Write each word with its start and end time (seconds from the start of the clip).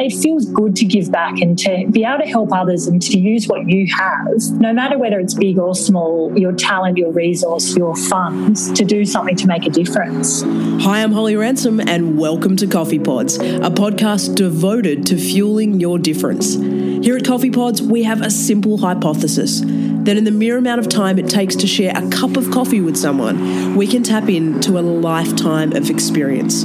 it 0.00 0.12
feels 0.12 0.46
good 0.46 0.76
to 0.76 0.84
give 0.84 1.10
back 1.10 1.40
and 1.40 1.58
to 1.58 1.86
be 1.90 2.04
able 2.04 2.18
to 2.18 2.26
help 2.26 2.52
others 2.52 2.86
and 2.86 3.00
to 3.00 3.18
use 3.18 3.46
what 3.46 3.68
you 3.68 3.86
have, 3.94 4.26
no 4.52 4.72
matter 4.72 4.98
whether 4.98 5.18
it's 5.18 5.34
big 5.34 5.58
or 5.58 5.74
small, 5.74 6.36
your 6.38 6.52
talent, 6.52 6.98
your 6.98 7.12
resource, 7.12 7.76
your 7.76 7.96
funds, 7.96 8.70
to 8.72 8.84
do 8.84 9.04
something 9.04 9.36
to 9.36 9.46
make 9.46 9.64
a 9.64 9.70
difference. 9.70 10.42
Hi, 10.84 11.02
I'm 11.02 11.12
Holly 11.12 11.36
Ransom, 11.36 11.80
and 11.80 12.18
welcome 12.18 12.56
to 12.56 12.66
Coffee 12.66 12.98
Pods, 12.98 13.36
a 13.36 13.70
podcast 13.70 14.34
devoted 14.34 15.06
to 15.06 15.16
fueling 15.16 15.80
your 15.80 15.98
difference. 15.98 16.54
Here 16.54 17.16
at 17.16 17.24
Coffee 17.24 17.50
Pods, 17.50 17.80
we 17.80 18.02
have 18.02 18.20
a 18.20 18.30
simple 18.30 18.78
hypothesis 18.78 19.62
that 19.64 20.16
in 20.16 20.24
the 20.24 20.30
mere 20.30 20.56
amount 20.58 20.80
of 20.80 20.88
time 20.88 21.18
it 21.18 21.28
takes 21.28 21.56
to 21.56 21.66
share 21.66 21.92
a 21.94 22.08
cup 22.10 22.36
of 22.36 22.50
coffee 22.50 22.80
with 22.80 22.96
someone, 22.96 23.74
we 23.74 23.86
can 23.86 24.02
tap 24.02 24.28
into 24.28 24.78
a 24.78 24.80
lifetime 24.80 25.72
of 25.72 25.90
experience. 25.90 26.64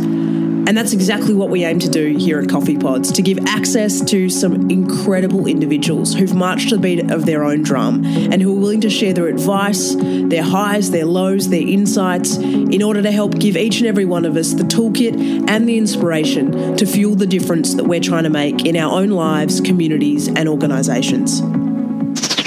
And 0.68 0.78
that's 0.78 0.94
exactly 0.94 1.34
what 1.34 1.50
we 1.50 1.66
aim 1.66 1.80
to 1.80 1.90
do 1.90 2.16
here 2.18 2.40
at 2.40 2.50
Coffee 2.50 2.78
Pods 2.78 3.12
to 3.14 3.22
give 3.22 3.40
access 3.48 4.02
to 4.06 4.30
some 4.30 4.70
incredible 4.70 5.48
individuals 5.48 6.14
who've 6.14 6.34
marched 6.34 6.70
to 6.70 6.76
the 6.76 6.82
beat 6.82 7.12
of 7.12 7.26
their 7.26 7.44
own 7.44 7.64
drum 7.64 8.06
and 8.06 8.42
who 8.42 8.56
are 8.56 8.60
willing 8.60 8.82
to 8.82 8.90
share 8.90 9.14
their 9.14 9.28
advice, 9.28 9.96
their 9.96 10.44
highs, 10.44 10.92
their 10.92 11.06
lows, 11.06 11.50
their 11.50 11.68
insights 11.68 12.38
in 12.38 12.82
order 12.82 13.02
to 13.02 13.12
help 13.12 13.38
give 13.38 13.58
each 13.58 13.80
and 13.80 13.88
every 13.88 14.06
one 14.06 14.24
of 14.24 14.38
us 14.38 14.54
the 14.54 14.64
toolkit 14.64 15.50
and 15.50 15.68
the 15.68 15.78
inspiration 15.78 16.78
to 16.78 16.86
fuel 16.86 17.16
the 17.16 17.28
difference 17.28 17.74
that 17.76 17.86
we're 17.86 18.00
trying 18.00 18.24
to 18.24 18.30
make 18.30 18.66
in 18.66 18.78
our 18.78 18.94
own 18.94 19.10
lives, 19.10 19.60
communities, 19.62 20.28
and 20.28 20.48
organisations. 20.48 21.42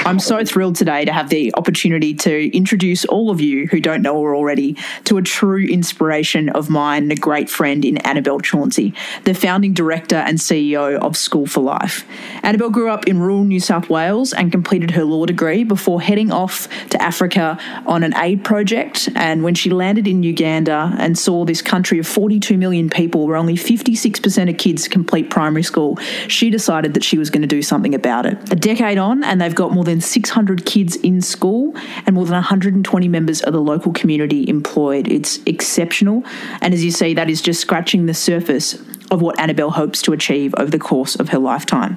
I'm 0.07 0.19
so 0.19 0.45
thrilled 0.45 0.77
today 0.77 1.07
to 1.07 1.13
have 1.15 1.31
the 1.31 1.55
opportunity 1.57 2.13
to 2.13 2.55
introduce 2.55 3.07
all 3.07 3.31
of 3.31 3.41
you 3.41 3.67
who 3.69 3.81
don't 3.81 4.03
know 4.03 4.23
her 4.23 4.37
already 4.37 4.77
to 5.05 5.17
a 5.17 5.23
true 5.23 5.65
inspiration 5.65 6.51
of 6.51 6.69
mine 6.69 7.05
and 7.05 7.13
a 7.13 7.17
great 7.17 7.49
friend 7.49 7.83
in 7.87 7.97
Annabelle 7.99 8.41
Chauncey, 8.41 8.93
the 9.25 9.33
founding 9.33 9.73
director 9.73 10.17
and 10.17 10.37
CEO 10.37 10.99
of 10.99 11.17
School 11.17 11.47
for 11.47 11.63
Life. 11.63 12.05
Annabelle 12.43 12.69
grew 12.69 12.91
up 12.91 13.07
in 13.07 13.19
rural 13.19 13.45
New 13.45 13.61
South 13.61 13.88
Wales 13.88 14.35
and 14.35 14.52
completed 14.52 14.91
her 14.91 15.05
law 15.05 15.24
degree 15.24 15.65
before 15.65 16.02
heading 16.02 16.30
off 16.30 16.68
to 16.91 17.02
Africa 17.02 17.59
on 17.87 18.02
an 18.02 18.15
aid 18.18 18.45
project. 18.45 19.09
And 19.16 19.43
when 19.43 19.55
she 19.55 19.71
landed 19.71 20.07
in 20.07 20.23
Uganda 20.23 20.95
and 20.99 21.18
saw 21.18 21.46
this 21.46 21.63
country 21.63 21.99
of 21.99 22.07
42 22.07 22.59
million 22.59 22.91
people 22.91 23.27
where 23.27 23.37
only 23.37 23.55
56% 23.55 24.51
of 24.51 24.59
kids 24.59 24.87
complete 24.87 25.30
primary 25.30 25.63
school, 25.63 25.96
she 26.29 26.51
decided 26.51 26.93
that 26.93 27.02
she 27.02 27.16
was 27.16 27.30
going 27.30 27.41
to 27.41 27.49
do 27.49 27.63
something 27.63 27.95
about 27.95 28.27
it. 28.27 28.52
A 28.52 28.57
decade 28.57 28.99
on, 28.99 29.24
and 29.24 29.41
they've 29.41 29.55
got 29.55 29.73
more 29.73 29.83
than 29.83 29.93
than 29.95 30.00
600 30.00 30.66
kids 30.66 30.96
in 30.96 31.20
school 31.20 31.73
and 32.04 32.16
more 32.16 32.24
than 32.24 32.34
120 32.34 33.06
members 33.06 33.40
of 33.42 33.52
the 33.52 33.60
local 33.60 33.92
community 33.92 34.48
employed. 34.48 35.06
It's 35.06 35.38
exceptional. 35.46 36.24
And 36.60 36.74
as 36.74 36.84
you 36.84 36.90
see, 36.90 37.14
that 37.14 37.30
is 37.30 37.40
just 37.40 37.60
scratching 37.60 38.06
the 38.06 38.15
surface 38.15 38.74
of 39.12 39.22
what 39.22 39.38
Annabelle 39.38 39.70
hopes 39.70 40.02
to 40.02 40.12
achieve 40.12 40.52
over 40.59 40.68
the 40.68 40.80
course 40.80 41.15
of 41.15 41.28
her 41.28 41.38
lifetime 41.38 41.96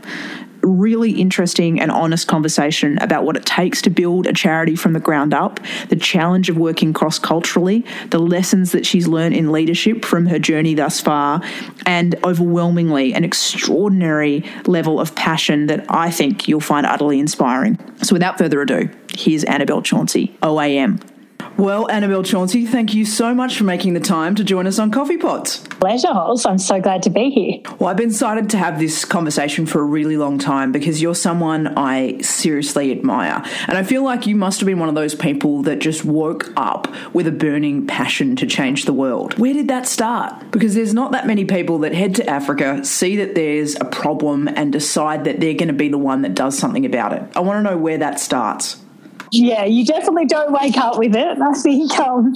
really 0.67 1.11
interesting 1.11 1.79
and 1.79 1.91
honest 1.91 2.27
conversation 2.27 2.97
about 2.99 3.23
what 3.23 3.37
it 3.37 3.45
takes 3.45 3.81
to 3.83 3.89
build 3.89 4.27
a 4.27 4.33
charity 4.33 4.75
from 4.75 4.93
the 4.93 4.99
ground 4.99 5.33
up, 5.33 5.59
the 5.89 5.95
challenge 5.95 6.49
of 6.49 6.57
working 6.57 6.93
cross 6.93 7.19
culturally, 7.19 7.85
the 8.09 8.19
lessons 8.19 8.71
that 8.71 8.85
she's 8.85 9.07
learned 9.07 9.35
in 9.35 9.51
leadership 9.51 10.05
from 10.05 10.25
her 10.27 10.39
journey 10.39 10.73
thus 10.73 10.99
far, 10.99 11.41
and 11.85 12.15
overwhelmingly 12.23 13.13
an 13.13 13.23
extraordinary 13.23 14.43
level 14.65 14.99
of 14.99 15.15
passion 15.15 15.67
that 15.67 15.85
I 15.89 16.11
think 16.11 16.47
you'll 16.47 16.59
find 16.59 16.85
utterly 16.85 17.19
inspiring. 17.19 17.77
So 18.03 18.13
without 18.13 18.37
further 18.37 18.61
ado, 18.61 18.89
here's 19.13 19.43
Annabelle 19.43 19.81
Chauncey, 19.81 20.35
OAM. 20.41 21.16
Well, 21.57 21.89
Annabelle 21.89 22.21
Chauncey, 22.21 22.67
thank 22.67 22.93
you 22.93 23.03
so 23.03 23.33
much 23.33 23.57
for 23.57 23.63
making 23.63 23.95
the 23.95 23.99
time 23.99 24.35
to 24.35 24.43
join 24.43 24.67
us 24.67 24.77
on 24.77 24.91
Coffee 24.91 25.17
Pods. 25.17 25.57
Pleasure, 25.57 26.09
Hols. 26.09 26.45
I'm 26.45 26.59
so 26.59 26.79
glad 26.79 27.01
to 27.03 27.09
be 27.09 27.31
here. 27.31 27.75
Well, 27.79 27.89
I've 27.89 27.97
been 27.97 28.09
excited 28.09 28.51
to 28.51 28.59
have 28.59 28.77
this 28.77 29.05
conversation 29.05 29.65
for 29.65 29.81
a 29.81 29.83
really 29.83 30.17
long 30.17 30.37
time 30.37 30.71
because 30.71 31.01
you're 31.01 31.15
someone 31.15 31.75
I 31.75 32.21
seriously 32.21 32.91
admire. 32.91 33.43
And 33.67 33.75
I 33.75 33.81
feel 33.81 34.03
like 34.03 34.27
you 34.27 34.35
must 34.35 34.59
have 34.59 34.67
been 34.67 34.77
one 34.77 34.87
of 34.87 34.93
those 34.93 35.15
people 35.15 35.63
that 35.63 35.79
just 35.79 36.05
woke 36.05 36.53
up 36.55 36.93
with 37.15 37.25
a 37.25 37.31
burning 37.31 37.87
passion 37.87 38.35
to 38.35 38.45
change 38.45 38.85
the 38.85 38.93
world. 38.93 39.39
Where 39.39 39.53
did 39.53 39.67
that 39.69 39.87
start? 39.87 40.51
Because 40.51 40.75
there's 40.75 40.93
not 40.93 41.11
that 41.13 41.25
many 41.25 41.43
people 41.43 41.79
that 41.79 41.91
head 41.91 42.13
to 42.15 42.29
Africa, 42.29 42.85
see 42.85 43.15
that 43.15 43.33
there's 43.33 43.75
a 43.81 43.85
problem, 43.85 44.47
and 44.47 44.71
decide 44.71 45.23
that 45.23 45.39
they're 45.39 45.55
going 45.55 45.69
to 45.69 45.73
be 45.73 45.89
the 45.89 45.97
one 45.97 46.21
that 46.21 46.35
does 46.35 46.55
something 46.55 46.85
about 46.85 47.13
it. 47.13 47.23
I 47.35 47.39
want 47.39 47.65
to 47.65 47.67
know 47.71 47.79
where 47.79 47.97
that 47.97 48.19
starts 48.19 48.77
yeah, 49.31 49.65
you 49.65 49.85
definitely 49.85 50.25
don't 50.25 50.51
wake 50.51 50.77
up 50.77 50.97
with 50.97 51.15
it. 51.15 51.37
I 51.39 51.53
think 51.53 51.97
um, 51.99 52.35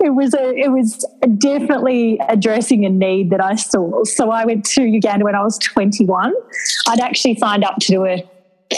it 0.00 0.10
was 0.10 0.34
a 0.34 0.54
it 0.54 0.70
was 0.70 1.04
definitely 1.38 2.20
addressing 2.28 2.84
a 2.84 2.90
need 2.90 3.30
that 3.30 3.42
I 3.42 3.56
saw. 3.56 4.04
So 4.04 4.30
I 4.30 4.44
went 4.44 4.64
to 4.66 4.82
Uganda 4.82 5.24
when 5.24 5.34
I 5.34 5.42
was 5.42 5.58
21. 5.58 6.34
I'd 6.88 7.00
actually 7.00 7.36
signed 7.36 7.64
up 7.64 7.76
to 7.80 7.86
do 7.86 8.04
a 8.06 8.22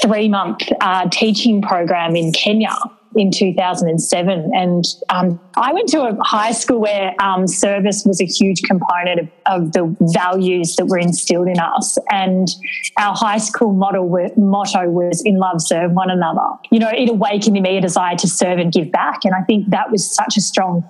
three 0.02 0.28
month 0.28 0.62
uh, 0.80 1.08
teaching 1.08 1.62
program 1.62 2.16
in 2.16 2.32
Kenya 2.32 2.76
in 3.16 3.30
2007. 3.30 4.50
And 4.54 4.84
um, 5.08 5.40
I 5.56 5.72
went 5.72 5.88
to 5.90 6.02
a 6.02 6.16
high 6.22 6.52
school 6.52 6.80
where 6.80 7.14
um, 7.20 7.46
service 7.46 8.04
was 8.04 8.20
a 8.20 8.24
huge 8.24 8.62
component 8.62 9.20
of, 9.20 9.28
of, 9.46 9.72
the 9.72 9.96
values 10.12 10.76
that 10.76 10.86
were 10.86 10.98
instilled 10.98 11.48
in 11.48 11.58
us. 11.58 11.98
And 12.10 12.48
our 12.98 13.14
high 13.14 13.38
school 13.38 13.72
motto, 13.72 14.04
motto 14.36 14.88
was 14.88 15.22
in 15.24 15.38
love, 15.38 15.60
serve 15.60 15.92
one 15.92 16.10
another. 16.10 16.46
You 16.70 16.78
know, 16.78 16.90
it 16.90 17.08
awakened 17.08 17.56
in 17.56 17.62
me 17.62 17.78
a 17.78 17.80
desire 17.80 18.16
to 18.16 18.28
serve 18.28 18.58
and 18.58 18.72
give 18.72 18.90
back. 18.92 19.24
And 19.24 19.34
I 19.34 19.42
think 19.42 19.70
that 19.70 19.90
was 19.90 20.08
such 20.08 20.36
a 20.36 20.40
strong 20.40 20.88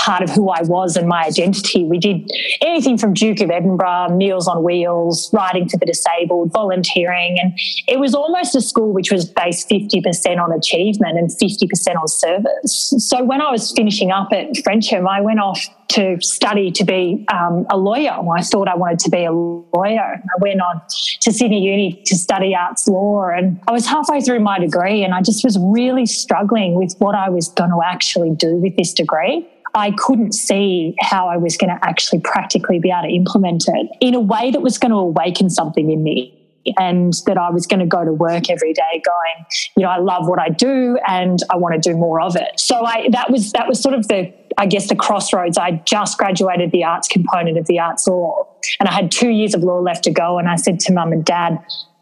part 0.00 0.22
of 0.22 0.30
who 0.30 0.48
I 0.48 0.62
was 0.62 0.96
and 0.96 1.06
my 1.06 1.24
identity. 1.24 1.84
We 1.84 1.98
did 1.98 2.30
anything 2.62 2.96
from 2.96 3.12
Duke 3.12 3.40
of 3.40 3.50
Edinburgh, 3.50 4.16
Meals 4.16 4.48
on 4.48 4.64
Wheels, 4.64 5.30
Riding 5.32 5.68
for 5.68 5.76
the 5.76 5.84
Disabled, 5.84 6.52
volunteering. 6.52 7.36
And 7.40 7.52
it 7.86 8.00
was 8.00 8.14
almost 8.14 8.54
a 8.54 8.62
school 8.62 8.92
which 8.92 9.12
was 9.12 9.26
based 9.26 9.68
50% 9.68 10.38
on 10.38 10.52
achievement 10.52 11.18
and 11.18 11.28
50% 11.28 12.00
on 12.00 12.08
service. 12.08 12.94
So 12.96 13.22
when 13.22 13.42
I 13.42 13.50
was 13.50 13.72
finishing 13.72 14.10
up 14.10 14.32
at 14.32 14.52
Frensham, 14.64 15.06
I 15.06 15.20
went 15.20 15.38
off 15.38 15.60
to 15.90 16.16
study 16.20 16.70
to 16.70 16.84
be 16.84 17.26
um, 17.32 17.66
a 17.68 17.76
lawyer. 17.76 18.12
I 18.12 18.42
thought 18.42 18.68
I 18.68 18.76
wanted 18.76 19.00
to 19.00 19.10
be 19.10 19.24
a 19.24 19.32
lawyer. 19.32 20.22
I 20.22 20.40
went 20.40 20.60
on 20.60 20.80
to 21.22 21.32
Sydney 21.32 21.62
Uni 21.62 22.00
to 22.06 22.16
study 22.16 22.54
arts 22.54 22.86
law, 22.86 23.28
and 23.28 23.60
I 23.66 23.72
was 23.72 23.86
halfway 23.86 24.20
through 24.20 24.40
my 24.40 24.58
degree, 24.58 25.02
and 25.02 25.12
I 25.12 25.20
just 25.20 25.44
was 25.44 25.58
really 25.60 26.06
struggling 26.06 26.74
with 26.76 26.94
what 26.98 27.16
I 27.16 27.28
was 27.28 27.48
going 27.48 27.70
to 27.70 27.80
actually 27.84 28.30
do 28.30 28.56
with 28.56 28.76
this 28.76 28.92
degree. 28.92 29.48
I 29.74 29.92
couldn't 29.92 30.32
see 30.32 30.96
how 31.00 31.28
I 31.28 31.36
was 31.36 31.56
going 31.56 31.70
to 31.74 31.84
actually 31.86 32.20
practically 32.20 32.78
be 32.78 32.90
able 32.90 33.08
to 33.08 33.14
implement 33.14 33.64
it 33.68 33.88
in 34.00 34.14
a 34.14 34.20
way 34.20 34.50
that 34.50 34.62
was 34.62 34.78
going 34.78 34.90
to 34.90 34.96
awaken 34.96 35.50
something 35.50 35.90
in 35.90 36.02
me 36.02 36.36
and 36.78 37.14
that 37.26 37.38
I 37.38 37.50
was 37.50 37.66
going 37.66 37.80
to 37.80 37.86
go 37.86 38.04
to 38.04 38.12
work 38.12 38.50
every 38.50 38.74
day 38.74 39.02
going, 39.04 39.46
you 39.76 39.82
know, 39.82 39.88
I 39.88 39.98
love 39.98 40.28
what 40.28 40.38
I 40.38 40.50
do 40.50 40.98
and 41.06 41.38
I 41.50 41.56
want 41.56 41.80
to 41.80 41.90
do 41.90 41.96
more 41.96 42.20
of 42.20 42.36
it. 42.36 42.60
So 42.60 42.84
I 42.84 43.08
that 43.12 43.30
was 43.30 43.52
that 43.52 43.66
was 43.66 43.80
sort 43.80 43.94
of 43.94 44.08
the 44.08 44.32
I 44.58 44.66
guess 44.66 44.88
the 44.88 44.96
crossroads. 44.96 45.56
I 45.56 45.82
just 45.86 46.18
graduated 46.18 46.70
the 46.70 46.84
arts 46.84 47.08
component 47.08 47.56
of 47.56 47.66
the 47.66 47.78
arts 47.78 48.06
law 48.06 48.46
and 48.78 48.88
I 48.88 48.92
had 48.92 49.10
2 49.10 49.30
years 49.30 49.54
of 49.54 49.62
law 49.62 49.78
left 49.78 50.04
to 50.04 50.10
go 50.10 50.38
and 50.38 50.48
I 50.48 50.56
said 50.56 50.80
to 50.80 50.92
mum 50.92 51.12
and 51.12 51.24
dad, 51.24 51.58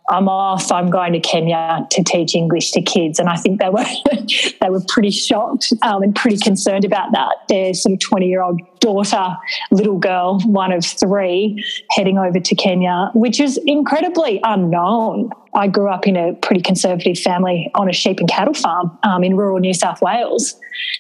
I'm 0.09 0.29
off. 0.29 0.73
I'm 0.73 0.91
going 0.91 1.13
to 1.13 1.21
Kenya 1.21 1.87
to 1.91 2.03
teach 2.03 2.35
English 2.35 2.71
to 2.73 2.81
kids, 2.81 3.19
and 3.19 3.29
I 3.29 3.37
think 3.37 3.61
they 3.61 3.69
were 3.69 3.85
they 4.61 4.71
were 4.71 4.83
pretty 4.89 5.11
shocked 5.11 5.73
um, 5.83 6.03
and 6.03 6.15
pretty 6.15 6.39
concerned 6.39 6.85
about 6.85 7.13
that. 7.13 7.37
Their 7.49 7.75
sort 7.75 7.93
of 7.93 8.01
20 8.01 8.27
year 8.27 8.43
old 8.43 8.61
daughter, 8.81 9.37
little 9.71 9.99
girl, 9.99 10.41
one 10.41 10.73
of 10.73 10.85
three, 10.85 11.63
heading 11.91 12.19
over 12.19 12.41
to 12.41 12.55
Kenya, 12.55 13.11
which 13.15 13.41
is 13.41 13.59
incredibly 13.67 14.41
unknown. 14.45 15.31
I 15.59 15.67
grew 15.67 15.89
up 15.89 16.07
in 16.07 16.17
a 16.17 16.35
pretty 16.35 16.63
conservative 16.63 17.19
family 17.19 17.71
on 17.75 17.89
a 17.89 17.93
sheep 17.93 18.21
and 18.21 18.29
cattle 18.29 18.55
farm 18.55 18.97
um, 19.03 19.25
in 19.25 19.37
rural 19.37 19.59
New 19.59 19.75
South 19.75 20.01
Wales. 20.01 20.55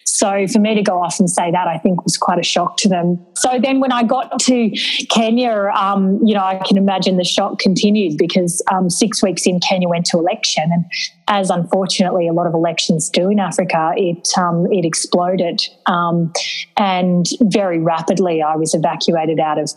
So 0.05 0.49
for 0.49 0.59
me 0.59 0.75
to 0.75 0.83
go 0.83 1.01
off 1.01 1.21
and 1.21 1.31
say 1.31 1.53
that, 1.53 1.69
I 1.69 1.79
think 1.79 2.03
was 2.03 2.17
quite 2.17 2.41
a 2.41 2.43
shock 2.43 2.77
to 2.79 2.89
them. 2.89 3.25
So 3.37 3.61
then 3.63 3.79
when 3.79 3.93
I 3.93 4.03
got 4.03 4.41
to 4.41 4.71
Kenya, 5.09 5.71
um, 5.77 6.19
you 6.25 6.35
know, 6.35 6.43
I 6.43 6.61
can 6.67 6.77
imagine 6.77 7.19
the 7.19 7.25
shock 7.25 7.61
continued 7.61 8.19
because 8.19 8.61
um, 8.73 8.91
six 8.91 9.23
weeks 9.23 9.47
in, 9.47 9.61
Kenya 9.61 9.89
went 9.89 10.07
to 10.07 10.19
election. 10.19 10.65
And 10.73 10.85
as 11.29 11.51
unfortunately 11.51 12.27
a 12.27 12.33
lot 12.33 12.49
of 12.49 12.55
elections 12.55 13.09
do 13.09 13.31
in 13.31 13.39
Africa, 13.39 13.93
it, 13.97 14.29
um, 14.37 14.67
it 14.73 14.85
exploded. 14.85 15.61
Um, 15.87 16.33
and 16.77 17.27
very 17.43 17.79
rapidly, 17.79 18.43
I 18.43 18.57
was 18.57 18.75
evacuated 18.75 19.39
out 19.39 19.59
of 19.59 19.71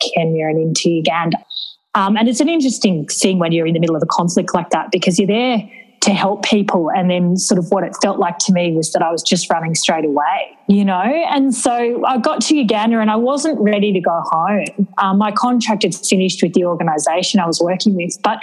Kenya 0.00 0.48
and 0.48 0.58
into 0.58 0.90
Uganda. 0.90 1.38
Um, 1.94 2.16
and 2.16 2.28
it's 2.28 2.40
an 2.40 2.48
interesting 2.48 3.06
thing 3.06 3.38
when 3.38 3.52
you're 3.52 3.66
in 3.66 3.74
the 3.74 3.80
middle 3.80 3.96
of 3.96 4.02
a 4.02 4.06
conflict 4.06 4.52
like 4.54 4.70
that 4.70 4.90
because 4.90 5.18
you're 5.18 5.28
there 5.28 5.70
to 6.04 6.12
help 6.12 6.44
people. 6.44 6.90
And 6.90 7.10
then, 7.10 7.36
sort 7.38 7.58
of, 7.58 7.70
what 7.70 7.82
it 7.82 7.96
felt 8.02 8.18
like 8.18 8.36
to 8.40 8.52
me 8.52 8.72
was 8.76 8.92
that 8.92 9.02
I 9.02 9.10
was 9.10 9.22
just 9.22 9.50
running 9.50 9.74
straight 9.74 10.04
away, 10.04 10.58
you 10.66 10.84
know? 10.84 11.00
And 11.00 11.54
so 11.54 12.04
I 12.04 12.18
got 12.18 12.42
to 12.42 12.56
Uganda 12.56 12.98
and 12.98 13.10
I 13.10 13.16
wasn't 13.16 13.58
ready 13.58 13.90
to 13.90 14.00
go 14.00 14.20
home. 14.26 14.86
Um, 14.98 15.16
my 15.16 15.32
contract 15.32 15.82
had 15.82 15.94
finished 15.94 16.42
with 16.42 16.52
the 16.52 16.66
organisation 16.66 17.40
I 17.40 17.46
was 17.46 17.58
working 17.58 17.94
with, 17.94 18.18
but 18.22 18.38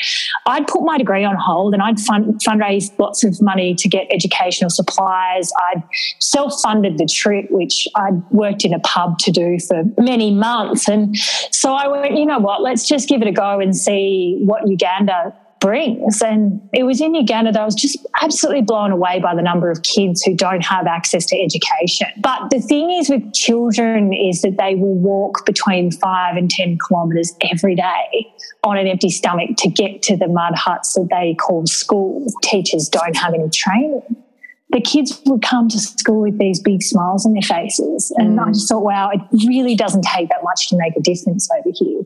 I'd 0.47 0.65
put 0.65 0.83
my 0.83 0.97
degree 0.97 1.23
on 1.23 1.35
hold 1.35 1.75
and 1.75 1.83
I'd 1.83 1.99
fund, 1.99 2.41
fundraised 2.43 2.97
lots 2.97 3.23
of 3.23 3.39
money 3.43 3.75
to 3.75 3.87
get 3.87 4.07
educational 4.09 4.71
supplies. 4.71 5.51
I'd 5.71 5.83
self 6.19 6.59
funded 6.63 6.97
the 6.97 7.05
trip, 7.05 7.45
which 7.51 7.87
I'd 7.93 8.27
worked 8.31 8.65
in 8.65 8.73
a 8.73 8.79
pub 8.79 9.19
to 9.19 9.31
do 9.31 9.59
for 9.59 9.83
many 9.99 10.33
months. 10.33 10.89
And 10.89 11.15
so 11.51 11.73
I 11.73 11.87
went, 11.87 12.17
you 12.17 12.25
know 12.25 12.39
what, 12.39 12.63
let's 12.63 12.87
just 12.87 13.07
give 13.07 13.21
it 13.21 13.27
a 13.27 13.31
go 13.31 13.59
and 13.59 13.77
see 13.77 14.41
what 14.43 14.67
Uganda 14.67 15.35
brings. 15.61 16.21
And 16.21 16.59
it 16.73 16.83
was 16.83 16.99
in 16.99 17.15
Uganda 17.15 17.53
that 17.53 17.61
I 17.61 17.63
was 17.63 17.75
just 17.75 17.97
absolutely 18.21 18.63
blown 18.63 18.91
away 18.91 19.21
by 19.21 19.33
the 19.33 19.41
number 19.41 19.71
of 19.71 19.83
kids 19.83 20.21
who 20.23 20.35
don't 20.35 20.65
have 20.65 20.87
access 20.87 21.25
to 21.27 21.39
education. 21.39 22.07
But 22.19 22.49
the 22.49 22.59
thing 22.59 22.91
is 22.91 23.09
with 23.09 23.33
children 23.33 24.11
is 24.11 24.41
that 24.41 24.57
they 24.57 24.75
will 24.75 24.95
walk 24.95 25.45
between 25.45 25.91
five 25.91 26.35
and 26.35 26.49
10 26.49 26.79
kilometres 26.85 27.33
every 27.53 27.75
day 27.75 28.33
on 28.63 28.77
an 28.77 28.87
empty 28.87 29.09
stomach 29.09 29.51
to 29.59 29.69
get 29.69 30.01
to 30.03 30.17
the 30.17 30.27
mud 30.27 30.55
huts 30.55 30.95
that 30.95 31.07
they 31.09 31.35
call 31.35 31.65
school. 31.67 32.25
Teachers 32.43 32.89
don't 32.89 33.15
have 33.15 33.33
any 33.33 33.49
training 33.49 34.17
the 34.71 34.81
kids 34.81 35.21
would 35.25 35.41
come 35.41 35.67
to 35.67 35.77
school 35.79 36.21
with 36.21 36.39
these 36.39 36.61
big 36.61 36.81
smiles 36.81 37.25
on 37.25 37.33
their 37.33 37.41
faces. 37.41 38.09
And 38.17 38.39
mm. 38.39 38.47
I 38.47 38.51
just 38.51 38.69
thought, 38.69 38.83
wow, 38.83 39.09
it 39.11 39.21
really 39.45 39.75
doesn't 39.75 40.03
take 40.03 40.29
that 40.29 40.43
much 40.43 40.69
to 40.69 40.77
make 40.77 40.95
a 40.95 41.01
difference 41.01 41.49
over 41.51 41.69
here. 41.73 42.03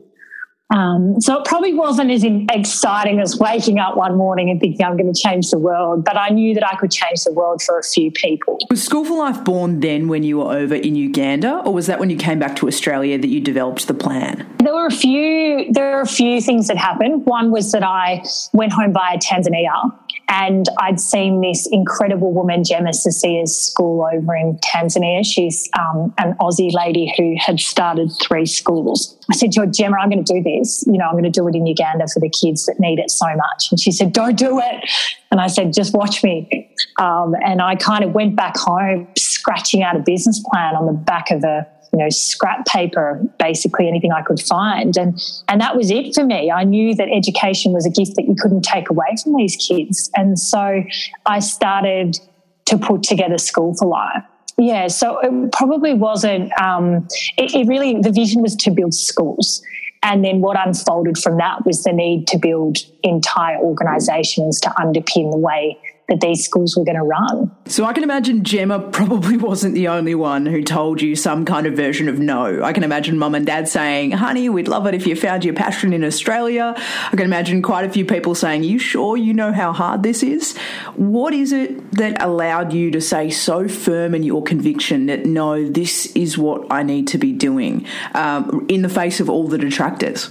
Um, 0.70 1.20
so 1.20 1.38
it 1.38 1.44
probably 1.44 1.74
wasn't 1.74 2.10
as 2.10 2.24
exciting 2.24 3.20
as 3.20 3.38
waking 3.38 3.78
up 3.78 3.96
one 3.96 4.16
morning 4.16 4.50
and 4.50 4.60
thinking 4.60 4.84
I'm 4.84 4.96
going 4.96 5.12
to 5.12 5.18
change 5.18 5.50
the 5.50 5.58
world, 5.58 6.04
but 6.04 6.16
I 6.16 6.30
knew 6.30 6.54
that 6.54 6.66
I 6.66 6.76
could 6.76 6.90
change 6.90 7.22
the 7.22 7.32
world 7.32 7.62
for 7.62 7.78
a 7.78 7.84
few 7.84 8.10
people. 8.10 8.58
Was 8.68 8.82
School 8.82 9.04
for 9.04 9.16
Life 9.16 9.44
born 9.44 9.78
then 9.78 10.08
when 10.08 10.24
you 10.24 10.38
were 10.38 10.52
over 10.52 10.74
in 10.74 10.96
Uganda, 10.96 11.62
or 11.64 11.72
was 11.72 11.86
that 11.86 12.00
when 12.00 12.10
you 12.10 12.16
came 12.16 12.40
back 12.40 12.56
to 12.56 12.66
Australia 12.66 13.16
that 13.16 13.28
you 13.28 13.40
developed 13.40 13.86
the 13.86 13.94
plan? 13.94 14.46
There 14.58 14.74
were 14.74 14.86
a 14.86 14.90
few. 14.90 15.72
There 15.72 15.96
were 15.96 16.00
a 16.00 16.06
few 16.06 16.40
things 16.40 16.66
that 16.66 16.76
happened. 16.76 17.26
One 17.26 17.52
was 17.52 17.70
that 17.70 17.84
I 17.84 18.24
went 18.52 18.72
home 18.72 18.92
via 18.92 19.18
Tanzania 19.18 19.92
and 20.28 20.66
I'd 20.80 21.00
seen 21.00 21.40
this 21.40 21.68
incredible 21.70 22.32
woman, 22.32 22.64
Gemma 22.64 22.90
Sisia's 22.90 23.58
school 23.58 24.08
over 24.12 24.34
in 24.34 24.58
Tanzania. 24.58 25.24
She's 25.24 25.68
um, 25.78 26.12
an 26.18 26.34
Aussie 26.40 26.72
lady 26.72 27.12
who 27.16 27.36
had 27.38 27.60
started 27.60 28.10
three 28.20 28.46
schools. 28.46 29.16
I 29.30 29.36
said 29.36 29.52
to 29.52 29.60
her, 29.60 29.66
Gemma, 29.66 29.98
I'm 30.00 30.10
going 30.10 30.24
to 30.24 30.34
do 30.34 30.42
this. 30.42 30.55
You 30.86 30.98
know, 30.98 31.06
I'm 31.06 31.12
going 31.12 31.24
to 31.24 31.30
do 31.30 31.46
it 31.48 31.54
in 31.54 31.66
Uganda 31.66 32.06
for 32.12 32.20
the 32.20 32.30
kids 32.30 32.66
that 32.66 32.76
need 32.78 32.98
it 32.98 33.10
so 33.10 33.26
much. 33.26 33.68
And 33.70 33.80
she 33.80 33.92
said, 33.92 34.12
Don't 34.12 34.36
do 34.36 34.58
it. 34.60 34.90
And 35.30 35.40
I 35.40 35.46
said, 35.46 35.72
Just 35.72 35.94
watch 35.94 36.22
me. 36.22 36.70
Um, 36.98 37.34
and 37.44 37.60
I 37.60 37.76
kind 37.76 38.04
of 38.04 38.12
went 38.12 38.36
back 38.36 38.56
home 38.56 39.08
scratching 39.16 39.82
out 39.82 39.96
a 39.96 40.00
business 40.00 40.42
plan 40.50 40.74
on 40.74 40.86
the 40.86 40.92
back 40.92 41.30
of 41.30 41.44
a 41.44 41.66
you 41.92 41.98
know, 42.00 42.10
scrap 42.10 42.66
paper, 42.66 43.22
basically 43.38 43.88
anything 43.88 44.12
I 44.12 44.22
could 44.22 44.40
find. 44.40 44.96
And, 44.96 45.18
and 45.48 45.60
that 45.60 45.76
was 45.76 45.90
it 45.90 46.14
for 46.14 46.24
me. 46.24 46.50
I 46.50 46.64
knew 46.64 46.94
that 46.94 47.08
education 47.08 47.72
was 47.72 47.86
a 47.86 47.90
gift 47.90 48.16
that 48.16 48.26
you 48.26 48.34
couldn't 48.38 48.62
take 48.62 48.90
away 48.90 49.06
from 49.22 49.36
these 49.36 49.56
kids. 49.56 50.10
And 50.14 50.38
so 50.38 50.82
I 51.24 51.38
started 51.38 52.18
to 52.66 52.76
put 52.76 53.02
together 53.02 53.38
School 53.38 53.74
for 53.74 53.88
Life. 53.88 54.24
Yeah, 54.58 54.88
so 54.88 55.18
it 55.20 55.52
probably 55.52 55.92
wasn't, 55.92 56.50
um, 56.60 57.06
it, 57.36 57.54
it 57.54 57.66
really, 57.66 58.00
the 58.00 58.10
vision 58.10 58.42
was 58.42 58.56
to 58.56 58.70
build 58.70 58.94
schools. 58.94 59.62
And 60.06 60.24
then 60.24 60.40
what 60.40 60.56
unfolded 60.56 61.18
from 61.18 61.36
that 61.38 61.66
was 61.66 61.82
the 61.82 61.92
need 61.92 62.28
to 62.28 62.38
build 62.38 62.78
entire 63.02 63.58
organizations 63.58 64.60
to 64.60 64.68
underpin 64.78 65.32
the 65.32 65.36
way 65.36 65.80
that 66.08 66.20
these 66.20 66.44
schools 66.44 66.76
were 66.76 66.84
going 66.84 66.96
to 66.96 67.02
run. 67.02 67.50
So 67.66 67.84
I 67.84 67.92
can 67.92 68.04
imagine 68.04 68.44
Gemma 68.44 68.78
probably 68.78 69.36
wasn't 69.46 69.74
the 69.74 69.88
only 69.88 70.14
one 70.14 70.46
who 70.46 70.62
told 70.62 71.02
you 71.02 71.16
some 71.16 71.44
kind 71.44 71.66
of 71.66 71.74
version 71.74 72.08
of 72.08 72.18
no. 72.18 72.62
I 72.62 72.72
can 72.72 72.84
imagine 72.84 73.18
mum 73.18 73.34
and 73.34 73.44
dad 73.44 73.68
saying, 73.68 74.12
honey, 74.12 74.48
we'd 74.48 74.68
love 74.68 74.86
it 74.86 74.94
if 74.94 75.06
you 75.06 75.16
found 75.16 75.44
your 75.44 75.54
passion 75.54 75.92
in 75.92 76.04
Australia. 76.04 76.74
I 76.76 77.10
can 77.10 77.22
imagine 77.22 77.60
quite 77.60 77.84
a 77.84 77.90
few 77.90 78.04
people 78.04 78.34
saying, 78.34 78.62
you 78.62 78.78
sure 78.78 79.16
you 79.16 79.34
know 79.34 79.52
how 79.52 79.72
hard 79.72 80.02
this 80.04 80.22
is? 80.22 80.56
What 80.94 81.34
is 81.34 81.52
it 81.52 81.92
that 81.92 82.22
allowed 82.22 82.72
you 82.72 82.92
to 82.92 83.00
say 83.00 83.30
so 83.30 83.66
firm 83.66 84.14
in 84.14 84.22
your 84.22 84.42
conviction 84.42 85.06
that 85.06 85.26
no, 85.26 85.68
this 85.68 86.06
is 86.14 86.38
what 86.38 86.66
I 86.70 86.84
need 86.84 87.08
to 87.08 87.18
be 87.18 87.32
doing 87.32 87.86
um, 88.14 88.66
in 88.68 88.82
the 88.82 88.88
face 88.88 89.18
of 89.18 89.28
all 89.28 89.48
the 89.48 89.58
detractors? 89.58 90.30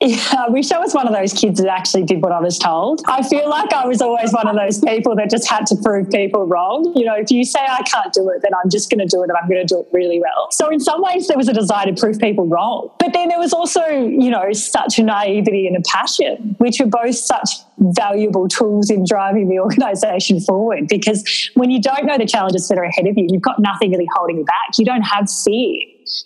Yeah, 0.00 0.44
I 0.46 0.48
wish 0.48 0.70
I 0.70 0.78
was 0.78 0.94
one 0.94 1.08
of 1.08 1.12
those 1.12 1.32
kids 1.32 1.60
that 1.60 1.68
actually 1.68 2.04
did 2.04 2.22
what 2.22 2.30
I 2.30 2.38
was 2.38 2.56
told. 2.56 3.02
I 3.08 3.20
feel 3.26 3.50
like 3.50 3.72
I 3.72 3.84
was 3.84 4.00
always 4.00 4.32
one 4.32 4.46
of 4.46 4.54
those 4.54 4.78
people 4.78 5.16
that 5.16 5.28
just 5.28 5.48
had 5.50 5.66
to 5.66 5.76
prove 5.82 6.08
people 6.08 6.46
wrong. 6.46 6.92
You 6.94 7.04
know, 7.04 7.16
if 7.16 7.32
you 7.32 7.44
say 7.44 7.58
I 7.58 7.82
can't 7.82 8.12
do 8.12 8.28
it, 8.30 8.40
then 8.42 8.52
I'm 8.54 8.70
just 8.70 8.90
going 8.90 9.00
to 9.00 9.06
do 9.06 9.22
it 9.22 9.30
and 9.30 9.36
I'm 9.36 9.48
going 9.48 9.66
to 9.66 9.66
do 9.66 9.80
it 9.80 9.88
really 9.92 10.20
well. 10.20 10.52
So 10.52 10.70
in 10.70 10.78
some 10.78 11.02
ways, 11.02 11.26
there 11.26 11.36
was 11.36 11.48
a 11.48 11.52
desire 11.52 11.86
to 11.86 12.00
prove 12.00 12.20
people 12.20 12.46
wrong. 12.46 12.92
But 13.00 13.12
then 13.12 13.28
there 13.28 13.40
was 13.40 13.52
also, 13.52 13.84
you 13.88 14.30
know, 14.30 14.52
such 14.52 15.00
a 15.00 15.02
naivety 15.02 15.66
and 15.66 15.76
a 15.76 15.80
passion, 15.80 16.54
which 16.58 16.78
were 16.78 16.86
both 16.86 17.16
such 17.16 17.50
valuable 17.78 18.46
tools 18.46 18.90
in 18.90 19.04
driving 19.04 19.48
the 19.48 19.58
organization 19.58 20.38
forward. 20.40 20.86
Because 20.86 21.50
when 21.54 21.70
you 21.70 21.82
don't 21.82 22.04
know 22.04 22.16
the 22.16 22.26
challenges 22.26 22.68
that 22.68 22.78
are 22.78 22.84
ahead 22.84 23.08
of 23.08 23.18
you, 23.18 23.26
you've 23.28 23.42
got 23.42 23.58
nothing 23.58 23.90
really 23.90 24.08
holding 24.14 24.38
you 24.38 24.44
back. 24.44 24.78
You 24.78 24.84
don't 24.84 25.02
have 25.02 25.28
fear 25.28 25.80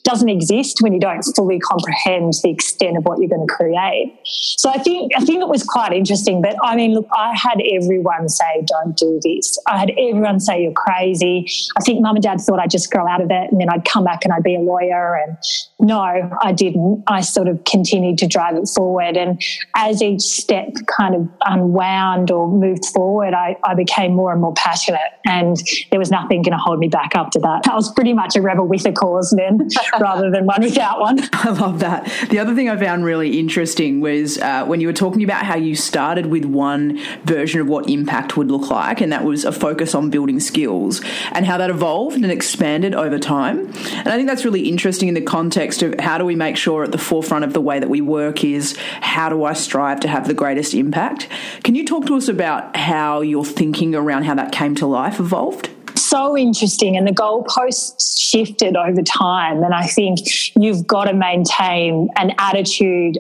doesn't 0.05 0.29
exist 0.29 0.79
when 0.81 0.93
you 0.93 1.01
don't 1.01 1.23
fully 1.37 1.59
comprehend 1.59 2.35
the 2.43 2.51
extent 2.51 2.97
of 2.97 3.05
what 3.05 3.19
you're 3.19 3.29
going 3.29 3.47
to 3.47 3.55
create. 3.55 4.19
So 4.25 4.71
I 4.71 4.79
think 4.79 5.13
I 5.17 5.25
think 5.25 5.43
it 5.43 5.49
was 5.49 5.63
quite 5.63 5.93
interesting. 5.93 6.43
But 6.43 6.57
I 6.63 6.77
mean, 6.77 6.95
look, 6.95 7.07
I 7.17 7.35
had 7.37 7.61
everyone 7.61 8.29
say, 8.29 8.65
"Don't 8.67 8.97
do 8.97 9.21
this." 9.23 9.59
I 9.67 9.79
had 9.79 9.91
everyone 9.91 10.41
say, 10.41 10.63
"You're 10.63 10.73
crazy." 10.73 11.47
I 11.79 11.83
think 11.83 12.01
mum 12.01 12.17
and 12.17 12.23
dad 12.23 12.41
thought 12.41 12.61
I'd 12.61 12.71
just 12.71 12.91
grow 12.91 13.07
out 13.07 13.21
of 13.21 13.31
it, 13.31 13.51
and 13.51 13.61
then 13.61 13.69
I'd 13.69 13.85
come 13.85 14.05
back 14.05 14.25
and 14.25 14.33
I'd 14.33 14.43
be 14.43 14.57
a 14.57 14.61
lawyer. 14.61 15.17
And 15.17 15.37
no, 15.81 16.01
I 16.43 16.53
didn't. 16.53 17.05
I 17.07 17.21
sort 17.21 17.49
of 17.49 17.65
continued 17.65 18.19
to 18.19 18.27
drive 18.27 18.57
it 18.57 18.69
forward, 18.69 19.17
and 19.17 19.41
as 19.77 20.03
each 20.03 20.23
step 20.23 20.69
kind 20.87 21.15
of 21.15 21.29
unwound 21.45 22.31
or 22.31 22.49
moved 22.49 22.87
forward, 22.87 23.35
I, 23.35 23.57
I 23.65 23.75
became 23.75 24.15
more 24.15 24.33
and 24.33 24.41
more 24.41 24.55
passionate, 24.55 25.01
and 25.27 25.57
there 25.91 25.99
was 25.99 26.11
nothing 26.11 26.43
going 26.43 26.53
to 26.53 26.59
hold 26.59 26.79
me 26.79 26.89
back 26.89 27.15
after 27.15 27.39
that. 27.41 27.69
I 27.69 27.75
was 27.75 27.93
pretty 27.93 28.13
much 28.13 28.37
a 28.37 28.43
rebel 28.43 28.67
with 28.67 28.87
a 28.87 28.93
cause 28.93 29.35
then. 29.37 29.69
rather 30.01 30.31
than 30.31 30.47
one 30.47 30.63
without 30.63 31.01
one. 31.01 31.19
I 31.33 31.51
love 31.51 31.81
that. 31.81 32.11
The 32.31 32.39
other 32.39 32.55
thing 32.55 32.69
I 32.69 32.77
found 32.77 33.05
really 33.05 33.39
interesting 33.39 34.01
was 34.01 34.39
uh, 34.39 34.65
when 34.65 34.81
you 34.81 34.87
were 34.87 34.93
talking 34.93 35.23
about 35.25 35.45
how 35.45 35.57
you 35.57 35.75
started 35.75 36.27
with 36.27 36.45
one 36.45 37.01
version 37.25 37.61
of 37.61 37.69
what 37.69 37.89
impact 37.89 38.37
would 38.37 38.51
look 38.51 38.71
like, 38.71 39.01
and 39.01 39.13
that 39.13 39.25
was 39.25 39.45
a 39.45 39.53
focus 39.53 39.95
on 39.95 40.11
building 40.11 40.41
skills, 40.41 41.01
and 41.33 41.47
how 41.47 41.59
that 41.59 41.71
evolved 41.71 42.17
and 42.17 42.31
expanded 42.31 42.95
over 42.95 43.19
time. 43.19 43.67
And 43.93 44.09
I 44.09 44.17
think 44.17 44.29
that's 44.29 44.45
really 44.45 44.69
interesting 44.69 45.09
in 45.09 45.15
the 45.15 45.21
context 45.21 45.83
of 45.83 45.99
how 46.01 46.19
do 46.19 46.25
we 46.25 46.37
make 46.37 46.57
sure 46.57 46.85
at 46.85 46.93
the 46.93 46.99
forefront 46.99 47.45
of 47.45 47.53
the 47.53 47.61
way 47.61 47.79
that 47.79 47.91
we 47.91 48.01
work 48.01 48.45
is 48.45 48.77
how 49.01 49.29
do 49.29 49.45
I 49.45 49.53
strive 49.53 50.01
to 50.01 50.09
have 50.09 50.27
the 50.27 50.35
greatest 50.35 50.75
impact? 50.75 51.29
Can 51.65 51.75
you 51.75 51.85
talk 51.85 52.07
to 52.07 52.17
us 52.17 52.29
about 52.29 52.77
how 52.77 53.21
your 53.21 53.45
thinking 53.45 53.95
around 53.95 54.25
how 54.25 54.35
that 54.35 54.53
came 54.53 54.75
to 54.77 54.87
life 54.87 55.21
evolved? 55.21 55.71
So 56.09 56.37
interesting 56.37 56.97
and 56.97 57.07
the 57.07 57.13
goalposts 57.13 58.21
shifted 58.21 58.77
over 58.77 59.03
time. 59.03 59.63
And 59.63 59.75
I 59.75 59.87
think 59.87 60.19
you've 60.57 60.87
got 60.87 61.05
to 61.05 61.15
maintain 61.15 62.09
an 62.17 62.33
attitude 62.39 63.19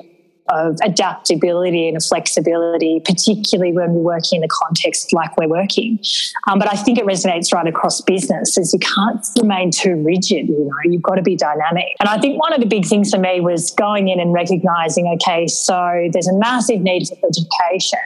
of 0.48 0.76
adaptability 0.82 1.88
and 1.88 2.02
flexibility, 2.02 3.00
particularly 3.04 3.72
when 3.72 3.94
we're 3.94 4.02
working 4.02 4.40
in 4.40 4.44
a 4.44 4.48
context 4.48 5.12
like 5.12 5.36
we're 5.36 5.48
working. 5.48 5.98
Um, 6.46 6.58
but 6.58 6.70
I 6.70 6.76
think 6.76 6.98
it 6.98 7.06
resonates 7.06 7.54
right 7.54 7.66
across 7.66 8.00
business 8.00 8.58
as 8.58 8.72
you 8.72 8.78
can't 8.78 9.24
remain 9.40 9.70
too 9.70 9.96
rigid, 10.02 10.48
you 10.48 10.64
know, 10.64 10.90
you've 10.90 11.02
got 11.02 11.14
to 11.14 11.22
be 11.22 11.36
dynamic. 11.36 11.96
And 12.00 12.08
I 12.08 12.18
think 12.18 12.40
one 12.40 12.52
of 12.52 12.60
the 12.60 12.66
big 12.66 12.84
things 12.84 13.10
for 13.10 13.18
me 13.18 13.40
was 13.40 13.70
going 13.70 14.08
in 14.08 14.20
and 14.20 14.32
recognizing, 14.32 15.06
okay, 15.14 15.46
so 15.46 16.08
there's 16.12 16.28
a 16.28 16.36
massive 16.36 16.80
need 16.80 17.08
for 17.08 17.16
education 17.26 18.00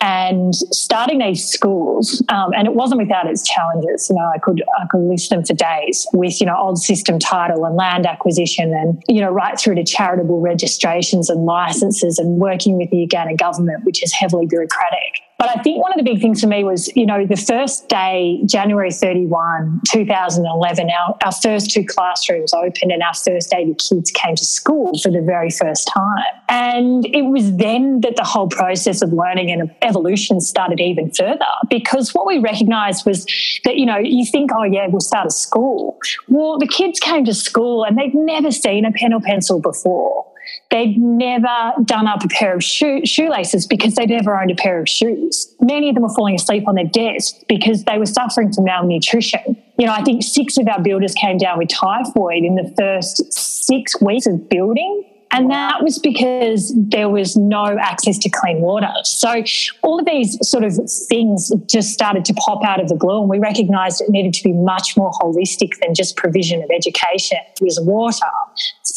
and 0.00 0.54
starting 0.54 1.18
these 1.18 1.44
schools, 1.44 2.22
um, 2.28 2.52
and 2.54 2.66
it 2.66 2.74
wasn't 2.74 3.00
without 3.00 3.26
its 3.26 3.46
challenges. 3.46 4.08
You 4.08 4.16
know, 4.16 4.30
I 4.34 4.38
could 4.38 4.62
I 4.80 4.86
could 4.86 5.00
list 5.00 5.30
them 5.30 5.44
for 5.44 5.54
days 5.54 6.06
with 6.12 6.40
you 6.40 6.46
know 6.46 6.56
old 6.56 6.78
system 6.78 7.18
title 7.18 7.64
and 7.64 7.74
land 7.76 8.06
acquisition, 8.06 8.72
and 8.72 9.02
you 9.08 9.20
know 9.20 9.30
right 9.30 9.58
through 9.58 9.74
to 9.76 9.84
charitable 9.84 10.40
registrations 10.40 11.28
and 11.30 11.44
licenses, 11.44 12.18
and 12.18 12.38
working 12.38 12.76
with 12.76 12.90
the 12.90 12.98
Uganda 12.98 13.34
government, 13.34 13.84
which 13.84 14.02
is 14.02 14.12
heavily 14.12 14.46
bureaucratic. 14.46 15.20
But 15.38 15.56
I 15.56 15.62
think 15.62 15.80
one 15.80 15.92
of 15.92 15.98
the 15.98 16.02
big 16.02 16.20
things 16.20 16.40
for 16.40 16.48
me 16.48 16.64
was, 16.64 16.94
you 16.96 17.06
know, 17.06 17.24
the 17.24 17.36
first 17.36 17.88
day, 17.88 18.40
January 18.44 18.90
31, 18.90 19.82
2011, 19.88 20.90
our, 20.90 21.16
our 21.24 21.30
first 21.30 21.70
two 21.70 21.84
classrooms 21.84 22.52
opened 22.52 22.90
and 22.90 23.04
our 23.04 23.14
first 23.14 23.48
day 23.48 23.64
the 23.64 23.74
kids 23.74 24.10
came 24.10 24.34
to 24.34 24.44
school 24.44 24.98
for 25.00 25.12
the 25.12 25.22
very 25.22 25.50
first 25.50 25.88
time. 25.94 26.24
And 26.48 27.06
it 27.14 27.22
was 27.22 27.54
then 27.56 28.00
that 28.00 28.16
the 28.16 28.24
whole 28.24 28.48
process 28.48 29.00
of 29.00 29.12
learning 29.12 29.52
and 29.52 29.72
evolution 29.82 30.40
started 30.40 30.80
even 30.80 31.12
further 31.12 31.38
because 31.70 32.12
what 32.12 32.26
we 32.26 32.38
recognized 32.38 33.06
was 33.06 33.24
that, 33.62 33.76
you 33.76 33.86
know, 33.86 33.98
you 33.98 34.26
think, 34.26 34.50
oh, 34.52 34.64
yeah, 34.64 34.88
we'll 34.88 35.00
start 35.00 35.28
a 35.28 35.30
school. 35.30 35.98
Well, 36.26 36.58
the 36.58 36.66
kids 36.66 36.98
came 36.98 37.24
to 37.26 37.34
school 37.34 37.84
and 37.84 37.96
they'd 37.96 38.14
never 38.14 38.50
seen 38.50 38.84
a 38.84 38.90
pen 38.90 39.12
or 39.12 39.20
pencil 39.20 39.60
before 39.60 40.26
They'd 40.70 40.98
never 40.98 41.72
done 41.84 42.06
up 42.06 42.24
a 42.24 42.28
pair 42.28 42.54
of 42.54 42.62
shoe, 42.62 43.04
shoelaces 43.04 43.66
because 43.66 43.94
they'd 43.94 44.10
never 44.10 44.38
owned 44.38 44.50
a 44.50 44.54
pair 44.54 44.80
of 44.80 44.88
shoes. 44.88 45.54
Many 45.60 45.88
of 45.88 45.94
them 45.94 46.02
were 46.02 46.14
falling 46.14 46.34
asleep 46.34 46.68
on 46.68 46.74
their 46.74 46.84
desk 46.84 47.34
because 47.48 47.84
they 47.84 47.98
were 47.98 48.06
suffering 48.06 48.52
from 48.52 48.64
malnutrition. 48.64 49.56
You 49.78 49.86
know, 49.86 49.92
I 49.92 50.02
think 50.02 50.22
six 50.22 50.58
of 50.58 50.68
our 50.68 50.82
builders 50.82 51.14
came 51.14 51.38
down 51.38 51.58
with 51.58 51.68
typhoid 51.68 52.44
in 52.44 52.56
the 52.56 52.72
first 52.76 53.32
six 53.32 54.00
weeks 54.00 54.26
of 54.26 54.48
building. 54.48 55.04
And 55.30 55.50
that 55.50 55.82
was 55.82 55.98
because 55.98 56.72
there 56.74 57.10
was 57.10 57.36
no 57.36 57.76
access 57.78 58.16
to 58.20 58.30
clean 58.30 58.62
water. 58.62 58.90
So 59.04 59.42
all 59.82 60.00
of 60.00 60.06
these 60.06 60.38
sort 60.48 60.64
of 60.64 60.72
things 61.08 61.52
just 61.66 61.90
started 61.90 62.24
to 62.24 62.34
pop 62.34 62.64
out 62.64 62.80
of 62.80 62.88
the 62.88 62.94
blue, 62.94 63.20
and 63.20 63.28
we 63.28 63.38
recognized 63.38 64.00
it 64.00 64.08
needed 64.08 64.32
to 64.32 64.42
be 64.42 64.54
much 64.54 64.96
more 64.96 65.12
holistic 65.20 65.78
than 65.82 65.94
just 65.94 66.16
provision 66.16 66.62
of 66.62 66.70
education. 66.70 67.36
It 67.60 67.62
was 67.62 67.78
water, 67.82 68.24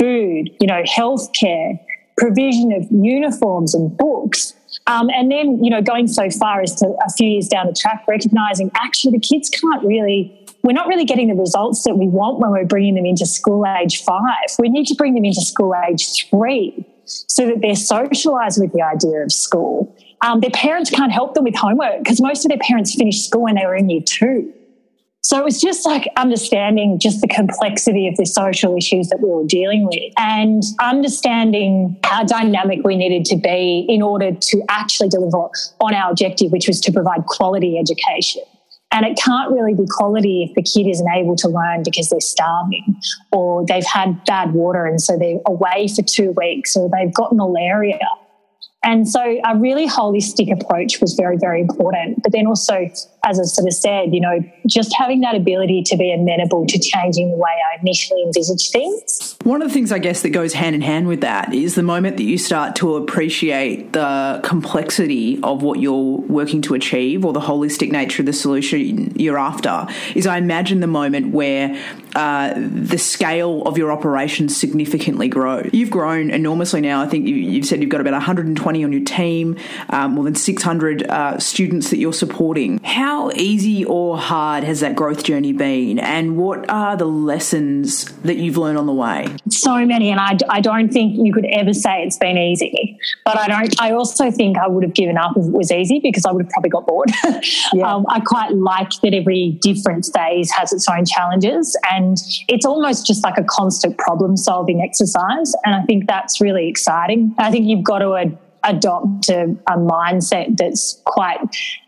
food, 0.02 0.50
you 0.60 0.68
know, 0.68 0.82
healthcare, 0.84 1.80
provision 2.18 2.72
of 2.72 2.88
uniforms 2.92 3.76
and 3.76 3.96
books. 3.96 4.54
Um, 4.88 5.10
and 5.10 5.32
then, 5.32 5.64
you 5.64 5.70
know, 5.70 5.82
going 5.82 6.08
so 6.08 6.30
far 6.32 6.62
as 6.62 6.74
to 6.76 6.88
a 7.06 7.12
few 7.12 7.28
years 7.28 7.48
down 7.48 7.68
the 7.68 7.74
track, 7.74 8.04
recognizing 8.08 8.72
actually 8.76 9.12
the 9.12 9.20
kids 9.20 9.50
can't 9.50 9.86
really 9.86 10.38
we're 10.64 10.74
not 10.74 10.88
really 10.88 11.06
getting 11.06 11.28
the 11.28 11.34
results 11.34 11.84
that 11.86 11.96
we 11.96 12.08
want 12.08 12.40
when 12.40 12.52
we're 12.52 12.66
bringing 12.66 12.94
them 12.94 13.06
into 13.06 13.26
school 13.26 13.66
age 13.66 14.04
five. 14.04 14.50
We 14.60 14.70
need 14.70 14.86
to 14.88 14.96
bring 14.96 15.16
them 15.16 15.26
into 15.26 15.42
school 15.42 15.74
age 15.88 16.30
three 16.30 16.86
so 17.06 17.48
that 17.48 17.62
they're 17.62 17.76
socialized 17.76 18.62
with 18.62 18.72
the 18.72 18.84
idea 18.84 19.24
of 19.24 19.32
school. 19.32 19.96
Um, 20.22 20.40
their 20.40 20.52
parents 20.52 20.92
can't 20.92 21.12
help 21.12 21.34
them 21.34 21.46
with 21.46 21.56
homework 21.56 22.04
because 22.04 22.22
most 22.22 22.46
of 22.46 22.50
their 22.50 22.60
parents 22.60 22.94
finished 22.94 23.26
school 23.26 23.42
when 23.42 23.56
they 23.56 23.66
were 23.66 23.76
in 23.76 23.90
year 23.90 24.02
two. 24.06 24.54
So 25.24 25.38
it 25.38 25.44
was 25.44 25.62
just 25.62 25.86
like 25.86 26.08
understanding 26.18 26.98
just 27.00 27.22
the 27.22 27.28
complexity 27.28 28.08
of 28.08 28.18
the 28.18 28.26
social 28.26 28.76
issues 28.76 29.10
that 29.10 29.20
we 29.22 29.30
were 29.30 29.46
dealing 29.46 29.86
with 29.86 30.12
and 30.18 30.64
understanding 30.80 32.00
how 32.04 32.24
dynamic 32.24 32.80
we 32.84 32.96
needed 32.96 33.26
to 33.26 33.38
be 33.38 33.86
in 33.88 34.02
order 34.02 34.32
to 34.34 34.64
actually 34.70 35.10
deliver 35.10 35.50
on 35.80 35.94
our 35.94 36.10
objective, 36.10 36.52
which 36.52 36.68
was 36.68 36.82
to 36.82 36.92
provide 36.92 37.26
quality 37.28 37.78
education. 37.78 38.42
And 38.92 39.06
it 39.06 39.18
can't 39.24 39.52
really 39.52 39.76
be 39.76 39.86
quality 39.88 40.44
if 40.44 40.56
the 40.56 40.64
kid 40.64 40.90
isn't 40.90 41.08
able 41.16 41.36
to 41.38 41.48
learn 41.48 41.84
because 41.84 42.10
they're 42.10 42.20
starving 42.20 43.00
or 43.32 43.64
they've 43.66 43.86
had 43.86 44.26
bad 44.26 44.54
water 44.54 44.86
and 44.86 45.00
so 45.00 45.18
they're 45.18 45.40
away 45.46 45.88
for 45.88 46.02
two 46.02 46.32
weeks 46.32 46.76
or 46.76 46.90
they've 46.90 47.14
got 47.14 47.34
malaria. 47.34 48.00
And 48.84 49.08
so 49.08 49.40
a 49.46 49.56
really 49.56 49.88
holistic 49.88 50.52
approach 50.52 51.00
was 51.00 51.14
very, 51.14 51.38
very 51.38 51.62
important. 51.62 52.24
But 52.24 52.32
then 52.32 52.48
also, 52.48 52.90
as 53.24 53.40
I 53.40 53.44
sort 53.44 53.68
of 53.68 53.74
said, 53.74 54.14
you 54.14 54.20
know, 54.20 54.40
just 54.68 54.94
having 54.96 55.22
that 55.22 55.36
ability 55.36 55.84
to 55.84 55.98
be 55.98 56.12
amenable 56.12 56.66
to 56.66 56.80
changing 56.80 57.32
the 57.32 57.38
way 57.38 57.52
I 57.52 57.80
initially 57.82 58.24
envisaged 58.24 58.72
things. 58.72 59.38
One 59.44 59.62
of 59.62 59.68
the 59.68 59.74
things 59.74 59.92
I 59.92 60.00
guess 60.00 60.22
that 60.24 60.30
goes 60.30 60.54
hand 60.54 60.76
in 60.76 60.82
hand 60.82 61.08
with 61.08 61.22
that 61.22 61.54
is 61.54 61.76
the 61.76 61.84
moment 61.84 62.18
that 62.18 62.24
you 62.24 62.38
start 62.38 62.76
to 62.78 62.96
appreciate 62.96 63.94
the 63.94 64.40
complexity 64.44 65.40
of 65.44 65.62
what 65.62 65.80
you're 65.80 66.18
working 66.22 66.62
to 66.64 66.74
achieve 66.74 67.24
or 67.26 67.34
the 67.34 67.40
holistic 67.40 67.92
nature 67.92 68.22
of 68.22 68.26
the 68.26 68.34
solution 68.34 69.14
you're 69.20 69.38
after 69.38 69.88
is 70.16 70.26
I 70.26 70.38
imagine 70.38 70.80
the 70.80 70.88
moment 70.88 71.32
where 71.32 71.80
uh, 72.16 72.54
the 72.56 72.98
scale 72.98 73.64
of 73.64 73.78
your 73.78 73.92
operations 73.92 74.58
significantly 74.58 75.28
grow. 75.28 75.64
You've 75.72 75.92
grown 75.92 76.32
enormously 76.32 76.82
now. 76.82 77.02
I 77.02 77.08
think 77.08 77.28
you, 77.28 77.56
have 77.56 77.66
said 77.66 77.82
you've 77.82 77.90
got 77.90 78.02
about 78.02 78.14
120 78.14 78.84
on 78.84 78.92
your 78.92 79.04
team, 79.04 79.58
um, 79.90 80.14
more 80.14 80.24
than 80.24 80.36
600 80.36 81.04
uh, 81.04 81.40
students 81.40 81.90
that 81.90 81.98
you're 81.98 82.14
supporting. 82.14 82.80
How 82.84 83.11
easy 83.36 83.86
or 83.86 84.18
hard 84.18 84.64
has 84.64 84.82
that 84.82 84.96
growth 84.96 85.24
journey 85.24 85.54
been, 85.54 86.00
and 86.00 86.38
what 86.38 86.70
are 86.70 86.98
the 86.98 87.06
lessons 87.06 88.06
that 88.24 88.38
you've 88.38 88.58
learned 88.58 88.78
on 88.78 88.86
the 88.86 88.94
way? 88.94 89.28
So 89.50 89.86
many, 89.86 90.10
and 90.10 90.20
I, 90.20 90.38
I 90.50 90.62
don't 90.62 90.90
think 90.90 91.16
you 91.16 91.34
could 91.34 91.46
ever 91.46 91.74
say 91.74 92.04
it's 92.04 92.18
been 92.18 92.38
easy. 92.38 93.00
But 93.24 93.38
I 93.38 93.48
don't. 93.48 93.82
I 93.82 93.92
also 93.92 94.32
think 94.32 94.58
I 94.58 94.68
would 94.68 94.84
have 94.84 94.94
given 94.94 95.18
up 95.18 95.38
if 95.38 95.46
it 95.46 95.52
was 95.52 95.72
easy 95.72 96.00
because 96.00 96.26
I 96.26 96.32
would 96.32 96.44
have 96.46 96.52
probably 96.52 96.70
got 96.70 96.86
bored. 96.86 97.12
yeah. 97.74 97.94
um, 97.94 98.06
I 98.10 98.20
quite 98.20 98.54
like 98.54 98.92
that 99.02 99.14
every 99.14 99.58
different 99.62 100.10
phase 100.14 100.52
has 100.52 100.74
its 100.74 100.88
own 100.90 101.06
challenges 101.06 101.78
and 101.90 102.12
and 102.12 102.18
it's 102.48 102.66
almost 102.66 103.06
just 103.06 103.24
like 103.24 103.38
a 103.38 103.44
constant 103.44 103.98
problem 103.98 104.38
solving 104.38 104.82
exercise. 104.82 105.54
And 105.66 105.76
I 105.76 105.84
think 105.84 106.08
that's 106.08 106.42
really 106.42 106.68
exciting. 106.68 107.36
I 107.38 107.52
think 107.52 107.66
you've 107.68 107.84
got 107.84 108.00
to 108.00 108.14
adopt 108.64 109.30
a, 109.30 109.56
a 109.68 109.78
mindset 109.78 110.58
that's 110.58 111.02
quite 111.06 111.40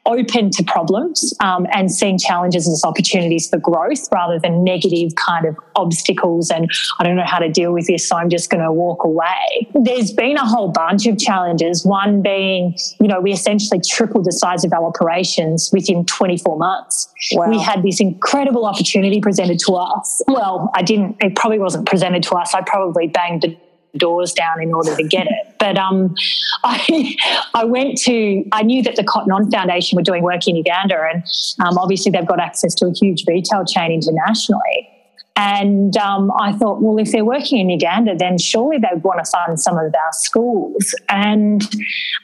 open 0.06 0.50
to 0.50 0.64
problems 0.64 1.34
um, 1.40 1.66
and 1.72 1.92
seeing 1.92 2.18
challenges 2.18 2.68
as 2.68 2.84
opportunities 2.84 3.48
for 3.50 3.58
growth 3.58 4.08
rather 4.12 4.38
than 4.38 4.64
negative 4.64 5.16
kind 5.16 5.46
of 5.46 5.56
obstacles 5.76 6.50
and 6.50 6.70
I 7.00 7.04
don't 7.04 7.16
know 7.16 7.24
how 7.26 7.40
to 7.40 7.50
deal 7.50 7.72
with 7.72 7.88
this, 7.88 8.08
so 8.08 8.18
I'm 8.18 8.30
just 8.30 8.50
going 8.50 8.64
to 8.64 8.72
walk 8.72 9.04
away. 9.04 9.70
There's 9.74 10.12
been 10.12 10.36
a 10.36 10.46
whole 10.46 10.70
bunch 10.70 11.06
of 11.08 11.18
challenges. 11.18 11.86
One 11.86 12.22
being, 12.22 12.76
you 13.00 13.08
know, 13.08 13.22
we 13.22 13.32
essentially 13.32 13.80
tripled 13.88 14.26
the 14.26 14.32
size 14.32 14.66
of 14.66 14.74
our 14.74 14.86
operations 14.86 15.70
within 15.72 16.06
24 16.06 16.58
months. 16.58 17.14
Wow. 17.32 17.50
We 17.50 17.62
had 17.62 17.84
this 17.84 18.02
incredible 18.02 18.66
opportunity 18.66 19.22
presented 19.22 19.60
to 19.60 19.74
us. 19.74 20.22
Well, 20.28 20.70
I 20.74 20.82
didn't, 20.82 21.18
it 21.22 21.36
probably 21.36 21.60
wasn't 21.60 21.88
presented 21.88 22.24
to 22.24 22.36
us. 22.36 22.54
I 22.54 22.62
probably 22.62 23.08
banged 23.08 23.44
the 23.44 23.58
doors 23.98 24.34
down 24.34 24.62
in 24.62 24.74
order 24.74 24.96
to 24.96 25.04
get 25.04 25.28
it. 25.28 25.56
But 25.60 25.78
um, 25.78 26.16
I, 26.64 27.16
I 27.54 27.64
went 27.64 27.98
to, 28.00 28.44
I 28.52 28.64
knew 28.64 28.84
that 28.84 28.96
the 28.96 29.04
Cotton 29.04 29.32
On 29.32 29.50
Foundation 29.52 29.96
were 29.96 30.04
doing 30.04 30.24
work 30.24 30.48
in 30.48 30.56
Uganda, 30.56 30.96
and 31.14 31.24
um, 31.66 31.78
obviously 31.78 32.12
they've 32.12 32.28
got 32.28 32.40
access 32.40 32.74
to 32.76 32.88
a 32.88 32.94
huge 32.94 33.24
retail 33.28 33.66
chain 33.66 33.92
internationally. 33.92 34.90
And 35.36 35.98
um, 35.98 36.32
I 36.40 36.52
thought, 36.54 36.82
well, 36.82 37.00
if 37.00 37.12
they're 37.12 37.26
working 37.26 37.58
in 37.58 37.70
Uganda, 37.70 38.16
then 38.16 38.38
surely 38.38 38.78
they'd 38.78 39.04
want 39.04 39.24
to 39.24 39.30
fund 39.30 39.60
some 39.60 39.80
of 39.80 39.94
our 39.96 40.12
schools. 40.12 40.94
And 41.10 41.64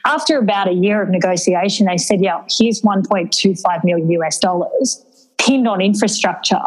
after 0.06 0.38
about 0.38 0.68
a 0.68 0.72
year 0.72 1.02
of 1.02 1.08
negotiation, 1.08 1.86
they 1.86 1.96
said, 1.96 2.22
yeah, 2.22 2.44
here's 2.48 2.82
1.25 2.82 3.84
million 3.84 4.10
US 4.12 4.38
dollars 4.38 5.04
pinned 5.40 5.66
on 5.66 5.80
infrastructure 5.80 6.60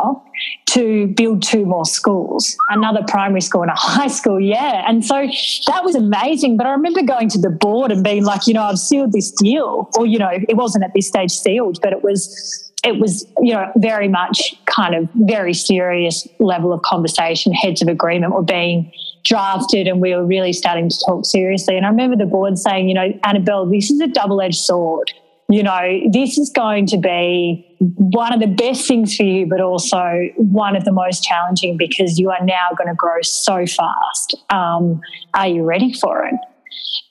to 0.65 1.07
build 1.07 1.43
two 1.43 1.65
more 1.65 1.85
schools, 1.85 2.57
another 2.69 3.01
primary 3.07 3.41
school 3.41 3.61
and 3.61 3.69
a 3.69 3.75
high 3.77 4.07
school. 4.07 4.39
Yeah. 4.39 4.83
And 4.87 5.05
so 5.05 5.27
that 5.67 5.83
was 5.83 5.95
amazing. 5.95 6.57
But 6.57 6.65
I 6.65 6.71
remember 6.71 7.03
going 7.03 7.29
to 7.29 7.37
the 7.39 7.51
board 7.51 7.91
and 7.91 8.03
being 8.03 8.25
like, 8.25 8.47
you 8.47 8.53
know, 8.53 8.63
I've 8.63 8.79
sealed 8.79 9.11
this 9.11 9.31
deal. 9.31 9.89
Or, 9.95 10.07
you 10.07 10.17
know, 10.17 10.29
it 10.31 10.57
wasn't 10.57 10.83
at 10.83 10.91
this 10.95 11.07
stage 11.07 11.31
sealed, 11.31 11.79
but 11.81 11.93
it 11.93 12.03
was 12.03 12.59
it 12.83 12.99
was, 12.99 13.25
you 13.39 13.53
know, 13.53 13.71
very 13.77 14.09
much 14.09 14.55
kind 14.65 14.93
of 14.93 15.07
very 15.15 15.53
serious 15.53 16.27
level 16.39 16.73
of 16.73 16.81
conversation. 16.81 17.53
Heads 17.53 17.81
of 17.81 17.87
agreement 17.87 18.33
were 18.33 18.43
being 18.43 18.91
drafted 19.23 19.87
and 19.87 20.01
we 20.01 20.13
were 20.13 20.25
really 20.25 20.51
starting 20.51 20.89
to 20.89 20.99
talk 21.05 21.25
seriously. 21.25 21.77
And 21.77 21.85
I 21.85 21.89
remember 21.89 22.17
the 22.17 22.25
board 22.25 22.57
saying, 22.57 22.89
you 22.89 22.93
know, 22.93 23.17
Annabelle, 23.23 23.65
this 23.65 23.89
is 23.89 24.01
a 24.01 24.07
double 24.07 24.41
edged 24.41 24.57
sword 24.57 25.13
you 25.49 25.63
know, 25.63 26.01
this 26.11 26.37
is 26.37 26.49
going 26.49 26.87
to 26.87 26.97
be 26.97 27.65
one 27.79 28.33
of 28.33 28.39
the 28.39 28.47
best 28.47 28.87
things 28.87 29.15
for 29.15 29.23
you, 29.23 29.45
but 29.45 29.61
also 29.61 30.29
one 30.37 30.75
of 30.75 30.85
the 30.85 30.91
most 30.91 31.23
challenging 31.23 31.77
because 31.77 32.17
you 32.17 32.29
are 32.29 32.43
now 32.43 32.69
going 32.77 32.87
to 32.87 32.95
grow 32.95 33.21
so 33.21 33.65
fast. 33.65 34.35
Um, 34.49 35.01
are 35.33 35.47
you 35.47 35.63
ready 35.63 35.93
for 35.93 36.25
it? 36.25 36.35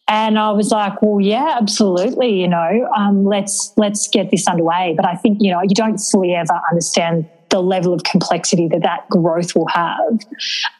And 0.08 0.38
I 0.38 0.50
was 0.50 0.70
like, 0.70 1.00
well, 1.00 1.20
yeah, 1.20 1.56
absolutely. 1.60 2.40
You 2.40 2.48
know, 2.48 2.88
um, 2.96 3.24
let's 3.24 3.72
let's 3.76 4.08
get 4.08 4.30
this 4.30 4.46
underway. 4.46 4.94
But 4.96 5.06
I 5.06 5.14
think 5.14 5.38
you 5.40 5.52
know 5.52 5.62
you 5.62 5.74
don't 5.74 5.98
fully 5.98 6.34
ever 6.34 6.60
understand 6.70 7.28
the 7.50 7.60
level 7.60 7.92
of 7.92 8.02
complexity 8.02 8.66
that 8.68 8.82
that 8.82 9.08
growth 9.10 9.54
will 9.54 9.68
have, 9.68 10.18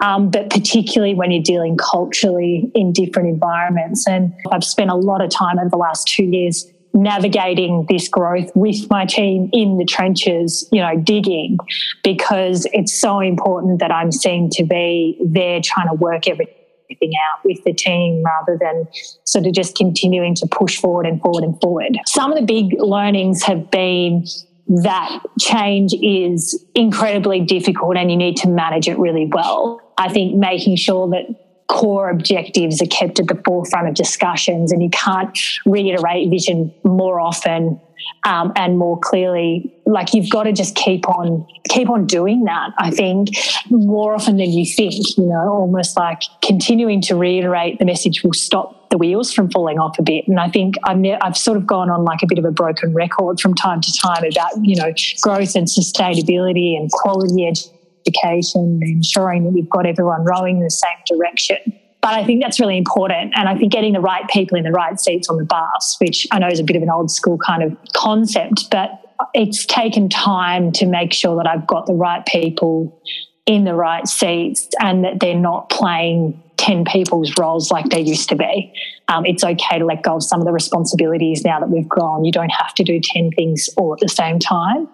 um, 0.01 0.31
but 0.31 0.49
particularly 0.51 1.15
when 1.15 1.31
you're 1.31 1.43
dealing 1.43 1.77
culturally 1.77 2.71
in 2.75 2.93
different 2.93 3.29
environments. 3.29 4.09
And 4.09 4.33
I've 4.51 4.65
spent 4.65 4.91
a 4.91 4.97
lot 4.97 5.23
of 5.23 5.31
time 5.31 5.59
over 5.59 5.69
the 5.69 5.77
last 5.77 6.09
two 6.09 6.25
years 6.25 6.67
navigating 6.95 7.87
this 7.89 8.09
growth 8.09 8.51
with 8.55 8.89
my 8.91 9.05
team 9.05 9.49
in 9.53 9.79
the 9.79 9.85
trenches, 9.85 10.69
you 10.73 10.81
know, 10.81 10.97
digging, 10.97 11.59
because 12.05 12.67
it's 12.73 12.99
so 12.99 13.21
important 13.21 13.81
that 13.81 13.91
I'm 13.91 14.13
seen 14.13 14.51
to 14.51 14.65
be 14.65 15.19
there 15.25 15.61
trying 15.63 15.89
to 15.89 15.95
work 15.95 16.29
everything 16.29 17.13
out 17.17 17.45
with 17.45 17.63
the 17.65 17.73
team 17.73 18.23
rather 18.25 18.59
than 18.61 18.87
sort 19.25 19.47
of 19.47 19.53
just 19.53 19.77
continuing 19.77 20.35
to 20.37 20.47
push 20.47 20.79
forward 20.79 21.07
and 21.07 21.21
forward 21.21 21.45
and 21.45 21.59
forward. 21.61 21.97
Some 22.07 22.33
of 22.33 22.39
the 22.39 22.45
big 22.45 22.75
learnings 22.79 23.43
have 23.45 23.71
been 23.71 24.27
that 24.69 25.23
change 25.41 25.93
is 25.95 26.65
incredibly 26.75 27.41
difficult 27.41 27.97
and 27.97 28.11
you 28.11 28.17
need 28.17 28.37
to 28.39 28.49
manage 28.49 28.89
it 28.89 28.99
really 28.99 29.29
well. 29.33 29.81
I 29.99 30.09
think 30.09 30.37
making 30.37 30.77
sure 30.77 31.09
that 31.11 31.25
core 31.73 32.11
objectives 32.11 32.83
are 32.83 32.87
kept 32.87 33.19
at 33.19 33.29
the 33.29 33.41
forefront 33.47 33.88
of 33.88 33.95
discussions 33.95 34.73
and 34.73 34.83
you 34.83 34.91
can't 34.91 35.38
reiterate 35.64 36.29
vision 36.31 36.73
more 36.85 37.19
often 37.19 37.81
um, 38.25 38.52
and 38.57 38.79
more 38.79 39.00
clearly. 39.00 39.75
Like 39.87 40.12
you've 40.12 40.29
got 40.29 40.43
to 40.43 40.52
just 40.52 40.75
keep 40.76 41.09
on 41.09 41.47
keep 41.71 41.88
on 41.88 42.07
doing 42.07 42.45
that 42.45 42.71
i 42.79 42.91
think 42.91 43.29
more 43.71 44.14
often 44.14 44.37
than 44.37 44.50
you 44.50 44.67
think 44.67 44.95
you 45.17 45.25
know 45.25 45.49
almost 45.49 45.97
like 45.97 46.23
continuing 46.43 47.00
to 47.00 47.14
reiterate 47.14 47.79
the 47.79 47.85
message 47.85 48.23
will 48.23 48.33
stop 48.33 48.91
the 48.91 48.99
wheels 48.99 49.33
from 49.33 49.50
falling 49.50 49.79
off 49.79 49.99
a 49.99 50.02
bit. 50.02 50.26
And 50.29 50.38
i 50.38 50.49
think 50.50 50.75
i've, 50.85 51.02
I've 51.23 51.37
sort 51.37 51.57
of 51.57 51.67
gone 51.67 51.88
on 51.88 52.05
like 52.05 52.23
a 52.23 52.26
bit 52.26 52.38
of 52.38 52.45
a 52.45 52.50
broken 52.50 52.93
record 52.93 53.41
from 53.41 53.55
time 53.55 53.81
to 53.81 53.93
time 54.00 54.25
about 54.25 54.50
you 54.62 54.76
know 54.76 54.93
growth 55.23 55.55
and 55.55 55.67
sustainability 55.67 56.76
and 56.76 56.91
quality 56.91 57.47
education 57.47 57.82
education, 58.07 58.81
ensuring 58.83 59.45
that 59.45 59.51
we've 59.51 59.69
got 59.69 59.87
everyone 59.87 60.25
rowing 60.25 60.59
in 60.59 60.65
the 60.65 60.71
same 60.71 60.91
direction. 61.07 61.59
But 62.01 62.15
I 62.15 62.25
think 62.25 62.43
that's 62.43 62.59
really 62.59 62.77
important. 62.77 63.33
And 63.37 63.49
I 63.49 63.57
think 63.57 63.73
getting 63.73 63.93
the 63.93 64.01
right 64.01 64.29
people 64.29 64.59
in 64.59 64.65
the 64.65 64.73
right 64.73 64.99
seats 64.99 65.29
on 65.29 65.37
the 65.37 65.45
bus, 65.45 65.97
which 66.01 66.27
I 66.33 66.41
know 66.41 66.49
is 66.49 66.59
a 66.59 66.65
bit 66.65 66.75
of 66.75 66.83
an 66.83 66.91
old 66.91 67.11
school 67.11 67.39
kind 67.39 67.63
of 67.63 67.77
concept, 67.93 68.71
but 68.71 68.91
it's 69.35 69.65
taken 69.67 70.09
time 70.09 70.73
to 70.73 70.87
make 70.87 71.13
sure 71.13 71.37
that 71.37 71.47
I've 71.47 71.67
got 71.67 71.87
the 71.87 71.95
right 71.95 72.27
people 72.27 73.01
in 73.47 73.65
the 73.65 73.75
right 73.75 74.07
seats 74.07 74.69
and 74.81 75.05
that 75.05 75.21
they're 75.21 75.35
not 75.35 75.71
playing 75.71 76.43
10 76.57 76.85
people's 76.85 77.33
roles 77.39 77.71
like 77.71 77.87
they 77.87 78.01
used 78.01 78.29
to 78.29 78.37
be. 78.37 78.73
Um, 79.09 79.27
it's 79.27 79.43
okay 79.43 79.79
to 79.79 79.85
let 79.85 80.03
go 80.03 80.17
of 80.17 80.23
some 80.23 80.41
of 80.41 80.47
the 80.47 80.53
responsibilities 80.53 81.45
now 81.45 81.59
that 81.59 81.71
we've 81.71 81.89
grown. 81.89 82.25
You 82.25 82.33
don't 82.33 82.51
have 82.51 82.73
to 82.75 82.85
do 82.85 83.01
10 83.03 83.33
things 83.33 83.69
all 83.77 83.93
at 83.93 84.01
the 84.01 84.09
same 84.09 84.39
time. 84.39 84.89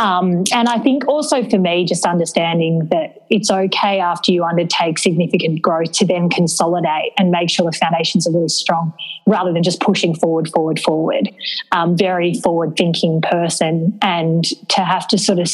Um, 0.00 0.44
and 0.54 0.66
I 0.66 0.78
think 0.78 1.06
also 1.06 1.44
for 1.44 1.58
me, 1.58 1.84
just 1.84 2.06
understanding 2.06 2.88
that 2.90 3.22
it's 3.28 3.50
okay 3.50 4.00
after 4.00 4.32
you 4.32 4.44
undertake 4.44 4.98
significant 4.98 5.60
growth 5.60 5.92
to 5.92 6.06
then 6.06 6.30
consolidate 6.30 7.12
and 7.18 7.30
make 7.30 7.50
sure 7.50 7.70
the 7.70 7.76
foundations 7.76 8.26
are 8.26 8.32
really 8.32 8.48
strong 8.48 8.94
rather 9.26 9.52
than 9.52 9.62
just 9.62 9.78
pushing 9.80 10.14
forward, 10.14 10.48
forward, 10.48 10.80
forward. 10.80 11.28
Um, 11.72 11.98
very 11.98 12.32
forward 12.32 12.76
thinking 12.78 13.20
person. 13.20 13.98
And 14.00 14.44
to 14.70 14.80
have 14.80 15.06
to 15.08 15.18
sort 15.18 15.38
of, 15.38 15.50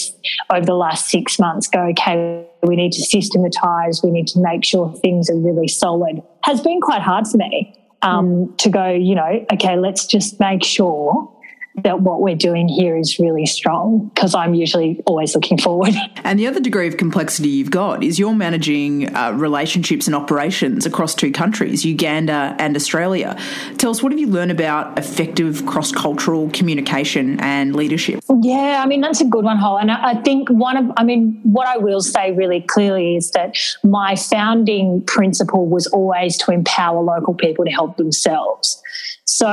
over 0.49 0.65
the 0.65 0.75
last 0.75 1.11
six 1.11 1.41
months, 1.41 1.67
go, 1.67 1.81
okay, 1.88 2.47
we 2.62 2.76
need 2.76 2.93
to 2.93 3.03
systematize, 3.03 4.00
we 4.05 4.12
need 4.12 4.29
to 4.29 4.38
make 4.38 4.65
sure 4.65 4.95
things 5.03 5.29
are 5.29 5.37
really 5.37 5.67
solid, 5.67 6.23
has 6.45 6.61
been 6.61 6.81
quite 6.81 7.03
hard 7.03 7.26
for 7.26 7.38
me. 7.38 7.73
Um, 8.03 8.29
mm. 8.29 8.59
to 8.59 8.69
go, 8.69 8.91
you 8.91 9.15
know, 9.15 9.45
okay, 9.55 9.76
let's 9.76 10.07
just 10.07 10.38
make 10.38 10.62
sure 10.62 11.36
that 11.83 12.00
what 12.00 12.21
we're 12.21 12.37
doing 12.37 12.68
here 12.68 12.97
is 12.97 13.18
really 13.18 13.47
strong 13.47 14.11
because 14.14 14.35
I'm 14.35 14.54
usually 14.54 15.00
always 15.06 15.35
looking 15.35 15.59
forward. 15.59 15.95
And 16.25 16.40
the 16.40 16.49
other 16.49 16.59
degree 16.59 16.88
of 16.88 16.97
complexity 16.97 17.50
you've 17.50 17.71
got 17.71 18.02
is 18.02 18.18
you're 18.18 18.35
managing 18.35 19.14
uh, 19.14 19.30
relationships 19.30 20.09
and 20.09 20.16
operations 20.16 20.85
across 20.85 21.14
two 21.14 21.30
countries, 21.30 21.85
Uganda 21.85 22.56
and 22.59 22.75
Australia. 22.75 23.37
Tell 23.78 23.92
us, 23.92 24.02
what 24.02 24.11
have 24.11 24.18
you 24.18 24.26
learned 24.26 24.50
about 24.50 24.99
effective 24.99 25.64
cross 25.66 25.92
cultural 25.92 26.50
communication 26.50 27.38
and 27.38 27.76
leadership? 27.76 28.25
Yeah, 28.42 28.83
I 28.83 28.87
mean, 28.87 29.02
that's 29.02 29.21
a 29.21 29.25
good 29.25 29.45
one, 29.45 29.56
Hol. 29.56 29.78
And 29.78 29.92
I 29.92 30.21
think 30.23 30.49
one 30.49 30.76
of, 30.76 30.90
I 30.97 31.04
mean, 31.04 31.38
what 31.45 31.68
I 31.68 31.76
will 31.76 32.00
say 32.00 32.33
really 32.33 32.61
clearly 32.61 33.16
is 33.16 33.30
that 33.30 33.56
my 33.85 34.16
founding 34.16 35.02
principle 35.02 35.66
was 35.66 35.87
always 35.87 36.37
to 36.38 36.50
empower 36.50 37.00
local 37.02 37.35
people 37.35 37.64
to 37.64 37.71
help 37.71 37.99
themselves. 37.99 38.83
So 39.26 39.49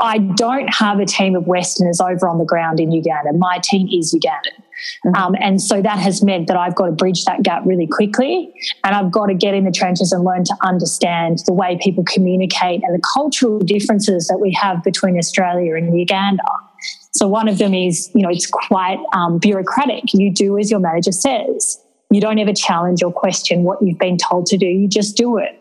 I 0.00 0.18
don't 0.36 0.68
have 0.72 1.00
a 1.00 1.06
team 1.06 1.36
of 1.36 1.46
Westerners 1.46 2.00
over 2.00 2.26
on 2.26 2.38
the 2.38 2.46
ground 2.46 2.80
in 2.80 2.90
Uganda. 2.90 3.34
My 3.34 3.58
team 3.62 3.86
is 3.92 4.14
Ugandan. 4.14 4.62
Mm-hmm. 5.04 5.14
Um, 5.14 5.36
and 5.40 5.60
so 5.60 5.82
that 5.82 5.98
has 5.98 6.22
meant 6.22 6.46
that 6.46 6.56
I've 6.56 6.74
got 6.74 6.86
to 6.86 6.92
bridge 6.92 7.24
that 7.26 7.42
gap 7.42 7.62
really 7.66 7.86
quickly. 7.86 8.52
And 8.84 8.94
I've 8.94 9.10
got 9.10 9.26
to 9.26 9.34
get 9.34 9.54
in 9.54 9.64
the 9.64 9.70
trenches 9.70 10.12
and 10.12 10.24
learn 10.24 10.44
to 10.44 10.56
understand 10.62 11.40
the 11.46 11.52
way 11.52 11.78
people 11.82 12.04
communicate 12.04 12.82
and 12.82 12.94
the 12.94 13.02
cultural 13.14 13.58
differences 13.58 14.28
that 14.28 14.38
we 14.38 14.52
have 14.52 14.82
between 14.82 15.18
Australia 15.18 15.74
and 15.74 15.98
Uganda. 15.98 16.42
So 17.12 17.28
one 17.28 17.48
of 17.48 17.58
them 17.58 17.74
is, 17.74 18.10
you 18.14 18.22
know, 18.22 18.30
it's 18.30 18.46
quite 18.46 18.98
um, 19.12 19.38
bureaucratic. 19.38 20.14
You 20.14 20.32
do 20.32 20.58
as 20.58 20.70
your 20.70 20.80
manager 20.80 21.12
says. 21.12 21.82
You 22.10 22.22
don't 22.22 22.38
ever 22.38 22.54
challenge 22.54 23.02
or 23.02 23.12
question 23.12 23.64
what 23.64 23.82
you've 23.82 23.98
been 23.98 24.16
told 24.16 24.46
to 24.46 24.56
do. 24.56 24.66
You 24.66 24.88
just 24.88 25.16
do 25.16 25.36
it. 25.36 25.60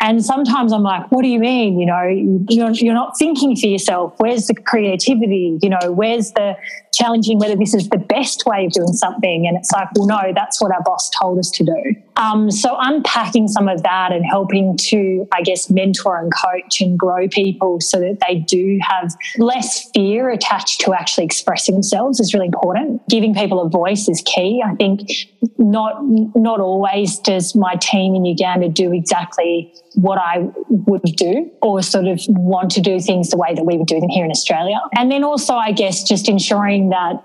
And 0.00 0.24
sometimes 0.24 0.72
I'm 0.72 0.82
like, 0.82 1.10
what 1.10 1.22
do 1.22 1.28
you 1.28 1.38
mean? 1.38 1.78
You 1.78 1.86
know, 1.86 2.02
you're, 2.48 2.70
you're 2.70 2.94
not 2.94 3.16
thinking 3.18 3.56
for 3.56 3.66
yourself. 3.66 4.14
Where's 4.18 4.46
the 4.46 4.54
creativity? 4.54 5.58
You 5.62 5.70
know, 5.70 5.92
where's 5.92 6.32
the 6.32 6.56
challenging 6.96 7.38
whether 7.38 7.56
this 7.56 7.74
is 7.74 7.88
the 7.88 7.98
best 7.98 8.44
way 8.46 8.66
of 8.66 8.72
doing 8.72 8.92
something? 8.92 9.46
And 9.46 9.56
it's 9.56 9.70
like, 9.72 9.88
well, 9.94 10.06
no, 10.06 10.32
that's 10.34 10.60
what 10.60 10.72
our 10.72 10.82
boss 10.82 11.10
told 11.10 11.38
us 11.38 11.50
to 11.52 11.64
do. 11.64 11.94
Um, 12.16 12.50
so 12.50 12.76
unpacking 12.78 13.48
some 13.48 13.68
of 13.68 13.82
that 13.82 14.12
and 14.12 14.24
helping 14.24 14.76
to, 14.76 15.26
I 15.32 15.42
guess, 15.42 15.68
mentor 15.70 16.18
and 16.18 16.32
coach 16.32 16.80
and 16.80 16.98
grow 16.98 17.28
people 17.28 17.80
so 17.80 17.98
that 17.98 18.18
they 18.26 18.36
do 18.36 18.78
have 18.82 19.12
less 19.38 19.90
fear 19.90 20.30
attached 20.30 20.80
to 20.82 20.94
actually 20.94 21.24
expressing 21.24 21.74
themselves 21.74 22.20
is 22.20 22.32
really 22.34 22.46
important. 22.46 23.06
Giving 23.08 23.34
people 23.34 23.60
a 23.60 23.68
voice 23.68 24.08
is 24.08 24.22
key. 24.24 24.62
I 24.64 24.74
think 24.76 25.10
not 25.58 25.98
not 26.04 26.60
always 26.60 27.18
does 27.18 27.54
my 27.54 27.74
team 27.76 28.14
in 28.14 28.24
Uganda 28.24 28.68
do 28.68 28.92
exactly 28.92 29.72
what 29.94 30.18
I 30.18 30.48
would 30.68 31.02
do 31.16 31.50
or 31.62 31.82
sort 31.82 32.06
of 32.06 32.20
want 32.28 32.70
to 32.72 32.80
do 32.80 33.00
things 33.00 33.30
the 33.30 33.36
way 33.36 33.54
that 33.54 33.64
we 33.64 33.76
would 33.76 33.86
do 33.86 34.00
them 34.00 34.08
here 34.08 34.24
in 34.24 34.30
Australia. 34.30 34.80
And 34.96 35.10
then 35.10 35.24
also, 35.24 35.54
I 35.54 35.72
guess, 35.72 36.02
just 36.02 36.28
ensuring 36.28 36.90
that 36.90 37.24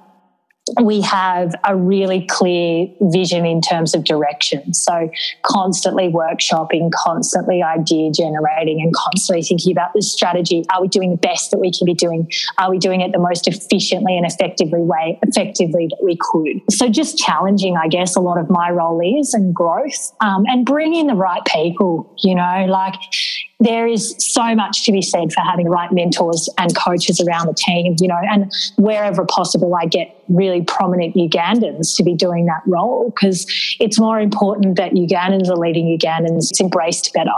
we 0.82 1.02
have 1.02 1.56
a 1.64 1.76
really 1.76 2.26
clear 2.28 2.88
vision 3.02 3.46
in 3.46 3.62
terms 3.62 3.96
of 3.96 4.04
direction. 4.04 4.74
So, 4.74 5.10
constantly 5.44 6.10
workshopping, 6.10 6.92
constantly 6.94 7.62
idea 7.64 8.12
generating, 8.12 8.82
and 8.82 8.94
constantly 8.94 9.44
thinking 9.44 9.72
about 9.72 9.94
the 9.94 10.02
strategy. 10.02 10.66
Are 10.74 10.82
we 10.82 10.88
doing 10.88 11.12
the 11.12 11.18
best 11.18 11.52
that 11.52 11.60
we 11.60 11.72
can 11.72 11.86
be 11.86 11.94
doing? 11.94 12.30
Are 12.58 12.70
we 12.70 12.78
doing 12.78 13.02
it 13.02 13.12
the 13.12 13.20
most 13.20 13.48
efficiently 13.48 14.18
and 14.18 14.26
effectively 14.26 14.82
way, 14.82 15.20
effectively 15.24 15.88
that 15.90 16.04
we 16.04 16.18
could? 16.20 16.62
So, 16.72 16.90
just 16.90 17.18
challenging, 17.18 17.78
I 17.78 17.88
guess, 17.88 18.16
a 18.16 18.22
lot 18.22 18.38
of 18.38 18.50
my 18.50 18.70
role 18.70 19.02
is 19.20 19.34
and 19.34 19.54
growth, 19.54 20.14
um, 20.22 20.44
and 20.48 20.66
bringing 20.66 21.08
the 21.08 21.16
right 21.16 21.44
people. 21.46 22.14
You 22.20 22.36
know, 22.36 22.66
like 22.68 22.96
there 23.60 23.88
is 23.88 24.16
so 24.20 24.56
much 24.56 24.86
to 24.86 24.92
be 24.92 25.02
said 25.02 25.34
for 25.34 25.42
having 25.42 25.68
right 25.68 25.92
mentors 25.92 26.50
and 26.58 26.76
coaches 26.76 27.20
around 27.20 27.48
the 27.48 27.54
team, 27.54 27.96
you 28.00 28.08
know, 28.08 28.20
and 28.32 28.52
wherever 28.78 29.26
possible, 29.26 29.76
I 29.76 29.86
get 29.86 30.24
really 30.30 30.64
prominent 30.64 31.16
Ugandans 31.16 31.96
to 31.98 32.04
be 32.04 32.16
doing 32.16 32.46
that 32.46 32.62
role 32.66 33.10
because 33.10 33.46
it's 33.80 34.00
more 34.00 34.20
important 34.20 34.78
that 34.78 34.94
Ugandans 34.94 35.50
are 35.50 35.58
leading 35.58 35.98
Ugandans. 35.98 36.50
It's 36.50 36.62
embraced 36.62 37.12
better. 37.14 37.32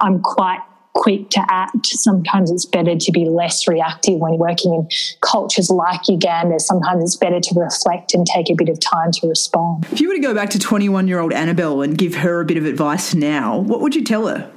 I'm 0.00 0.20
quite 0.20 0.60
quick 0.94 1.28
to 1.30 1.44
act. 1.48 1.86
Sometimes 1.86 2.52
it's 2.52 2.64
better 2.64 2.96
to 2.96 3.12
be 3.12 3.24
less 3.24 3.66
reactive 3.66 4.20
when 4.20 4.38
working 4.38 4.72
in 4.74 4.88
cultures 5.22 5.70
like 5.70 6.06
Uganda. 6.08 6.60
Sometimes 6.60 7.02
it's 7.02 7.16
better 7.16 7.40
to 7.40 7.54
reflect 7.58 8.14
and 8.14 8.24
take 8.24 8.48
a 8.48 8.54
bit 8.54 8.68
of 8.68 8.78
time 8.78 9.10
to 9.10 9.28
respond. 9.28 9.86
If 9.90 10.00
you 10.00 10.08
were 10.08 10.14
to 10.14 10.20
go 10.20 10.34
back 10.34 10.50
to 10.50 10.58
21 10.58 11.08
year 11.08 11.18
old 11.18 11.32
Annabelle 11.32 11.82
and 11.82 11.98
give 11.98 12.14
her 12.16 12.40
a 12.40 12.44
bit 12.44 12.56
of 12.56 12.64
advice 12.64 13.12
now, 13.12 13.58
what 13.58 13.80
would 13.80 13.96
you 13.96 14.04
tell 14.04 14.28
her? 14.28 14.50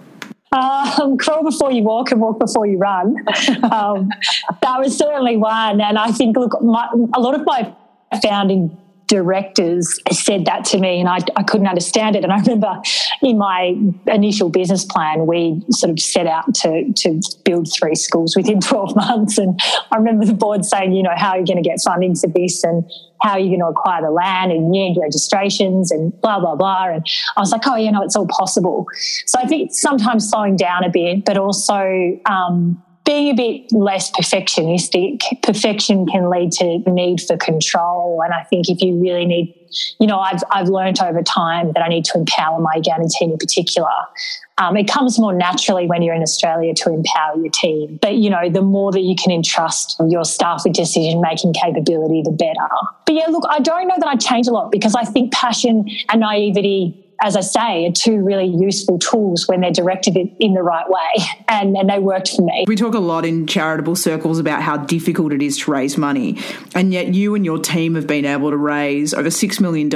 Um, 0.52 1.18
crawl 1.18 1.44
before 1.44 1.72
you 1.72 1.84
walk 1.84 2.12
and 2.12 2.22
walk 2.22 2.40
before 2.40 2.66
you 2.66 2.78
run. 2.78 3.18
Um, 3.64 4.10
that 4.62 4.80
was 4.80 4.98
certainly 4.98 5.36
one. 5.36 5.82
And 5.82 5.98
I 5.98 6.12
think, 6.12 6.38
look, 6.38 6.62
my, 6.62 6.88
a 7.14 7.20
lot 7.20 7.36
of 7.36 7.46
my 7.46 7.74
founding 8.22 8.78
directors 9.08 10.00
said 10.12 10.46
that 10.46 10.66
to 10.66 10.80
me 10.80 11.00
and 11.00 11.08
I, 11.08 11.20
I, 11.36 11.44
couldn't 11.44 11.68
understand 11.68 12.16
it. 12.16 12.24
And 12.24 12.34
I 12.34 12.40
remember 12.40 12.82
in 13.22 13.38
my 13.38 13.76
initial 14.08 14.50
business 14.50 14.84
plan, 14.84 15.26
we 15.26 15.64
sort 15.72 15.92
of 15.92 16.00
set 16.00 16.28
out 16.28 16.54
to, 16.56 16.92
to 16.94 17.22
build 17.46 17.72
three 17.72 17.96
schools 17.96 18.36
within 18.36 18.60
12 18.62 18.96
months. 18.96 19.38
And 19.38 19.60
I 19.92 19.96
remember 19.96 20.26
the 20.26 20.34
board 20.34 20.66
saying, 20.66 20.92
you 20.92 21.04
know, 21.04 21.14
how 21.16 21.30
are 21.30 21.40
you 21.40 21.46
going 21.46 21.62
to 21.62 21.68
get 21.68 21.80
funding 21.84 22.16
for 22.16 22.28
this? 22.28 22.64
And 22.64 22.84
how 23.22 23.32
are 23.32 23.40
you 23.40 23.48
going 23.48 23.62
to 23.62 23.68
acquire 23.68 24.02
the 24.02 24.12
land 24.12 24.52
and 24.52 24.76
you 24.76 24.84
need 24.84 24.98
registrations 25.02 25.90
and 25.92 26.20
blah, 26.22 26.40
blah, 26.40 26.56
blah. 26.56 26.90
And 26.90 27.06
I 27.36 27.40
was 27.40 27.52
like, 27.52 27.66
oh, 27.66 27.76
you 27.76 27.92
know, 27.92 28.04
it's 28.04 28.16
all 28.16 28.28
possible. 28.28 28.86
So 29.26 29.40
I 29.40 29.48
think 29.48 29.72
sometimes 29.74 30.30
slowing 30.30 30.58
down 30.58 30.84
a 30.84 30.90
bit, 30.90 31.26
but 31.26 31.38
also, 31.38 32.20
um, 32.26 32.84
being 33.08 33.30
a 33.30 33.34
bit 33.34 33.72
less 33.72 34.12
perfectionistic, 34.12 35.24
perfection 35.42 36.06
can 36.06 36.30
lead 36.30 36.52
to 36.52 36.80
need 36.92 37.22
for 37.22 37.38
control. 37.38 38.22
And 38.24 38.34
I 38.34 38.44
think 38.44 38.68
if 38.68 38.82
you 38.82 39.00
really 39.02 39.26
need, 39.26 39.56
you 39.98 40.06
know, 40.06 40.20
I've, 40.20 40.44
I've 40.52 40.68
learned 40.68 41.00
over 41.02 41.24
time 41.24 41.72
that 41.72 41.82
I 41.82 41.88
need 41.88 42.04
to 42.06 42.18
empower 42.18 42.60
my 42.60 42.76
Uganda 42.76 43.08
team 43.18 43.32
in 43.32 43.38
particular. 43.38 43.90
Um, 44.58 44.76
it 44.76 44.90
comes 44.90 45.18
more 45.18 45.34
naturally 45.34 45.88
when 45.88 46.02
you're 46.02 46.16
in 46.16 46.22
Australia 46.22 46.74
to 46.74 46.92
empower 46.92 47.38
your 47.38 47.52
team. 47.52 47.98
But, 48.02 48.16
you 48.16 48.30
know, 48.30 48.50
the 48.50 48.62
more 48.62 48.92
that 48.92 49.02
you 49.02 49.16
can 49.16 49.32
entrust 49.32 49.96
your 50.10 50.26
staff 50.26 50.64
with 50.66 50.74
decision 50.74 51.22
making 51.22 51.54
capability, 51.54 52.24
the 52.24 52.32
better. 52.32 52.68
But 53.06 53.16
yeah, 53.16 53.28
look, 53.28 53.46
I 53.50 53.60
don't 53.60 53.88
know 53.88 53.96
that 53.98 54.08
I 54.08 54.18
change 54.18 54.48
a 54.48 54.52
lot 54.52 54.70
because 54.70 54.96
I 54.96 55.06
think 55.06 55.32
passion 55.32 55.86
and 56.10 56.20
naivety 56.20 57.07
as 57.22 57.36
I 57.36 57.42
say, 57.42 57.88
are 57.88 57.92
two 57.92 58.24
really 58.24 58.46
useful 58.46 59.00
tools 59.00 59.48
when 59.48 59.62
they're 59.62 59.72
directed 59.72 60.16
in 60.40 60.54
the 60.54 60.62
right 60.62 60.88
way. 60.88 61.26
And, 61.48 61.76
and 61.76 61.90
they 61.90 62.00
worked 62.00 62.30
for 62.30 62.44
me. 62.44 62.66
We 62.68 62.76
talk 62.76 62.94
a 62.94 63.00
lot 63.00 63.26
in 63.26 63.48
charitable 63.48 63.96
circles 63.96 64.40
about 64.40 64.62
how 64.62 64.78
difficult 64.78 65.34
it 65.34 65.42
is 65.42 65.58
to 65.60 65.72
raise 65.72 65.98
money. 65.98 66.38
And 66.76 66.94
yet 66.94 67.14
you 67.14 67.36
and 67.36 67.44
your 67.44 67.60
team 67.60 67.96
have 67.96 68.06
been 68.06 68.26
able 68.26 68.52
to 68.52 68.58
raise 68.58 69.14
over 69.14 69.30
$6 69.30 69.62
million 69.62 69.90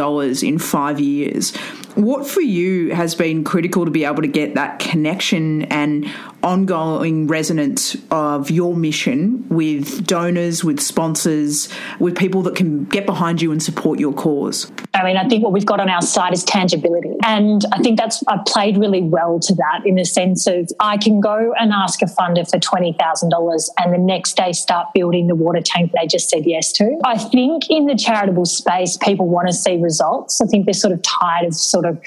in 0.44 0.60
five 0.60 1.00
years. 1.00 1.54
What 1.96 2.28
for 2.28 2.42
you 2.42 2.94
has 2.94 3.16
been 3.16 3.44
critical 3.44 3.86
to 3.86 3.92
be 3.92 4.06
able 4.06 4.22
to 4.22 4.28
get 4.28 4.56
that 4.56 4.80
connection 4.80 5.64
and 5.64 6.10
ongoing 6.44 7.28
resonance 7.28 7.96
of 8.10 8.50
your 8.50 8.76
mission 8.76 9.46
with 9.50 10.06
donors, 10.08 10.64
with 10.64 10.80
sponsors, 10.80 11.70
with 12.00 12.18
people 12.18 12.42
that 12.44 12.56
can 12.56 12.86
get 12.86 13.06
behind 13.06 13.42
you 13.42 13.52
and 13.52 13.62
support 13.62 14.00
your 14.00 14.14
cause? 14.14 14.72
I 14.94 15.04
mean, 15.04 15.18
I 15.18 15.28
think 15.28 15.44
what 15.44 15.54
we've 15.54 15.66
got 15.66 15.80
on 15.80 15.90
our 15.90 16.02
side 16.02 16.34
is 16.34 16.44
tangibility. 16.44 17.16
And 17.24 17.64
I 17.72 17.80
think 17.80 17.98
that's, 17.98 18.24
I've 18.28 18.46
played 18.46 18.78
really 18.78 19.02
well 19.02 19.40
to 19.40 19.56
that 19.56 19.82
in 19.86 19.96
the 19.96 20.06
sense 20.06 20.48
of 20.48 20.70
I 20.80 20.98
can 20.98 21.22
go 21.22 21.54
and 21.60 21.72
ask 21.72 22.02
a 22.02 22.06
funder 22.06 22.50
for 22.50 22.58
$20,000 22.58 23.70
and 23.78 23.94
the 23.94 23.98
next 23.98 24.36
day 24.36 24.52
start 24.52 24.88
building 24.94 25.28
the 25.28 25.36
water 25.36 25.62
tank 25.64 25.92
they 26.00 26.08
just 26.08 26.30
said 26.30 26.44
yes 26.46 26.72
to. 26.74 27.00
I 27.06 27.18
think 27.18 27.70
in 27.70 27.86
the 27.86 27.96
charitable 27.96 28.46
space, 28.46 28.98
people 28.98 29.28
want 29.28 29.48
to 29.48 29.54
see 29.54 29.78
results. 29.78 30.42
I 30.42 30.46
think 30.46 30.66
they're 30.66 30.74
sort 30.74 30.94
of 30.94 31.02
tired 31.04 31.46
of 31.48 31.54
sort 31.54 31.81
of 31.86 32.02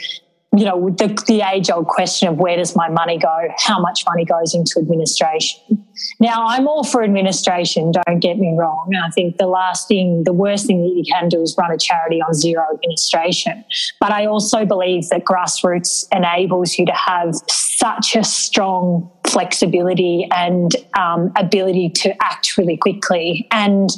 you 0.57 0.65
know, 0.65 0.91
the, 0.91 1.09
the 1.27 1.41
age 1.41 1.69
old 1.71 1.89
question 1.89 2.29
of 2.29 2.37
where 2.37 2.57
does 2.57 2.77
my 2.77 2.89
money 2.89 3.19
go? 3.19 3.49
How 3.59 3.81
much 3.81 4.05
money 4.07 4.25
goes 4.25 4.55
into 4.55 4.79
administration? 4.79 5.85
Now, 6.21 6.47
I'm 6.47 6.69
all 6.69 6.85
for 6.85 7.03
administration, 7.03 7.93
don't 7.93 8.21
get 8.21 8.39
me 8.39 8.55
wrong. 8.57 8.91
I 9.03 9.11
think 9.11 9.39
the 9.39 9.47
last 9.47 9.89
thing, 9.89 10.23
the 10.25 10.33
worst 10.33 10.67
thing 10.67 10.83
that 10.83 10.95
you 10.95 11.05
can 11.13 11.29
do 11.29 11.43
is 11.43 11.57
run 11.59 11.73
a 11.73 11.79
charity 11.79 12.21
on 12.21 12.35
zero 12.35 12.65
administration. 12.73 13.65
But 14.01 14.13
I 14.13 14.27
also 14.27 14.65
believe 14.65 15.09
that 15.09 15.25
grassroots 15.25 16.07
enables 16.15 16.79
you 16.79 16.87
to 16.87 16.95
have 16.95 17.35
such 17.49 18.15
a 18.15 18.23
strong 18.23 19.11
flexibility 19.27 20.29
and 20.33 20.71
um, 20.97 21.33
ability 21.37 21.91
to 21.91 22.23
act 22.23 22.57
really 22.57 22.77
quickly. 22.77 23.49
And 23.51 23.91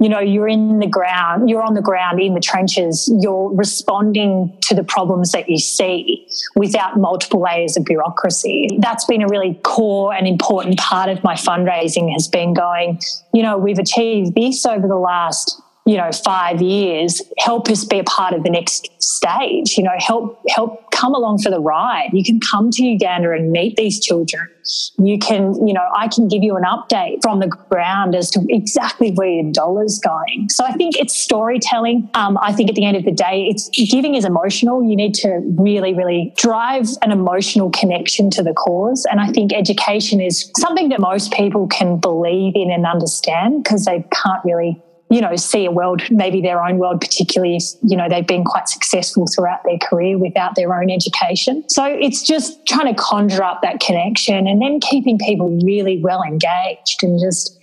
you 0.00 0.08
know 0.08 0.20
you're 0.20 0.48
in 0.48 0.78
the 0.78 0.86
ground 0.86 1.48
you're 1.48 1.62
on 1.62 1.74
the 1.74 1.82
ground 1.82 2.20
in 2.20 2.34
the 2.34 2.40
trenches 2.40 3.10
you're 3.20 3.52
responding 3.54 4.56
to 4.60 4.74
the 4.74 4.84
problems 4.84 5.32
that 5.32 5.48
you 5.48 5.58
see 5.58 6.26
without 6.56 6.96
multiple 6.96 7.40
layers 7.40 7.76
of 7.76 7.84
bureaucracy. 7.84 8.68
That's 8.80 9.04
been 9.04 9.22
a 9.22 9.28
really 9.28 9.58
core 9.62 10.12
and 10.12 10.26
important 10.26 10.78
part 10.78 11.08
of 11.08 11.22
my 11.22 11.34
fundraising 11.34 12.12
has 12.12 12.28
been 12.28 12.54
going 12.54 13.00
you 13.32 13.42
know 13.42 13.56
we've 13.56 13.78
achieved 13.78 14.34
this 14.34 14.66
over 14.66 14.88
the 14.88 14.96
last 14.96 15.61
you 15.86 15.96
know 15.96 16.10
five 16.24 16.62
years 16.62 17.22
help 17.38 17.68
us 17.68 17.84
be 17.84 17.98
a 17.98 18.04
part 18.04 18.34
of 18.34 18.42
the 18.44 18.50
next 18.50 18.88
stage 19.02 19.76
you 19.76 19.84
know 19.84 19.94
help 19.98 20.40
help 20.48 20.92
come 21.02 21.14
along 21.14 21.38
for 21.38 21.50
the 21.50 21.58
ride. 21.58 22.10
You 22.12 22.22
can 22.22 22.38
come 22.38 22.70
to 22.70 22.84
uganda 22.84 23.32
and 23.32 23.50
meet 23.50 23.74
these 23.76 23.98
children. 23.98 24.48
You 24.98 25.18
can 25.18 25.66
you 25.66 25.74
know 25.74 25.84
i 25.96 26.06
can 26.06 26.28
give 26.28 26.44
you 26.44 26.56
an 26.56 26.62
update 26.62 27.20
from 27.22 27.40
the 27.40 27.48
ground 27.48 28.14
as 28.14 28.30
to 28.30 28.46
exactly 28.48 29.10
where 29.10 29.28
your 29.28 29.50
dollar's 29.50 29.98
going. 29.98 30.48
So 30.48 30.64
i 30.64 30.72
think 30.72 30.96
it's 30.96 31.16
storytelling. 31.16 32.08
Um, 32.14 32.38
i 32.40 32.52
think 32.52 32.70
at 32.70 32.76
the 32.76 32.84
end 32.84 32.96
of 32.96 33.04
the 33.04 33.10
day 33.10 33.48
it's 33.50 33.68
giving 33.90 34.14
is 34.14 34.24
emotional. 34.24 34.84
You 34.84 34.94
need 34.94 35.14
to 35.14 35.40
really 35.58 35.92
really 35.94 36.32
drive 36.36 36.86
an 37.02 37.10
emotional 37.10 37.70
connection 37.70 38.30
to 38.30 38.42
the 38.44 38.52
cause. 38.52 39.04
And 39.10 39.18
i 39.20 39.26
think 39.26 39.52
education 39.52 40.20
is 40.20 40.52
something 40.58 40.90
that 40.90 41.00
most 41.00 41.32
people 41.32 41.66
can 41.66 41.98
believe 41.98 42.52
in 42.54 42.70
and 42.70 42.86
understand 42.86 43.64
because 43.64 43.86
they 43.86 44.04
can't 44.12 44.44
really 44.44 44.80
you 45.12 45.20
know, 45.20 45.36
see 45.36 45.66
a 45.66 45.70
world, 45.70 46.02
maybe 46.10 46.40
their 46.40 46.64
own 46.64 46.78
world, 46.78 46.98
particularly 46.98 47.56
if, 47.56 47.64
you 47.82 47.98
know, 47.98 48.08
they've 48.08 48.26
been 48.26 48.44
quite 48.44 48.66
successful 48.66 49.26
throughout 49.26 49.60
their 49.62 49.76
career 49.76 50.16
without 50.16 50.54
their 50.56 50.74
own 50.74 50.90
education. 50.90 51.62
So 51.68 51.84
it's 51.84 52.26
just 52.26 52.66
trying 52.66 52.92
to 52.92 52.98
conjure 52.98 53.44
up 53.44 53.60
that 53.60 53.78
connection 53.80 54.46
and 54.46 54.62
then 54.62 54.80
keeping 54.80 55.18
people 55.18 55.60
really 55.62 56.00
well 56.00 56.22
engaged 56.22 57.02
and 57.02 57.20
just, 57.20 57.58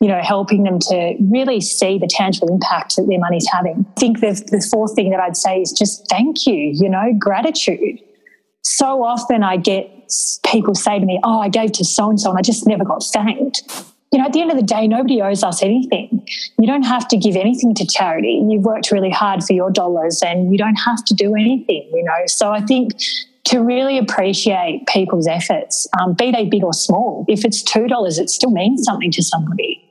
you 0.00 0.08
know, 0.08 0.22
helping 0.22 0.62
them 0.62 0.78
to 0.78 1.16
really 1.20 1.60
see 1.60 1.98
the 1.98 2.08
tangible 2.08 2.48
impact 2.48 2.96
that 2.96 3.06
their 3.06 3.20
money's 3.20 3.46
having. 3.52 3.84
I 3.86 4.00
think 4.00 4.20
the, 4.20 4.42
the 4.50 4.66
fourth 4.70 4.94
thing 4.94 5.10
that 5.10 5.20
I'd 5.20 5.36
say 5.36 5.60
is 5.60 5.72
just 5.72 6.08
thank 6.08 6.46
you, 6.46 6.72
you 6.74 6.88
know, 6.88 7.12
gratitude. 7.18 7.98
So 8.62 9.04
often 9.04 9.42
I 9.42 9.58
get 9.58 9.90
people 10.50 10.74
say 10.74 11.00
to 11.00 11.04
me, 11.04 11.20
Oh, 11.22 11.40
I 11.40 11.50
gave 11.50 11.72
to 11.72 11.84
so 11.84 12.08
and 12.08 12.18
so 12.18 12.30
and 12.30 12.38
I 12.38 12.42
just 12.42 12.66
never 12.66 12.84
got 12.84 13.02
thanked 13.12 13.62
you 14.14 14.20
know, 14.20 14.26
at 14.26 14.32
the 14.32 14.40
end 14.40 14.52
of 14.52 14.56
the 14.56 14.62
day, 14.62 14.86
nobody 14.86 15.20
owes 15.20 15.42
us 15.42 15.60
anything. 15.60 16.24
You 16.56 16.68
don't 16.68 16.84
have 16.84 17.08
to 17.08 17.16
give 17.16 17.34
anything 17.34 17.74
to 17.74 17.84
charity. 17.84 18.40
You've 18.48 18.62
worked 18.62 18.92
really 18.92 19.10
hard 19.10 19.42
for 19.42 19.54
your 19.54 19.72
dollars 19.72 20.22
and 20.24 20.52
you 20.52 20.56
don't 20.56 20.76
have 20.76 21.04
to 21.06 21.14
do 21.14 21.34
anything, 21.34 21.90
you 21.92 22.04
know. 22.04 22.26
So 22.26 22.52
I 22.52 22.60
think 22.60 22.92
to 23.46 23.58
really 23.58 23.98
appreciate 23.98 24.86
people's 24.86 25.26
efforts, 25.26 25.88
um, 26.00 26.12
be 26.12 26.30
they 26.30 26.44
big 26.44 26.62
or 26.62 26.72
small, 26.72 27.24
if 27.26 27.44
it's 27.44 27.64
$2, 27.64 28.20
it 28.20 28.30
still 28.30 28.52
means 28.52 28.84
something 28.84 29.10
to 29.10 29.22
somebody. 29.22 29.83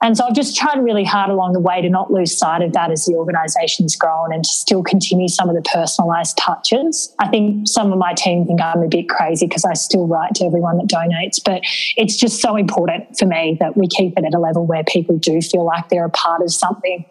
And 0.00 0.16
so 0.16 0.24
I've 0.26 0.34
just 0.34 0.56
tried 0.56 0.78
really 0.78 1.04
hard 1.04 1.30
along 1.30 1.54
the 1.54 1.60
way 1.60 1.82
to 1.82 1.88
not 1.88 2.12
lose 2.12 2.36
sight 2.36 2.62
of 2.62 2.72
that 2.72 2.90
as 2.90 3.04
the 3.04 3.14
organisation's 3.14 3.96
grown 3.96 4.32
and 4.32 4.44
to 4.44 4.50
still 4.50 4.82
continue 4.82 5.28
some 5.28 5.48
of 5.48 5.56
the 5.56 5.62
personalised 5.62 6.34
touches. 6.38 7.14
I 7.18 7.28
think 7.28 7.66
some 7.66 7.92
of 7.92 7.98
my 7.98 8.14
team 8.14 8.46
think 8.46 8.62
I'm 8.62 8.82
a 8.82 8.88
bit 8.88 9.08
crazy 9.08 9.46
because 9.46 9.64
I 9.64 9.74
still 9.74 10.06
write 10.06 10.36
to 10.36 10.44
everyone 10.44 10.78
that 10.78 10.86
donates, 10.86 11.42
but 11.44 11.62
it's 11.96 12.16
just 12.16 12.40
so 12.40 12.56
important 12.56 13.18
for 13.18 13.26
me 13.26 13.56
that 13.58 13.76
we 13.76 13.88
keep 13.88 14.16
it 14.16 14.24
at 14.24 14.34
a 14.34 14.38
level 14.38 14.66
where 14.66 14.84
people 14.84 15.18
do 15.18 15.40
feel 15.40 15.64
like 15.64 15.88
they're 15.88 16.04
a 16.04 16.10
part 16.10 16.42
of 16.42 16.52
something 16.52 17.04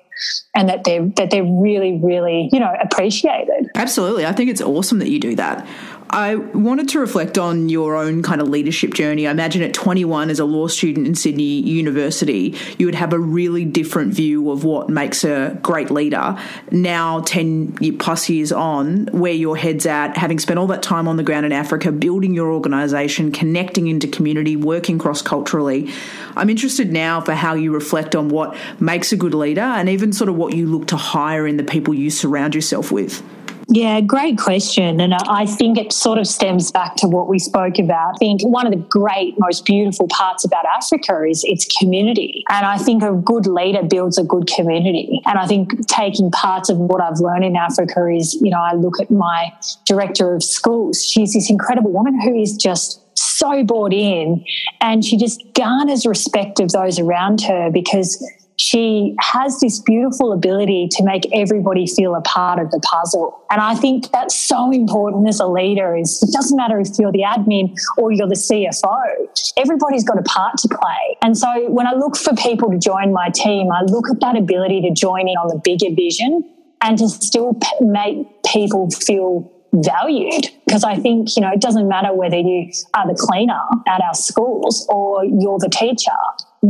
and 0.56 0.70
that 0.70 0.84
they're 0.84 1.08
that 1.10 1.30
they're 1.30 1.44
really 1.44 2.00
really 2.02 2.50
you 2.52 2.60
know 2.60 2.74
appreciated. 2.82 3.70
Absolutely. 3.76 4.26
I 4.26 4.32
think 4.32 4.50
it's 4.50 4.62
awesome 4.62 5.00
that 5.00 5.10
you 5.10 5.20
do 5.20 5.36
that 5.36 5.68
I 6.10 6.36
wanted 6.36 6.90
to 6.90 7.00
reflect 7.00 7.38
on 7.38 7.68
your 7.68 7.96
own 7.96 8.24
kind 8.24 8.40
of 8.40 8.48
leadership 8.48 8.94
journey. 8.94 9.28
I 9.28 9.32
imagine 9.32 9.62
at 9.62 9.74
21 9.74 10.30
as 10.30 10.40
a 10.40 10.46
law 10.46 10.68
student 10.68 11.06
in 11.06 11.16
Sydney 11.16 11.44
University, 11.44 12.56
you 12.78 12.86
would 12.86 12.96
have 12.96 13.12
a 13.12 13.20
really 13.20 13.66
different 13.66 14.14
view 14.14 14.50
of 14.50 14.64
what 14.64 14.90
makes 14.90 15.26
a 15.26 15.60
great 15.62 15.92
leader. 15.92 16.38
Now, 16.72 17.22
10 17.22 17.98
plus 18.00 18.30
years 18.30 18.54
on, 18.54 19.08
where 19.08 19.34
your 19.34 19.58
head's 19.58 19.86
at, 19.86 20.16
having 20.16 20.40
spent 20.40 20.60
all 20.60 20.68
that 20.68 20.82
time 20.82 21.08
on 21.10 21.18
the 21.18 21.24
ground 21.24 21.46
in 21.46 21.52
Africa, 21.52 21.92
building 21.92 22.34
your 22.34 22.52
organisation, 22.54 23.32
connecting 23.32 23.88
into 23.88 24.08
community, 24.08 24.56
working 24.56 24.98
cross 24.98 25.22
culturally, 25.22 25.92
I'm 26.38 26.50
interested 26.50 26.92
now 26.92 27.20
for 27.20 27.34
how 27.34 27.54
you 27.54 27.74
reflect 27.74 28.16
on 28.16 28.30
what 28.30 28.56
makes 28.80 29.12
a 29.12 29.18
good 29.18 29.34
leader 29.34 29.62
and 29.62 29.90
even 29.90 30.14
sort 30.14 30.30
of 30.30 30.36
what 30.36 30.56
you 30.56 30.68
look 30.68 30.88
to 30.88 30.98
hire 30.98 31.46
in 31.46 31.58
the 31.58 31.64
people 31.64 31.94
you 31.94 32.10
surround 32.10 32.56
yourself 32.56 32.92
with. 32.92 33.22
Yeah, 33.70 34.00
great 34.00 34.38
question. 34.38 35.02
And 35.02 35.14
I 35.14 35.46
think 35.46 35.78
it 35.78 35.92
sort 35.92 36.20
of 36.20 36.28
stems 36.28 36.72
back 36.72 36.96
to 36.98 37.08
what 37.08 37.28
we 37.28 37.38
spoke 37.38 37.80
about. 37.80 38.16
I 38.16 38.18
think 38.18 38.42
one 38.46 38.66
of 38.66 38.72
the 38.72 38.80
great, 38.80 39.36
most 39.40 39.66
beautiful 39.66 40.08
parts 40.08 40.46
about 40.46 40.64
Africa 40.66 41.24
is 41.30 41.44
its 41.44 41.66
community. 41.78 42.46
And 42.50 42.66
I 42.66 42.78
think 42.78 43.04
a 43.04 43.12
good 43.12 43.46
leader 43.46 43.84
builds 43.84 44.18
a 44.18 44.24
good 44.24 44.48
community. 44.48 45.22
And 45.26 45.38
I 45.38 45.48
think 45.48 45.86
taking 45.88 46.32
parts 46.32 46.70
of 46.70 46.78
what 46.78 47.02
I've 47.02 47.20
learned 47.20 47.44
in 47.44 47.58
Africa 47.58 48.08
is, 48.08 48.36
you 48.36 48.52
know, 48.52 48.62
I 48.62 48.74
look 48.74 49.02
at 49.02 49.12
my 49.12 49.52
director 49.86 50.34
of 50.34 50.44
schools. 50.44 51.04
She's 51.04 51.34
this 51.34 51.50
incredible 51.50 51.92
woman 51.92 52.22
who 52.22 52.40
is 52.42 52.56
just 52.56 53.02
so 53.18 53.64
bought 53.64 53.94
in 53.94 54.46
and 54.80 55.04
she 55.04 55.18
just 55.18 55.44
garners 55.54 56.06
respect 56.06 56.60
of 56.60 56.72
those 56.72 57.00
around 57.00 57.42
her 57.42 57.70
because 57.70 58.24
she 58.58 59.16
has 59.20 59.60
this 59.60 59.80
beautiful 59.80 60.34
ability 60.34 60.88
to 60.92 61.04
make 61.04 61.28
everybody 61.32 61.86
feel 61.86 62.16
a 62.16 62.22
part 62.22 62.60
of 62.60 62.72
the 62.72 62.80
puzzle. 62.80 63.40
And 63.52 63.62
I 63.62 63.76
think 63.76 64.12
that's 64.12 64.36
so 64.36 64.72
important 64.72 65.28
as 65.30 65.40
a 65.40 65.48
leader 65.48 65.96
is 65.96 66.22
it 66.24 66.34
doesn't 66.34 66.58
matter 66.58 66.80
if 66.80 66.90
you're 66.98 67.12
the 67.12 67.22
admin 67.22 67.76
or 67.98 68.12
you're 68.12 68.28
the 68.28 68.34
CFO. 68.34 69.28
Everybody's 69.58 70.04
got 70.04 70.18
a 70.18 70.24
part 70.24 70.58
to 70.58 70.70
play. 70.70 71.18
And 71.22 71.38
so 71.38 71.70
when 71.70 71.86
I 71.86 71.94
look 71.94 72.18
for 72.18 72.36
people 72.36 72.72
to 72.72 72.80
join 72.80 73.14
my 73.14 73.30
team, 73.30 73.72
I 73.72 73.84
look 73.84 74.10
at 74.10 74.20
that 74.22 74.36
ability 74.36 74.82
to 74.82 74.92
join 74.92 75.28
in 75.30 75.38
on 75.38 75.50
the 75.50 75.62
bigger 75.64 75.94
vision 75.96 76.44
and 76.82 76.98
to 76.98 77.08
still 77.10 77.60
make 77.80 78.28
people 78.44 78.90
feel 78.90 79.52
valued 79.74 80.48
because 80.66 80.84
I 80.84 80.96
think, 80.96 81.36
you 81.36 81.42
know, 81.42 81.52
it 81.52 81.62
doesn't 81.62 81.88
matter 81.88 82.14
whether 82.14 82.38
you 82.38 82.72
are 82.96 83.08
the 83.08 83.16
cleaner 83.16 83.60
at 83.88 84.02
our 84.02 84.16
schools 84.16 84.88
or 84.90 85.24
you're 85.26 85.60
the 85.60 85.70
teacher 85.70 86.12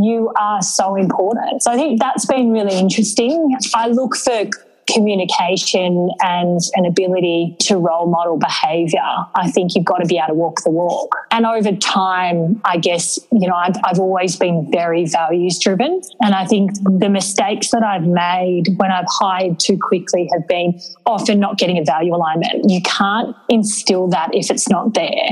you 0.03 0.31
are 0.39 0.62
so 0.62 0.95
important. 0.95 1.63
So 1.63 1.71
I 1.71 1.75
think 1.75 1.99
that's 1.99 2.25
been 2.25 2.51
really 2.51 2.77
interesting. 2.77 3.57
I 3.73 3.88
look 3.88 4.15
for 4.15 4.49
communication 4.88 6.10
and 6.21 6.60
an 6.75 6.86
ability 6.86 7.55
to 7.60 7.77
role 7.77 8.07
model 8.07 8.38
behavior, 8.38 9.01
I 9.36 9.51
think 9.51 9.75
you've 9.75 9.86
got 9.86 9.97
to 9.97 10.07
be 10.07 10.17
able 10.17 10.27
to 10.27 10.33
walk 10.33 10.63
the 10.63 10.69
walk. 10.69 11.15
And 11.31 11.45
over 11.45 11.73
time, 11.73 12.62
I 12.65 12.77
guess, 12.77 13.19
you 13.31 13.47
know, 13.47 13.55
I've, 13.55 13.75
I've 13.83 13.99
always 13.99 14.36
been 14.36 14.69
very 14.71 15.05
values 15.05 15.60
driven. 15.60 16.01
And 16.21 16.33
I 16.33 16.45
think 16.45 16.71
the 16.83 17.10
mistakes 17.10 17.71
that 17.71 17.83
I've 17.83 18.07
made 18.07 18.77
when 18.77 18.91
I've 18.91 19.05
hired 19.07 19.60
too 19.60 19.77
quickly 19.77 20.29
have 20.33 20.47
been 20.47 20.79
often 21.05 21.39
not 21.39 21.57
getting 21.57 21.77
a 21.77 21.83
value 21.83 22.15
alignment. 22.15 22.69
You 22.69 22.81
can't 22.81 23.36
instill 23.49 24.07
that 24.10 24.29
if 24.33 24.49
it's 24.49 24.69
not 24.69 24.93
there. 24.93 25.29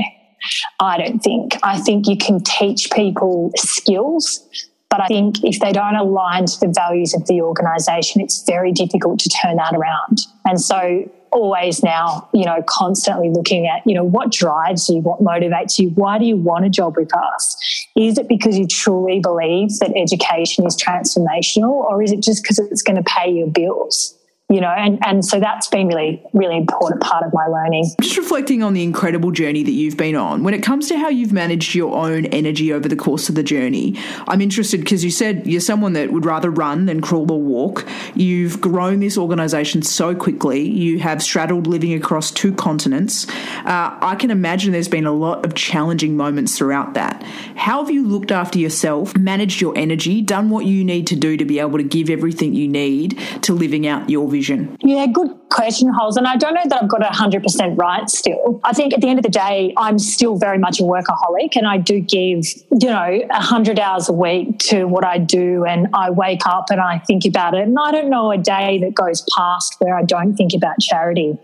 I 0.80 0.98
don't 0.98 1.18
think. 1.20 1.56
I 1.62 1.78
think 1.78 2.06
you 2.06 2.16
can 2.16 2.40
teach 2.42 2.90
people 2.90 3.52
skills, 3.56 4.46
but 4.88 5.00
I 5.00 5.06
think 5.06 5.44
if 5.44 5.60
they 5.60 5.72
don't 5.72 5.96
align 5.96 6.46
to 6.46 6.60
the 6.60 6.72
values 6.74 7.14
of 7.14 7.26
the 7.26 7.42
organisation, 7.42 8.20
it's 8.20 8.42
very 8.44 8.72
difficult 8.72 9.18
to 9.20 9.28
turn 9.28 9.56
that 9.56 9.74
around. 9.74 10.20
And 10.44 10.60
so, 10.60 11.10
always 11.32 11.82
now, 11.82 12.28
you 12.32 12.44
know, 12.44 12.62
constantly 12.66 13.30
looking 13.30 13.66
at, 13.66 13.86
you 13.86 13.94
know, 13.94 14.04
what 14.04 14.32
drives 14.32 14.88
you, 14.88 15.00
what 15.00 15.20
motivates 15.20 15.78
you, 15.78 15.90
why 15.90 16.18
do 16.18 16.24
you 16.24 16.36
want 16.36 16.64
a 16.64 16.70
job 16.70 16.96
with 16.96 17.14
us? 17.14 17.56
Is 17.96 18.16
it 18.16 18.28
because 18.28 18.58
you 18.58 18.66
truly 18.66 19.20
believe 19.20 19.78
that 19.80 19.92
education 19.96 20.66
is 20.66 20.76
transformational, 20.76 21.70
or 21.70 22.02
is 22.02 22.12
it 22.12 22.22
just 22.22 22.42
because 22.42 22.58
it's 22.58 22.82
going 22.82 22.96
to 22.96 23.02
pay 23.02 23.30
your 23.30 23.48
bills? 23.48 24.15
You 24.48 24.60
know, 24.60 24.68
and, 24.68 24.98
and 25.04 25.24
so 25.24 25.40
that's 25.40 25.66
been 25.66 25.88
really, 25.88 26.22
really 26.32 26.56
important 26.56 27.02
part 27.02 27.24
of 27.24 27.32
my 27.32 27.46
learning. 27.46 27.84
Just 28.00 28.16
reflecting 28.16 28.62
on 28.62 28.74
the 28.74 28.84
incredible 28.84 29.32
journey 29.32 29.64
that 29.64 29.72
you've 29.72 29.96
been 29.96 30.14
on, 30.14 30.44
when 30.44 30.54
it 30.54 30.62
comes 30.62 30.86
to 30.88 30.96
how 30.96 31.08
you've 31.08 31.32
managed 31.32 31.74
your 31.74 31.96
own 31.96 32.26
energy 32.26 32.72
over 32.72 32.88
the 32.88 32.94
course 32.94 33.28
of 33.28 33.34
the 33.34 33.42
journey, 33.42 33.96
I'm 34.28 34.40
interested 34.40 34.80
because 34.80 35.02
you 35.02 35.10
said 35.10 35.48
you're 35.48 35.60
someone 35.60 35.94
that 35.94 36.12
would 36.12 36.24
rather 36.24 36.48
run 36.48 36.86
than 36.86 37.00
crawl 37.00 37.30
or 37.32 37.42
walk. 37.42 37.84
You've 38.14 38.60
grown 38.60 39.00
this 39.00 39.18
organisation 39.18 39.82
so 39.82 40.14
quickly. 40.14 40.60
You 40.68 41.00
have 41.00 41.24
straddled 41.24 41.66
living 41.66 41.92
across 41.92 42.30
two 42.30 42.52
continents. 42.52 43.28
Uh, 43.64 43.98
I 44.00 44.16
can 44.16 44.30
imagine 44.30 44.72
there's 44.72 44.86
been 44.86 45.06
a 45.06 45.12
lot 45.12 45.44
of 45.44 45.54
challenging 45.54 46.16
moments 46.16 46.56
throughout 46.56 46.94
that. 46.94 47.20
How 47.56 47.80
have 47.80 47.90
you 47.90 48.06
looked 48.06 48.30
after 48.30 48.60
yourself, 48.60 49.16
managed 49.16 49.60
your 49.60 49.76
energy, 49.76 50.22
done 50.22 50.50
what 50.50 50.66
you 50.66 50.84
need 50.84 51.08
to 51.08 51.16
do 51.16 51.36
to 51.36 51.44
be 51.44 51.58
able 51.58 51.78
to 51.78 51.84
give 51.84 52.08
everything 52.08 52.54
you 52.54 52.68
need 52.68 53.18
to 53.42 53.52
living 53.52 53.88
out 53.88 54.08
your 54.08 54.35
vision? 54.36 54.76
Yeah, 54.80 55.06
good 55.06 55.30
question, 55.50 55.88
Hols. 55.92 56.16
And 56.16 56.26
I 56.26 56.36
don't 56.36 56.54
know 56.54 56.62
that 56.68 56.82
I've 56.82 56.88
got 56.88 57.02
it 57.02 57.12
100% 57.12 57.78
right 57.78 58.08
still. 58.10 58.60
I 58.64 58.72
think 58.72 58.94
at 58.94 59.00
the 59.00 59.08
end 59.08 59.18
of 59.18 59.22
the 59.22 59.30
day, 59.30 59.72
I'm 59.76 59.98
still 59.98 60.36
very 60.36 60.58
much 60.58 60.80
a 60.80 60.82
workaholic 60.82 61.56
and 61.56 61.66
I 61.66 61.78
do 61.78 62.00
give, 62.00 62.44
you 62.80 62.88
know, 62.88 63.20
100 63.30 63.78
hours 63.78 64.08
a 64.08 64.12
week 64.12 64.58
to 64.70 64.84
what 64.84 65.04
I 65.04 65.18
do. 65.18 65.64
And 65.64 65.88
I 65.94 66.10
wake 66.10 66.46
up 66.46 66.66
and 66.70 66.80
I 66.80 66.98
think 66.98 67.24
about 67.24 67.54
it. 67.54 67.62
And 67.62 67.76
I 67.78 67.90
don't 67.90 68.10
know 68.10 68.30
a 68.30 68.38
day 68.38 68.78
that 68.80 68.94
goes 68.94 69.24
past 69.36 69.76
where 69.78 69.96
I 69.96 70.02
don't 70.02 70.34
think 70.34 70.52
about 70.54 70.78
charity. 70.80 71.38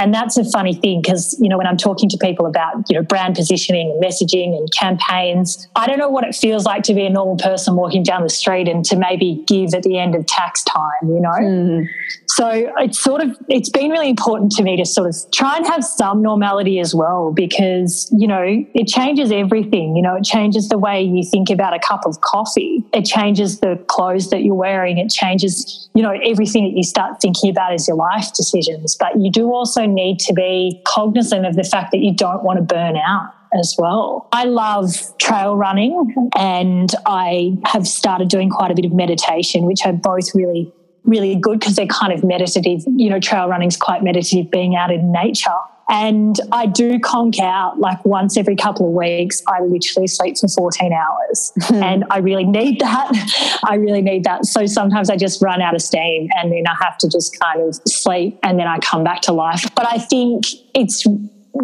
And 0.00 0.14
that's 0.14 0.38
a 0.38 0.44
funny 0.50 0.72
thing 0.72 1.02
because, 1.02 1.36
you 1.40 1.48
know, 1.48 1.58
when 1.58 1.66
I'm 1.66 1.76
talking 1.76 2.08
to 2.08 2.16
people 2.16 2.46
about, 2.46 2.72
you 2.88 2.96
know, 2.96 3.02
brand 3.02 3.34
positioning 3.34 3.90
and 3.90 4.02
messaging 4.02 4.56
and 4.56 4.66
campaigns, 4.72 5.68
I 5.76 5.86
don't 5.86 5.98
know 5.98 6.08
what 6.08 6.24
it 6.24 6.34
feels 6.34 6.64
like 6.64 6.82
to 6.84 6.94
be 6.94 7.04
a 7.04 7.10
normal 7.10 7.36
person 7.36 7.76
walking 7.76 8.02
down 8.02 8.22
the 8.22 8.30
street 8.30 8.66
and 8.66 8.82
to 8.86 8.96
maybe 8.96 9.44
give 9.46 9.74
at 9.74 9.82
the 9.82 9.98
end 9.98 10.14
of 10.14 10.24
tax 10.24 10.64
time, 10.64 11.02
you 11.02 11.20
know? 11.20 11.28
Mm. 11.28 11.86
So 12.28 12.72
it's 12.78 12.98
sort 12.98 13.22
of, 13.22 13.36
it's 13.48 13.68
been 13.68 13.90
really 13.90 14.08
important 14.08 14.52
to 14.52 14.62
me 14.62 14.76
to 14.78 14.86
sort 14.86 15.08
of 15.08 15.16
try 15.32 15.58
and 15.58 15.66
have 15.66 15.84
some 15.84 16.22
normality 16.22 16.80
as 16.80 16.94
well 16.94 17.32
because, 17.32 18.08
you 18.16 18.26
know, 18.26 18.44
it 18.72 18.86
changes 18.86 19.30
everything. 19.30 19.96
You 19.96 20.02
know, 20.02 20.16
it 20.16 20.24
changes 20.24 20.70
the 20.70 20.78
way 20.78 21.02
you 21.02 21.22
think 21.28 21.50
about 21.50 21.74
a 21.74 21.78
cup 21.78 22.06
of 22.06 22.22
coffee. 22.22 22.82
It 22.94 23.04
changes 23.04 23.60
the 23.60 23.82
clothes 23.88 24.30
that 24.30 24.44
you're 24.44 24.54
wearing. 24.54 24.96
It 24.96 25.10
changes, 25.10 25.90
you 25.92 26.02
know, 26.02 26.14
everything 26.24 26.64
that 26.64 26.76
you 26.76 26.84
start 26.84 27.20
thinking 27.20 27.50
about 27.50 27.74
as 27.74 27.86
your 27.86 27.98
life 27.98 28.32
decisions. 28.32 28.96
But 28.98 29.20
you 29.20 29.30
do 29.30 29.52
also 29.52 29.89
need 29.94 30.18
to 30.20 30.32
be 30.32 30.80
cognizant 30.86 31.46
of 31.46 31.56
the 31.56 31.64
fact 31.64 31.90
that 31.92 31.98
you 31.98 32.14
don't 32.14 32.42
want 32.42 32.58
to 32.58 32.62
burn 32.62 32.96
out 32.96 33.34
as 33.58 33.74
well. 33.78 34.28
I 34.32 34.44
love 34.44 35.16
trail 35.18 35.56
running 35.56 36.30
and 36.36 36.90
I 37.06 37.56
have 37.64 37.86
started 37.86 38.28
doing 38.28 38.48
quite 38.50 38.70
a 38.70 38.74
bit 38.74 38.84
of 38.84 38.92
meditation, 38.92 39.66
which 39.66 39.84
are 39.84 39.92
both 39.92 40.34
really, 40.34 40.72
really 41.04 41.36
good 41.36 41.60
because 41.60 41.76
they're 41.76 41.86
kind 41.86 42.12
of 42.12 42.22
meditative. 42.22 42.84
You 42.86 43.10
know, 43.10 43.20
trail 43.20 43.48
running 43.48 43.68
is 43.68 43.76
quite 43.76 44.02
meditative 44.02 44.50
being 44.50 44.76
out 44.76 44.92
in 44.92 45.12
nature. 45.12 45.50
And 45.90 46.36
I 46.52 46.66
do 46.66 47.00
conk 47.00 47.40
out 47.40 47.80
like 47.80 48.02
once 48.04 48.36
every 48.36 48.54
couple 48.54 48.86
of 48.86 48.92
weeks. 48.92 49.42
I 49.48 49.60
literally 49.60 50.06
sleep 50.06 50.38
for 50.38 50.46
14 50.48 50.92
hours 50.92 51.52
hmm. 51.62 51.82
and 51.82 52.04
I 52.10 52.18
really 52.18 52.44
need 52.44 52.80
that. 52.80 53.60
I 53.64 53.74
really 53.74 54.00
need 54.00 54.22
that. 54.24 54.46
So 54.46 54.66
sometimes 54.66 55.10
I 55.10 55.16
just 55.16 55.42
run 55.42 55.60
out 55.60 55.74
of 55.74 55.82
steam 55.82 56.28
and 56.36 56.52
then 56.52 56.64
I 56.68 56.76
have 56.84 56.96
to 56.98 57.08
just 57.08 57.38
kind 57.40 57.60
of 57.60 57.74
sleep 57.88 58.38
and 58.44 58.58
then 58.58 58.68
I 58.68 58.78
come 58.78 59.02
back 59.02 59.20
to 59.22 59.32
life. 59.32 59.64
But 59.74 59.92
I 59.92 59.98
think 59.98 60.44
it's 60.74 61.04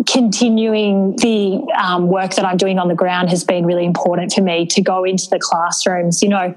continuing 0.07 1.17
the 1.17 1.61
um, 1.81 2.09
work 2.09 2.35
that 2.35 2.45
I'm 2.45 2.57
doing 2.57 2.79
on 2.79 2.89
the 2.89 2.95
ground 2.95 3.31
has 3.31 3.45
been 3.45 3.65
really 3.65 3.85
important 3.85 4.33
for 4.33 4.43
me 4.43 4.67
to 4.67 4.83
go 4.83 5.05
into 5.05 5.29
the 5.31 5.39
classrooms. 5.39 6.23
You 6.23 6.29
know, 6.29 6.55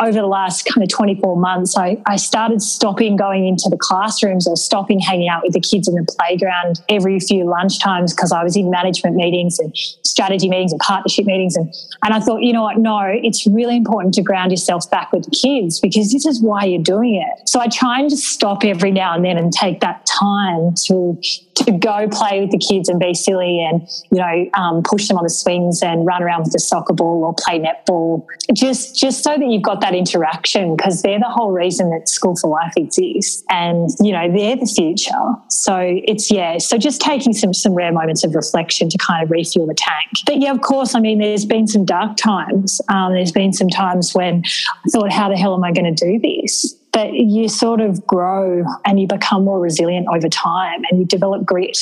over 0.00 0.12
the 0.12 0.26
last 0.26 0.64
kind 0.64 0.82
of 0.82 0.88
24 0.88 1.36
months, 1.36 1.76
I, 1.76 2.00
I 2.06 2.16
started 2.16 2.62
stopping 2.62 3.16
going 3.16 3.46
into 3.46 3.68
the 3.68 3.76
classrooms 3.76 4.46
or 4.46 4.56
stopping 4.56 5.00
hanging 5.00 5.28
out 5.28 5.42
with 5.42 5.52
the 5.52 5.60
kids 5.60 5.88
in 5.88 5.94
the 5.94 6.06
playground 6.18 6.80
every 6.88 7.18
few 7.20 7.44
lunchtimes 7.44 8.14
because 8.14 8.32
I 8.32 8.44
was 8.44 8.56
in 8.56 8.70
management 8.70 9.16
meetings 9.16 9.58
and 9.58 9.74
strategy 10.18 10.48
meetings 10.48 10.72
and 10.72 10.80
partnership 10.80 11.26
meetings. 11.26 11.54
And, 11.54 11.72
and 12.02 12.12
I 12.12 12.18
thought, 12.18 12.42
you 12.42 12.52
know 12.52 12.62
what? 12.62 12.76
No, 12.78 12.98
it's 13.04 13.46
really 13.46 13.76
important 13.76 14.14
to 14.14 14.22
ground 14.22 14.50
yourself 14.50 14.90
back 14.90 15.12
with 15.12 15.24
the 15.24 15.30
kids 15.30 15.78
because 15.78 16.10
this 16.12 16.26
is 16.26 16.42
why 16.42 16.64
you're 16.64 16.82
doing 16.82 17.14
it. 17.14 17.48
So 17.48 17.60
I 17.60 17.68
try 17.68 18.00
and 18.00 18.10
just 18.10 18.24
stop 18.24 18.64
every 18.64 18.90
now 18.90 19.14
and 19.14 19.24
then 19.24 19.38
and 19.38 19.52
take 19.52 19.80
that 19.80 20.06
time 20.06 20.74
to 20.86 21.16
to 21.64 21.72
go 21.72 22.08
play 22.08 22.40
with 22.40 22.50
the 22.50 22.58
kids 22.58 22.88
and 22.88 22.98
be 23.00 23.14
silly 23.14 23.64
and 23.64 23.82
you 24.10 24.18
know 24.18 24.50
um, 24.54 24.82
push 24.82 25.08
them 25.08 25.16
on 25.16 25.24
the 25.24 25.30
swings 25.30 25.80
and 25.82 26.06
run 26.06 26.22
around 26.22 26.44
with 26.44 26.52
the 26.52 26.58
soccer 26.58 26.92
ball 26.92 27.24
or 27.24 27.34
play 27.34 27.58
netball 27.58 28.24
just 28.54 28.96
just 28.96 29.22
so 29.22 29.36
that 29.36 29.46
you've 29.46 29.62
got 29.62 29.80
that 29.80 29.94
interaction 29.94 30.76
because 30.76 31.02
they're 31.02 31.18
the 31.18 31.28
whole 31.28 31.50
reason 31.50 31.90
that 31.90 32.08
school 32.08 32.36
for 32.36 32.48
life 32.48 32.72
exists 32.76 33.42
and 33.50 33.90
you 34.00 34.12
know 34.12 34.30
they're 34.32 34.56
the 34.56 34.66
future 34.66 35.12
so 35.48 35.76
it's 36.04 36.30
yeah 36.30 36.58
so 36.58 36.78
just 36.78 37.00
taking 37.00 37.32
some 37.32 37.52
some 37.52 37.74
rare 37.74 37.92
moments 37.92 38.24
of 38.24 38.34
reflection 38.34 38.88
to 38.88 38.98
kind 38.98 39.22
of 39.24 39.30
refuel 39.30 39.66
the 39.66 39.74
tank 39.74 40.07
but 40.26 40.40
yeah 40.40 40.50
of 40.50 40.60
course 40.60 40.94
i 40.94 41.00
mean 41.00 41.18
there's 41.18 41.44
been 41.44 41.66
some 41.66 41.84
dark 41.84 42.16
times 42.16 42.80
um, 42.88 43.12
there's 43.12 43.32
been 43.32 43.52
some 43.52 43.68
times 43.68 44.14
when 44.14 44.42
i 44.44 44.90
thought 44.90 45.12
how 45.12 45.28
the 45.28 45.36
hell 45.36 45.54
am 45.54 45.64
i 45.64 45.72
going 45.72 45.94
to 45.94 46.04
do 46.04 46.18
this 46.20 46.74
but 46.92 47.12
you 47.12 47.48
sort 47.48 47.80
of 47.80 48.04
grow 48.06 48.64
and 48.84 49.00
you 49.00 49.06
become 49.06 49.44
more 49.44 49.60
resilient 49.60 50.06
over 50.08 50.28
time 50.28 50.82
and 50.90 50.98
you 50.98 51.06
develop 51.06 51.44
grit 51.44 51.78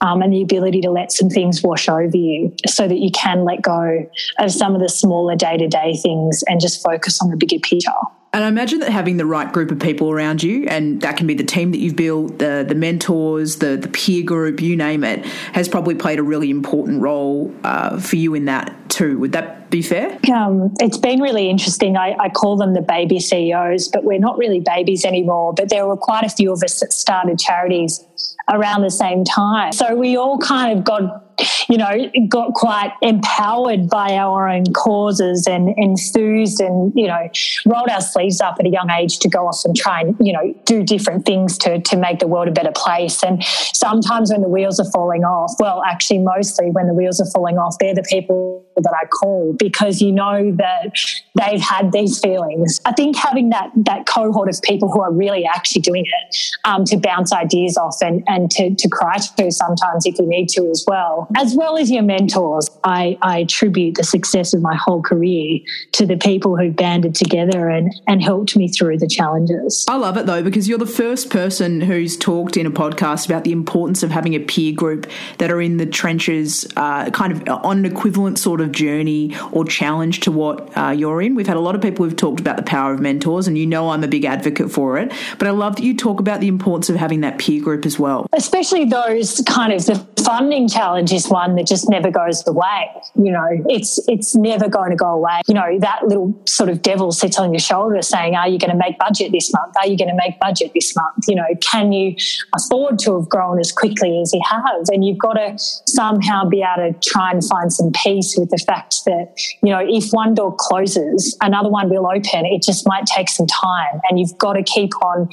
um, 0.00 0.22
and 0.22 0.32
the 0.32 0.42
ability 0.42 0.80
to 0.80 0.90
let 0.90 1.12
some 1.12 1.28
things 1.28 1.62
wash 1.62 1.88
over 1.88 2.16
you 2.16 2.54
so 2.66 2.88
that 2.88 2.98
you 2.98 3.10
can 3.10 3.44
let 3.44 3.62
go 3.62 4.06
of 4.38 4.50
some 4.50 4.74
of 4.74 4.80
the 4.80 4.88
smaller 4.88 5.36
day 5.36 5.56
to 5.56 5.68
day 5.68 5.94
things 5.94 6.42
and 6.46 6.60
just 6.60 6.82
focus 6.82 7.20
on 7.20 7.30
the 7.30 7.36
bigger 7.36 7.58
picture. 7.58 7.90
And 8.32 8.44
I 8.44 8.48
imagine 8.48 8.78
that 8.80 8.90
having 8.90 9.16
the 9.16 9.26
right 9.26 9.52
group 9.52 9.72
of 9.72 9.80
people 9.80 10.12
around 10.12 10.42
you, 10.42 10.66
and 10.68 11.00
that 11.00 11.16
can 11.16 11.26
be 11.26 11.34
the 11.34 11.44
team 11.44 11.72
that 11.72 11.78
you've 11.78 11.96
built, 11.96 12.38
the 12.38 12.64
the 12.66 12.76
mentors, 12.76 13.56
the 13.56 13.76
the 13.76 13.88
peer 13.88 14.22
group, 14.22 14.60
you 14.60 14.76
name 14.76 15.02
it, 15.02 15.26
has 15.52 15.68
probably 15.68 15.96
played 15.96 16.20
a 16.20 16.22
really 16.22 16.48
important 16.48 17.02
role 17.02 17.52
uh, 17.64 17.98
for 17.98 18.16
you 18.16 18.34
in 18.34 18.44
that 18.44 18.72
too. 18.90 19.18
Would 19.18 19.32
that 19.32 19.70
be 19.70 19.82
fair? 19.82 20.18
Um, 20.34 20.74
it's 20.80 20.98
been 20.98 21.20
really 21.20 21.48
interesting. 21.48 21.96
I, 21.96 22.16
I 22.18 22.28
call 22.28 22.56
them 22.56 22.74
the 22.74 22.82
baby 22.82 23.20
CEOs, 23.20 23.88
but 23.88 24.04
we're 24.04 24.18
not 24.18 24.36
really 24.38 24.60
babies 24.60 25.04
anymore. 25.04 25.54
But 25.54 25.70
there 25.70 25.86
were 25.86 25.96
quite 25.96 26.24
a 26.24 26.28
few 26.28 26.52
of 26.52 26.62
us 26.62 26.80
that 26.80 26.92
started 26.92 27.38
charities 27.38 28.04
around 28.48 28.82
the 28.82 28.90
same 28.90 29.24
time. 29.24 29.72
So 29.72 29.94
we 29.94 30.16
all 30.16 30.38
kind 30.38 30.76
of 30.76 30.84
got 30.84 31.30
you 31.68 31.78
know, 31.78 32.10
got 32.28 32.52
quite 32.54 32.92
empowered 33.02 33.88
by 33.88 34.16
our 34.16 34.48
own 34.48 34.64
causes 34.72 35.46
and 35.46 35.74
enthused 35.76 36.60
and, 36.60 36.92
you 36.94 37.06
know, 37.06 37.30
rolled 37.66 37.88
our 37.88 38.00
sleeves 38.00 38.40
up 38.40 38.56
at 38.58 38.66
a 38.66 38.68
young 38.68 38.90
age 38.90 39.18
to 39.20 39.28
go 39.28 39.46
off 39.46 39.60
and 39.64 39.76
try 39.76 40.00
and, 40.00 40.16
you 40.20 40.32
know, 40.32 40.54
do 40.64 40.82
different 40.82 41.24
things 41.24 41.56
to, 41.58 41.80
to 41.80 41.96
make 41.96 42.18
the 42.18 42.26
world 42.26 42.48
a 42.48 42.52
better 42.52 42.72
place. 42.74 43.22
And 43.22 43.42
sometimes 43.44 44.30
when 44.30 44.42
the 44.42 44.48
wheels 44.48 44.78
are 44.80 44.90
falling 44.90 45.24
off, 45.24 45.54
well, 45.58 45.82
actually, 45.84 46.18
mostly 46.18 46.70
when 46.70 46.86
the 46.86 46.94
wheels 46.94 47.20
are 47.20 47.30
falling 47.30 47.58
off, 47.58 47.76
they're 47.78 47.94
the 47.94 48.02
people 48.02 48.66
that 48.82 48.94
I 49.00 49.06
call 49.06 49.54
because 49.54 50.00
you 50.00 50.12
know 50.12 50.52
that 50.56 50.92
they've 51.34 51.60
had 51.60 51.92
these 51.92 52.18
feelings. 52.18 52.80
I 52.84 52.92
think 52.92 53.16
having 53.16 53.50
that 53.50 53.70
that 53.76 54.06
cohort 54.06 54.48
of 54.48 54.60
people 54.62 54.90
who 54.90 55.00
are 55.00 55.12
really 55.12 55.44
actually 55.44 55.82
doing 55.82 56.04
it 56.04 56.36
um, 56.64 56.84
to 56.84 56.96
bounce 56.96 57.32
ideas 57.32 57.76
off 57.76 57.96
and, 58.00 58.22
and 58.26 58.50
to, 58.52 58.74
to 58.74 58.88
cry 58.88 59.16
to 59.38 59.50
sometimes 59.50 60.06
if 60.06 60.18
you 60.18 60.26
need 60.26 60.48
to 60.50 60.68
as 60.70 60.84
well 60.86 61.28
as 61.36 61.54
well 61.54 61.76
as 61.76 61.90
your 61.90 62.02
mentors. 62.02 62.68
I, 62.84 63.18
I 63.22 63.38
attribute 63.38 63.96
the 63.96 64.04
success 64.04 64.52
of 64.52 64.62
my 64.62 64.76
whole 64.76 65.02
career 65.02 65.60
to 65.92 66.06
the 66.06 66.16
people 66.16 66.56
who 66.56 66.70
banded 66.70 67.14
together 67.14 67.68
and, 67.68 67.92
and 68.06 68.22
helped 68.22 68.56
me 68.56 68.68
through 68.68 68.98
the 68.98 69.08
challenges. 69.08 69.84
I 69.88 69.96
love 69.96 70.16
it 70.16 70.26
though, 70.26 70.42
because 70.42 70.68
you're 70.68 70.78
the 70.78 70.86
first 70.86 71.30
person 71.30 71.80
who's 71.80 72.16
talked 72.16 72.56
in 72.56 72.66
a 72.66 72.70
podcast 72.70 73.26
about 73.26 73.44
the 73.44 73.52
importance 73.52 74.02
of 74.02 74.10
having 74.10 74.34
a 74.34 74.40
peer 74.40 74.72
group 74.72 75.06
that 75.38 75.50
are 75.50 75.60
in 75.60 75.76
the 75.76 75.86
trenches, 75.86 76.66
uh, 76.76 77.10
kind 77.10 77.32
of 77.32 77.64
on 77.64 77.78
an 77.78 77.84
equivalent 77.84 78.38
sort 78.38 78.60
of 78.60 78.69
journey 78.72 79.36
or 79.52 79.64
challenge 79.64 80.20
to 80.20 80.32
what 80.32 80.76
uh, 80.76 80.90
you're 80.90 81.22
in. 81.22 81.34
We've 81.34 81.46
had 81.46 81.56
a 81.56 81.60
lot 81.60 81.74
of 81.74 81.82
people 81.82 82.04
who've 82.04 82.16
talked 82.16 82.40
about 82.40 82.56
the 82.56 82.62
power 82.62 82.92
of 82.92 83.00
mentors, 83.00 83.46
and 83.46 83.56
you 83.56 83.66
know 83.66 83.90
I'm 83.90 84.04
a 84.04 84.08
big 84.08 84.24
advocate 84.24 84.70
for 84.70 84.98
it. 84.98 85.12
But 85.38 85.48
I 85.48 85.50
love 85.50 85.76
that 85.76 85.82
you 85.82 85.96
talk 85.96 86.20
about 86.20 86.40
the 86.40 86.48
importance 86.48 86.88
of 86.88 86.96
having 86.96 87.20
that 87.20 87.38
peer 87.38 87.62
group 87.62 87.86
as 87.86 87.98
well. 87.98 88.26
Especially 88.32 88.84
those 88.84 89.42
kind 89.46 89.72
of 89.72 89.84
the 89.86 89.96
funding 90.24 90.68
challenge 90.68 91.12
is 91.12 91.28
one 91.28 91.56
that 91.56 91.66
just 91.66 91.88
never 91.88 92.10
goes 92.10 92.46
away. 92.46 92.90
You 93.16 93.32
know, 93.32 93.48
it's 93.68 93.98
it's 94.08 94.34
never 94.34 94.68
going 94.68 94.90
to 94.90 94.96
go 94.96 95.06
away. 95.06 95.40
You 95.48 95.54
know, 95.54 95.78
that 95.80 96.06
little 96.06 96.40
sort 96.46 96.70
of 96.70 96.82
devil 96.82 97.12
sits 97.12 97.38
on 97.38 97.52
your 97.52 97.60
shoulder 97.60 98.02
saying, 98.02 98.34
Are 98.34 98.48
you 98.48 98.58
going 98.58 98.70
to 98.70 98.76
make 98.76 98.98
budget 98.98 99.32
this 99.32 99.52
month? 99.52 99.74
Are 99.78 99.86
you 99.86 99.96
going 99.96 100.10
to 100.10 100.16
make 100.16 100.38
budget 100.40 100.72
this 100.74 100.94
month? 100.96 101.24
You 101.28 101.36
know, 101.36 101.46
can 101.60 101.92
you 101.92 102.16
afford 102.54 102.98
to 103.00 103.18
have 103.18 103.28
grown 103.28 103.58
as 103.58 103.72
quickly 103.72 104.20
as 104.20 104.32
you 104.32 104.40
have? 104.48 104.84
And 104.92 105.04
you've 105.04 105.18
got 105.18 105.34
to 105.34 105.54
somehow 105.56 106.48
be 106.48 106.62
able 106.62 106.92
to 106.92 107.08
try 107.08 107.30
and 107.30 107.44
find 107.44 107.72
some 107.72 107.92
peace 107.92 108.36
with 108.38 108.49
the 108.50 108.58
fact 108.58 109.04
that, 109.06 109.34
you 109.62 109.70
know, 109.70 109.80
if 109.82 110.10
one 110.10 110.34
door 110.34 110.54
closes, 110.58 111.36
another 111.40 111.68
one 111.68 111.88
will 111.88 112.06
open. 112.06 112.46
It 112.46 112.62
just 112.62 112.86
might 112.86 113.06
take 113.06 113.28
some 113.28 113.46
time. 113.46 114.00
And 114.08 114.18
you've 114.18 114.36
got 114.38 114.54
to 114.54 114.62
keep 114.62 114.90
on 115.02 115.28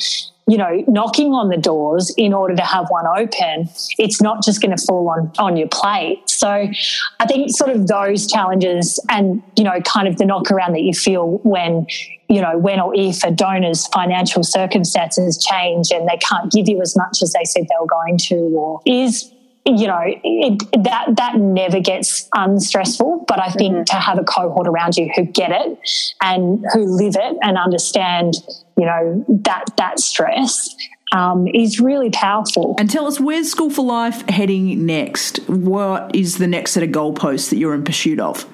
you 0.49 0.57
know, 0.57 0.81
knocking 0.87 1.33
on 1.33 1.49
the 1.49 1.57
doors 1.57 2.13
in 2.17 2.33
order 2.33 2.55
to 2.55 2.63
have 2.63 2.85
one 2.87 3.05
open, 3.05 3.69
it's 3.99 4.21
not 4.21 4.41
just 4.41 4.61
going 4.61 4.75
to 4.75 4.81
fall 4.81 5.09
on, 5.09 5.29
on 5.37 5.57
your 5.57 5.67
plate. 5.67 6.21
So 6.29 6.47
I 6.47 7.25
think 7.27 7.51
sort 7.51 7.69
of 7.69 7.87
those 7.87 8.27
challenges 8.27 8.97
and, 9.09 9.43
you 9.57 9.65
know, 9.65 9.81
kind 9.81 10.07
of 10.07 10.17
the 10.17 10.25
knock 10.25 10.49
around 10.49 10.71
that 10.71 10.83
you 10.83 10.93
feel 10.93 11.39
when, 11.43 11.85
you 12.29 12.39
know, 12.39 12.57
when 12.57 12.79
or 12.79 12.95
if 12.95 13.25
a 13.25 13.31
donor's 13.31 13.87
financial 13.87 14.41
circumstances 14.41 15.37
change 15.37 15.91
and 15.91 16.07
they 16.07 16.17
can't 16.17 16.49
give 16.49 16.69
you 16.69 16.81
as 16.81 16.95
much 16.95 17.21
as 17.21 17.33
they 17.33 17.43
said 17.43 17.63
they 17.63 17.75
were 17.81 17.87
going 17.87 18.17
to, 18.17 18.35
or 18.35 18.81
is 18.85 19.29
you 19.67 19.87
know 19.87 20.01
it, 20.03 20.83
that 20.83 21.15
that 21.15 21.35
never 21.35 21.79
gets 21.79 22.27
unstressful 22.33 23.25
but 23.27 23.39
i 23.39 23.49
think 23.49 23.73
mm-hmm. 23.73 23.83
to 23.83 23.95
have 23.95 24.17
a 24.17 24.23
cohort 24.23 24.67
around 24.67 24.95
you 24.95 25.09
who 25.15 25.23
get 25.23 25.51
it 25.51 25.77
and 26.21 26.65
who 26.73 26.85
live 26.85 27.15
it 27.15 27.37
and 27.41 27.57
understand 27.57 28.33
you 28.77 28.85
know 28.85 29.25
that 29.27 29.65
that 29.77 29.99
stress 29.99 30.75
um, 31.13 31.47
is 31.47 31.79
really 31.79 32.09
powerful. 32.09 32.75
And 32.77 32.89
tell 32.89 33.07
us 33.07 33.17
where's 33.17 33.49
School 33.49 33.69
for 33.69 33.85
Life 33.85 34.27
heading 34.27 34.85
next? 34.85 35.37
What 35.47 36.13
is 36.13 36.37
the 36.37 36.47
next 36.47 36.71
set 36.71 36.83
of 36.83 36.89
goalposts 36.89 37.49
that 37.49 37.57
you're 37.57 37.73
in 37.73 37.85
pursuit 37.85 38.19
of? 38.19 38.45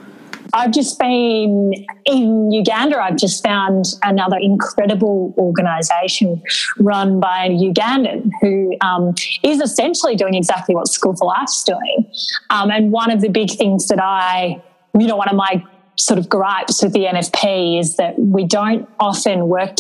I've 0.54 0.72
just 0.72 1.00
been 1.00 1.74
in 2.06 2.52
Uganda. 2.52 3.02
I've 3.02 3.18
just 3.18 3.44
found 3.44 3.86
another 4.04 4.38
incredible 4.40 5.34
organisation 5.38 6.42
run 6.78 7.20
by 7.20 7.46
a 7.46 7.50
Ugandan 7.50 8.30
who 8.40 8.78
um, 8.82 9.16
is 9.42 9.60
essentially 9.60 10.16
doing 10.16 10.36
exactly 10.36 10.76
what 10.76 10.88
School 10.88 11.16
for 11.16 11.26
Life's 11.26 11.64
doing. 11.64 12.12
Um, 12.52 12.70
and 12.70 12.92
one 12.92 13.10
of 13.10 13.22
the 13.22 13.30
big 13.30 13.50
things 13.50 13.88
that 13.88 14.00
I, 14.00 14.62
you 14.98 15.08
know, 15.08 15.16
one 15.16 15.30
of 15.30 15.36
my 15.36 15.64
sort 15.98 16.20
of 16.20 16.30
gripes 16.30 16.84
with 16.84 16.94
the 16.94 17.06
NFP 17.06 17.80
is 17.80 17.98
that 17.98 18.18
we 18.20 18.46
don't 18.46 18.88
often 19.00 19.48
work 19.48 19.78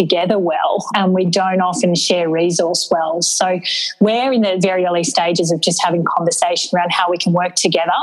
together 0.00 0.38
well 0.38 0.84
and 0.94 1.12
we 1.12 1.24
don't 1.24 1.60
often 1.60 1.94
share 1.94 2.28
resource 2.28 2.88
well. 2.90 3.22
So 3.22 3.58
we're 4.00 4.32
in 4.32 4.42
the 4.42 4.58
very 4.60 4.84
early 4.84 5.04
stages 5.04 5.50
of 5.52 5.60
just 5.60 5.82
having 5.82 6.04
conversation 6.04 6.76
around 6.76 6.92
how 6.92 7.10
we 7.10 7.18
can 7.18 7.32
work 7.32 7.54
together 7.54 8.00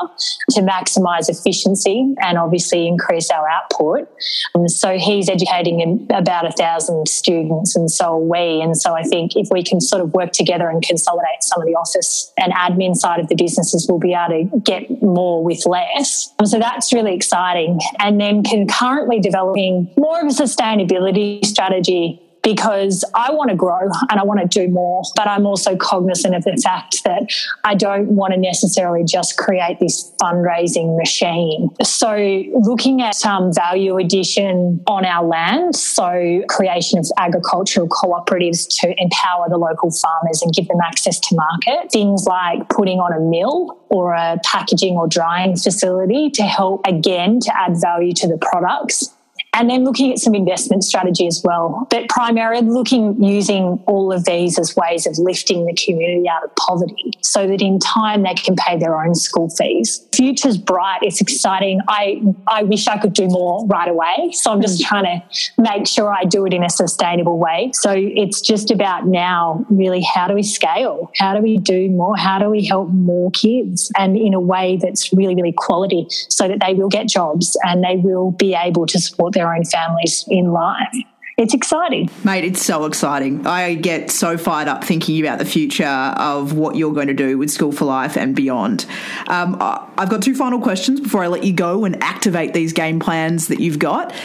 to 0.52 0.62
maximize 0.62 1.30
efficiency 1.30 2.14
and 2.22 2.38
obviously 2.38 2.88
increase 2.88 3.30
our 3.30 3.48
output. 3.48 4.10
And 4.54 4.70
so 4.72 4.98
he's 4.98 5.30
educating 5.30 6.08
about 6.12 6.46
a 6.46 6.52
thousand 6.52 7.08
students 7.08 7.76
and 7.76 7.90
so 7.90 8.08
are 8.08 8.20
we. 8.20 8.62
And 8.62 8.76
so 8.78 8.94
I 8.94 9.04
think 9.04 9.36
if 9.36 9.50
we 9.52 9.64
can 9.64 9.80
sort 9.80 10.02
of 10.02 10.14
work 10.14 10.32
together 10.32 10.70
and 10.70 10.82
consolidate 10.82 11.42
some 11.42 11.62
of 11.62 11.68
the 11.68 11.76
office 11.76 12.34
and 12.38 12.54
admin 12.54 12.96
side 12.96 13.20
of 13.20 13.28
the 13.28 13.36
businesses, 13.36 13.86
we'll 13.88 14.00
be 14.00 14.14
able 14.14 14.50
to 14.50 14.60
get 14.60 15.02
more 15.02 15.44
with 15.44 15.66
less. 15.66 16.34
And 16.40 16.48
so 16.48 16.60
that's 16.60 16.92
really 16.94 17.14
exciting. 17.14 17.80
And 18.00 18.20
then 18.20 18.44
concurrently 18.44 19.20
developing 19.20 19.92
more 19.98 20.20
of 20.22 20.28
a 20.28 20.30
sustainability 20.30 21.46
strategy 21.46 21.87
strategy 21.88 22.22
because 22.44 23.04
I 23.14 23.32
want 23.32 23.50
to 23.50 23.58
grow 23.58 23.90
and 24.10 24.20
I 24.20 24.24
want 24.24 24.40
to 24.40 24.48
do 24.48 24.72
more, 24.72 25.02
but 25.18 25.28
I'm 25.28 25.46
also 25.46 25.76
cognizant 25.76 26.34
of 26.34 26.46
the 26.46 26.56
fact 26.64 27.04
that 27.04 27.30
I 27.66 27.76
don't 27.76 28.16
want 28.16 28.34
to 28.34 28.40
necessarily 28.40 29.04
just 29.04 29.38
create 29.38 29.80
this 29.82 30.14
fundraising 30.22 30.98
machine. 30.98 31.72
So, 31.84 32.16
looking 32.54 33.02
at 33.02 33.26
um, 33.26 33.54
value 33.54 33.98
addition 33.98 34.82
on 34.88 35.04
our 35.04 35.28
land, 35.28 35.76
so 35.76 36.42
creation 36.48 37.00
of 37.00 37.08
agricultural 37.18 37.90
cooperatives 37.90 38.66
to 38.80 38.94
empower 38.98 39.50
the 39.50 39.58
local 39.58 39.92
farmers 39.92 40.42
and 40.42 40.54
give 40.54 40.70
them 40.70 40.80
access 40.82 41.20
to 41.20 41.36
market, 41.36 41.92
things 41.92 42.26
like 42.26 42.70
putting 42.70 43.00
on 43.00 43.12
a 43.12 43.20
mill 43.20 43.78
or 43.90 44.14
a 44.14 44.40
packaging 44.46 44.96
or 44.96 45.06
drying 45.06 45.58
facility 45.58 46.30
to 46.30 46.44
help 46.44 46.88
again 46.88 47.42
to 47.42 47.52
add 47.60 47.76
value 47.82 48.14
to 48.14 48.28
the 48.28 48.38
products 48.38 49.17
and 49.58 49.72
then 49.72 49.84
looking 49.84 50.12
at 50.12 50.20
some 50.20 50.36
investment 50.36 50.84
strategy 50.84 51.26
as 51.26 51.42
well. 51.44 51.88
But 51.90 52.08
primarily 52.10 52.62
looking 52.62 53.22
using 53.22 53.84
all 53.88 54.14
of 54.14 54.26
these 54.26 54.60
as 54.60 54.76
ways 54.76 55.08
of 55.08 55.18
lifting 55.18 55.66
the 55.66 55.74
community 55.74 56.30
out 56.30 56.44
of 56.44 56.56
poverty 56.56 57.12
so 57.22 57.48
that 57.48 57.60
in 57.60 57.80
time 57.80 58.22
they 58.22 58.36
can 58.36 58.56
pay 58.56 58.78
their 58.78 59.02
own 59.02 59.16
school 59.16 59.50
fees. 59.50 60.06
Future's 60.14 60.58
bright, 60.58 61.00
it's 61.02 61.22
exciting. 61.22 61.82
I, 61.88 62.22
I 62.48 62.64
wish 62.64 62.88
I 62.88 63.00
could 63.00 63.14
do 63.14 63.28
more 63.28 63.66
right 63.66 63.90
away. 63.90 64.32
So 64.34 64.52
I'm 64.52 64.62
just 64.62 64.80
mm. 64.82 64.88
trying 64.88 65.06
to 65.06 65.62
make 65.62 65.88
sure 65.88 66.14
I 66.14 66.24
do 66.24 66.46
it 66.46 66.54
in 66.54 66.64
a 66.64 66.70
sustainable 66.70 67.40
way. 67.40 67.72
So 67.74 67.94
it's 67.96 68.42
just 68.42 68.70
about 68.70 69.08
now 69.08 69.66
really 69.70 70.04
how 70.04 70.28
do 70.28 70.36
we 70.36 70.44
scale? 70.44 71.12
How 71.18 71.34
do 71.34 71.42
we 71.42 71.58
do 71.58 71.90
more? 71.90 72.16
How 72.16 72.38
do 72.38 72.50
we 72.50 72.64
help 72.64 72.90
more 72.90 73.32
kids? 73.32 73.92
And 73.98 74.18
in 74.18 74.36
a 74.36 74.40
way 74.40 74.78
that's 74.80 75.12
really, 75.14 75.34
really 75.34 75.54
quality 75.58 76.06
so 76.30 76.48
that 76.48 76.60
they 76.60 76.76
will 76.76 76.90
get 76.90 77.08
jobs 77.08 77.58
and 77.64 77.84
they 77.84 77.96
will 77.96 78.32
be 78.32 78.54
able 78.54 78.86
to 78.86 79.00
support 79.00 79.34
their 79.34 79.47
own 79.56 79.64
families 79.66 80.26
in 80.28 80.52
life 80.52 80.96
it's 81.38 81.54
exciting. 81.54 82.10
Mate, 82.24 82.44
it's 82.46 82.66
so 82.66 82.86
exciting. 82.86 83.46
I 83.46 83.76
get 83.76 84.10
so 84.10 84.40
fired 84.40 84.68
up 84.68 84.84
thinking 84.84 85.24
about 85.24 85.38
the 85.38 85.46
future 85.46 85.86
of 85.86 86.54
what 86.54 86.76
you're 86.76 86.96
going 86.96 87.10
to 87.10 87.14
do 87.14 87.38
with 87.38 87.52
School 87.52 87.72
for 87.72 87.86
Life 87.86 88.18
and 88.18 88.36
beyond. 88.36 88.88
Um, 89.28 89.56
I've 89.62 90.10
got 90.10 90.24
two 90.24 90.34
final 90.34 90.60
questions 90.60 91.00
before 91.00 91.24
I 91.24 91.28
let 91.28 91.44
you 91.44 91.54
go 91.54 91.86
and 91.86 92.02
activate 92.02 92.56
these 92.56 92.74
game 92.74 93.00
plans 93.00 93.50
that 93.50 93.60
you've 93.60 93.78
got. 93.78 94.16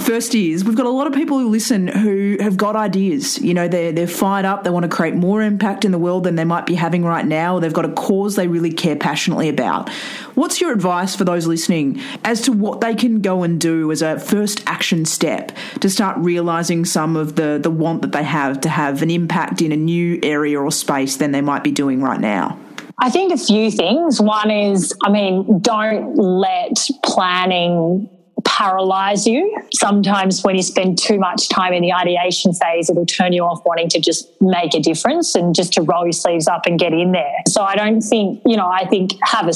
First 0.00 0.34
is 0.34 0.62
we've 0.62 0.76
got 0.76 0.84
a 0.84 0.90
lot 0.90 1.06
of 1.06 1.14
people 1.14 1.38
who 1.38 1.48
listen 1.48 1.86
who 1.86 2.36
have 2.40 2.58
got 2.58 2.76
ideas. 2.76 3.38
You 3.38 3.54
know, 3.54 3.66
they're, 3.66 3.92
they're 3.92 4.06
fired 4.06 4.44
up, 4.44 4.62
they 4.62 4.68
want 4.68 4.82
to 4.82 4.94
create 4.94 5.14
more 5.14 5.40
impact 5.40 5.86
in 5.86 5.90
the 5.90 5.98
world 5.98 6.24
than 6.24 6.36
they 6.36 6.44
might 6.44 6.66
be 6.66 6.74
having 6.74 7.02
right 7.02 7.24
now. 7.24 7.60
They've 7.60 7.72
got 7.72 7.86
a 7.86 7.92
cause 7.92 8.36
they 8.36 8.46
really 8.46 8.72
care 8.74 8.96
passionately 8.96 9.48
about. 9.48 9.88
What's 10.34 10.60
your 10.60 10.72
advice 10.72 11.16
for 11.16 11.24
those 11.24 11.46
listening 11.46 12.00
as 12.24 12.42
to 12.42 12.52
what 12.52 12.82
they 12.82 12.94
can 12.94 13.22
go 13.22 13.42
and 13.42 13.58
do 13.58 13.90
as 13.90 14.02
a 14.02 14.18
first 14.18 14.62
action 14.66 15.06
step 15.06 15.52
to 15.80 15.88
start 15.88 16.18
realizing? 16.18 16.41
Realizing 16.42 16.84
some 16.84 17.16
of 17.16 17.36
the 17.36 17.60
the 17.62 17.70
want 17.70 18.02
that 18.02 18.10
they 18.10 18.24
have 18.24 18.60
to 18.60 18.68
have 18.68 19.00
an 19.02 19.10
impact 19.10 19.62
in 19.62 19.70
a 19.70 19.76
new 19.76 20.18
area 20.24 20.60
or 20.60 20.72
space 20.72 21.16
than 21.16 21.30
they 21.30 21.40
might 21.40 21.62
be 21.62 21.70
doing 21.70 22.02
right 22.02 22.20
now? 22.20 22.58
I 22.98 23.10
think 23.10 23.32
a 23.32 23.36
few 23.36 23.70
things. 23.70 24.20
One 24.20 24.50
is, 24.50 24.92
I 25.04 25.10
mean, 25.10 25.60
don't 25.60 26.16
let 26.16 26.88
planning 27.04 28.08
paralyze 28.44 29.24
you. 29.26 29.56
Sometimes 29.72 30.42
when 30.42 30.56
you 30.56 30.62
spend 30.62 30.98
too 30.98 31.18
much 31.18 31.48
time 31.48 31.72
in 31.72 31.82
the 31.82 31.92
ideation 31.92 32.52
phase, 32.52 32.90
it'll 32.90 33.06
turn 33.06 33.32
you 33.32 33.44
off 33.44 33.60
wanting 33.64 33.88
to 33.90 34.00
just 34.00 34.28
make 34.40 34.74
a 34.74 34.80
difference 34.80 35.34
and 35.36 35.54
just 35.54 35.72
to 35.74 35.82
roll 35.82 36.04
your 36.04 36.12
sleeves 36.12 36.48
up 36.48 36.66
and 36.66 36.78
get 36.78 36.92
in 36.92 37.12
there. 37.12 37.38
So 37.48 37.62
I 37.62 37.76
don't 37.76 38.00
think, 38.00 38.42
you 38.44 38.56
know, 38.56 38.68
I 38.68 38.84
think 38.86 39.12
have 39.22 39.46
a 39.46 39.52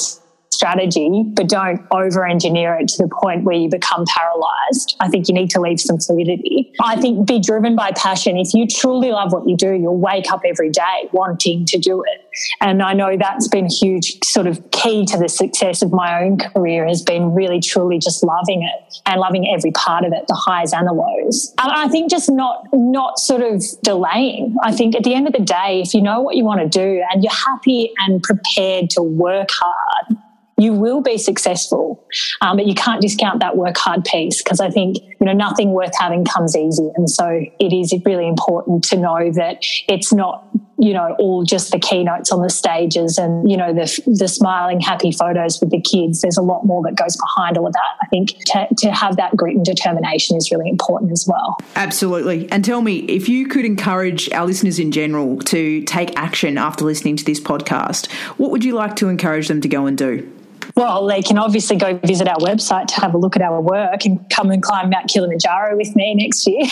strategy, 0.51 1.25
but 1.35 1.49
don't 1.49 1.81
over 1.91 2.27
engineer 2.27 2.75
it 2.75 2.89
to 2.89 3.03
the 3.03 3.09
point 3.21 3.45
where 3.45 3.57
you 3.57 3.69
become 3.69 4.05
paralyzed. 4.07 4.97
I 5.01 5.09
think 5.09 5.29
you 5.29 5.35
need 5.35 5.51
to 5.51 5.61
leave 5.61 5.81
some 5.81 5.99
fluidity. 5.99 6.73
I 6.81 6.97
think 6.97 7.27
be 7.27 7.41
driven 7.41 7.77
by 7.77 7.93
passion. 7.93 8.37
If 8.37 8.55
you 8.55 8.67
truly 8.67 9.11
love 9.11 9.33
what 9.33 9.49
you 9.49 9.57
do, 9.57 9.73
you'll 9.73 9.99
wake 9.99 10.31
up 10.31 10.43
every 10.47 10.71
day 10.71 11.09
wanting 11.13 11.67
to 11.67 11.79
do 11.79 12.03
it. 12.03 12.26
And 12.61 12.83
I 12.83 12.93
know 12.93 13.17
that's 13.17 13.49
been 13.49 13.67
a 13.67 13.73
huge 13.73 14.19
sort 14.25 14.47
of 14.47 14.71
key 14.71 15.07
to 15.07 15.19
the 15.19 15.29
success 15.29 15.83
of 15.83 15.93
my 15.93 16.23
own 16.23 16.39
career 16.39 16.87
has 16.87 17.03
been 17.03 17.35
really 17.35 17.61
truly 17.61 17.99
just 17.99 18.25
loving 18.25 18.63
it 18.63 19.01
and 19.07 19.21
loving 19.21 19.49
every 19.49 19.73
part 19.73 20.05
of 20.05 20.13
it, 20.13 20.27
the 20.29 20.35
highs 20.35 20.73
and 20.73 20.87
the 20.87 20.93
lows. 20.93 21.55
And 21.59 21.73
I 21.73 21.89
think 21.89 22.11
just 22.11 22.31
not 22.31 22.67
not 22.73 23.19
sort 23.19 23.43
of 23.43 23.63
delaying. 23.83 24.57
I 24.63 24.73
think 24.73 24.95
at 24.95 25.05
the 25.05 25.15
end 25.15 25.27
of 25.27 25.33
the 25.33 25.41
day, 25.41 25.83
if 25.85 25.95
you 25.95 26.03
know 26.03 26.21
what 26.21 26.37
you 26.37 26.45
want 26.45 26.61
to 26.61 26.69
do 26.69 27.03
and 27.11 27.23
you're 27.23 27.33
happy 27.33 27.93
and 27.99 28.23
prepared 28.23 28.91
to 28.91 29.03
work 29.03 29.49
hard, 29.51 30.17
you 30.59 30.73
will 30.73 31.03
be 31.03 31.19
successful. 31.19 32.03
Um, 32.41 32.57
but 32.57 32.67
you 32.67 32.75
can't 32.75 33.03
discount 33.03 33.41
that 33.41 33.57
work 33.57 33.77
hard 33.77 34.05
piece 34.05 34.43
because 34.43 34.59
I 34.59 34.71
think, 34.71 34.97
you 34.97 35.27
know, 35.27 35.33
nothing 35.33 35.73
worth 35.73 35.93
having 35.99 36.25
comes 36.25 36.57
easy. 36.57 36.89
And 36.97 37.11
so 37.11 37.45
it 37.61 37.73
is 37.73 37.95
really 38.07 38.27
important 38.27 38.83
to 38.85 38.97
know 38.97 39.31
that 39.33 39.59
it's 39.89 40.13
not, 40.13 40.46
you 40.79 40.93
know, 40.93 41.17
all 41.19 41.43
just 41.45 41.73
the 41.73 41.79
keynotes 41.79 42.31
on 42.31 42.43
the 42.43 42.51
stages 42.51 43.19
and, 43.19 43.51
you 43.51 43.57
know, 43.57 43.73
the, 43.73 44.03
the 44.07 44.29
smiling, 44.29 44.81
happy 44.81 45.11
photos 45.11 45.61
with 45.61 45.71
the 45.71 45.81
kids. 45.81 46.21
There's 46.21 46.37
a 46.37 46.43
lot 46.43 46.65
more 46.65 46.83
that 46.83 46.97
goes 46.97 47.17
behind 47.17 47.57
all 47.57 47.67
of 47.67 47.73
that. 47.73 47.97
I 48.03 48.07
think 48.07 48.45
to, 48.47 48.69
to 48.79 48.93
have 48.93 49.17
that 49.17 49.37
grit 49.37 49.57
and 49.57 49.65
determination 49.65 50.37
is 50.37 50.51
really 50.51 50.69
important 50.69 51.13
as 51.13 51.27
well. 51.27 51.57
Absolutely. 51.75 52.51
And 52.51 52.65
tell 52.65 52.83
me, 52.83 52.99
if 53.01 53.29
you 53.29 53.49
could 53.49 53.65
encourage 53.65 54.31
our 54.33 54.47
listeners 54.47 54.79
in 54.79 54.93
general 54.93 55.39
to 55.39 55.83
take 55.83 56.17
action 56.19 56.59
after 56.59 56.85
listening 56.85 57.17
to 57.17 57.25
this 57.25 57.41
podcast, 57.41 58.11
what 58.39 58.51
would 58.51 58.65
you 58.65 58.75
like 58.75 58.97
to 58.97 59.09
encourage 59.09 59.49
them 59.49 59.61
to 59.61 59.69
go 59.69 59.87
and 59.87 59.97
do? 59.97 60.31
Well, 60.77 61.07
they 61.07 61.23
can 61.23 61.39
obviously 61.39 61.77
go 61.77 61.97
visit 62.05 62.29
our 62.29 62.37
website 62.37 62.89
to 62.89 63.01
have 63.01 63.15
a 63.15 63.19
look 63.19 63.35
at 63.35 63.41
our 63.41 63.63
work 63.63 64.05
and 64.05 64.21
come 64.29 64.51
and 64.51 64.63
climb 64.63 64.91
Mount 64.91 65.09
Kilimanjaro 65.09 65.75
with 65.75 65.97
me 65.97 66.15
next 66.15 66.47
year. 66.47 66.65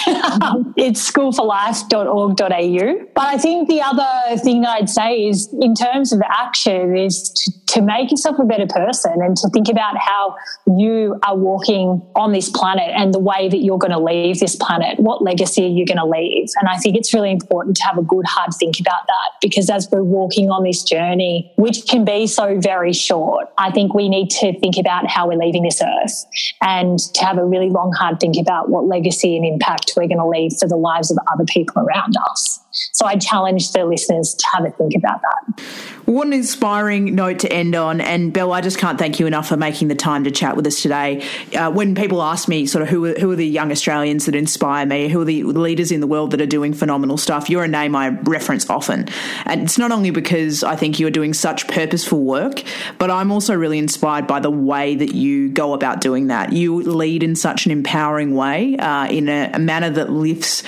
it's 0.77 1.11
schoolforlife.org.au. 1.11 3.07
But 3.14 3.25
I 3.25 3.38
think 3.38 3.69
the 3.69 3.81
other 3.81 4.37
thing 4.37 4.67
I'd 4.67 4.90
say 4.90 5.27
is, 5.27 5.49
in 5.59 5.75
terms 5.75 6.12
of 6.12 6.21
action, 6.29 6.95
is 6.95 7.31
to, 7.31 7.53
to 7.75 7.83
make 7.83 8.11
yourself 8.11 8.39
a 8.39 8.45
better 8.45 8.67
person 8.67 9.21
and 9.21 9.37
to 9.37 9.49
think 9.49 9.69
about 9.69 9.99
how 9.99 10.37
you 10.79 11.19
are 11.25 11.37
walking 11.37 12.01
on 12.15 12.33
this 12.33 12.49
planet 12.49 12.91
and 12.97 13.13
the 13.13 13.19
way 13.19 13.49
that 13.49 13.59
you're 13.59 13.79
going 13.79 13.91
to 13.91 13.99
leave 13.99 14.39
this 14.39 14.55
planet. 14.55 14.99
What 15.01 15.23
legacy 15.23 15.65
are 15.65 15.69
you 15.69 15.85
going 15.85 15.99
to 15.99 16.07
leave? 16.07 16.49
And 16.61 16.69
I 16.69 16.77
think 16.79 16.97
it's 16.97 17.13
really 17.13 17.33
important 17.33 17.77
to 17.79 17.85
have 17.85 17.99
a 17.99 18.03
good, 18.03 18.27
hard 18.27 18.51
think 18.59 18.79
about 18.79 19.07
that 19.09 19.33
because 19.43 19.69
as 19.69 19.89
we're 19.91 20.05
walking 20.05 20.51
on 20.51 20.63
this 20.63 20.85
journey, 20.85 21.53
which 21.57 21.89
can 21.89 22.05
be 22.05 22.29
so 22.29 22.61
very 22.61 22.93
short, 22.93 23.49
I 23.59 23.73
think 23.73 23.93
we 23.93 24.09
need 24.09 24.31
to 24.31 24.59
think 24.61 24.77
about 24.79 25.09
how 25.09 25.27
we're 25.27 25.39
leaving 25.39 25.65
this 25.65 25.83
earth 25.83 26.25
and 26.63 26.99
to 27.15 27.25
have 27.25 27.39
a 27.39 27.45
really 27.45 27.71
long, 27.71 27.93
hard 27.93 28.21
think 28.21 28.37
about 28.41 28.69
what 28.69 28.87
legacy 28.87 29.37
and 29.37 29.45
impact 29.45 29.93
we're 29.97 30.07
going 30.07 30.19
to 30.19 30.29
leave 30.29 30.53
for 30.61 30.69
the 30.69 30.77
lives 30.77 31.11
of 31.11 31.19
other 31.33 31.45
people 31.45 31.83
around 31.83 32.15
us. 32.31 32.63
So 32.93 33.07
I 33.07 33.17
challenge 33.17 33.73
the 33.73 33.85
listeners 33.85 34.35
to 34.35 34.47
have 34.53 34.65
a 34.65 34.71
think 34.71 34.95
about 34.97 35.21
that. 35.23 35.63
What 36.07 36.27
an 36.27 36.33
inspiring 36.33 37.15
note 37.15 37.39
to 37.41 37.53
end 37.53 37.75
on. 37.75 38.01
And 38.01 38.33
Belle, 38.33 38.53
I 38.53 38.61
just 38.61 38.79
can't 38.79 38.99
thank 38.99 39.19
you 39.19 39.27
enough 39.27 39.49
for 39.49 39.57
making 39.57 39.89
the 39.89 39.95
time 39.95 40.25
to 40.25 40.31
chat 40.31 40.57
with 40.57 40.67
us 40.67 40.83
today. 40.83 41.27
Uh, 41.57 41.71
when 41.71 41.95
people 41.95 42.23
ask 42.23 42.47
me, 42.47 42.67
sort 42.67 42.83
of, 42.83 42.89
who 42.89 43.07
are, 43.07 43.15
who 43.15 43.31
are 43.31 43.37
the 43.37 43.47
young 43.47 43.71
Australians 43.71 44.27
that 44.27 44.35
inspire 44.35 44.85
me, 44.85 45.09
who 45.09 45.21
are 45.21 45.25
the 45.25 45.45
leaders 45.45 45.91
in 45.91 46.01
the 46.01 46.07
world 46.07 46.33
that 46.33 46.41
are 46.41 46.47
doing 46.47 46.75
phenomenal 46.75 47.17
stuff, 47.17 47.49
you're 47.49 47.65
a 47.65 47.69
name 47.69 47.97
I 47.97 48.09
reference 48.09 48.69
often. 48.69 49.09
And 49.47 49.63
it's 49.63 49.79
not 49.79 49.93
only 49.93 50.11
because 50.11 50.63
I 50.63 50.77
think 50.77 51.01
you're 51.01 51.11
doing 51.11 51.33
such 51.33 51.67
purposeful 51.69 52.23
work, 52.23 52.63
but 52.99 53.11
I'm 53.11 53.33
also 53.33 53.55
really 53.55 53.79
inspired 53.79 54.27
by 54.27 54.41
the 54.41 54.51
way 54.51 54.97
that 54.97 55.15
you 55.15 55.49
go 55.49 55.73
about 55.73 56.01
doing 56.01 56.27
that. 56.27 56.53
You 56.53 56.83
lead 56.83 57.23
in 57.23 57.35
such 57.35 57.67
an 57.67 57.73
empowering 57.73 58.35
way, 58.35 58.77
uh, 58.77 59.07
in 59.07 59.29
a, 59.29 59.53
a 59.55 59.59
manner 59.59 59.91
that 59.91 60.11
lifts 60.11 60.63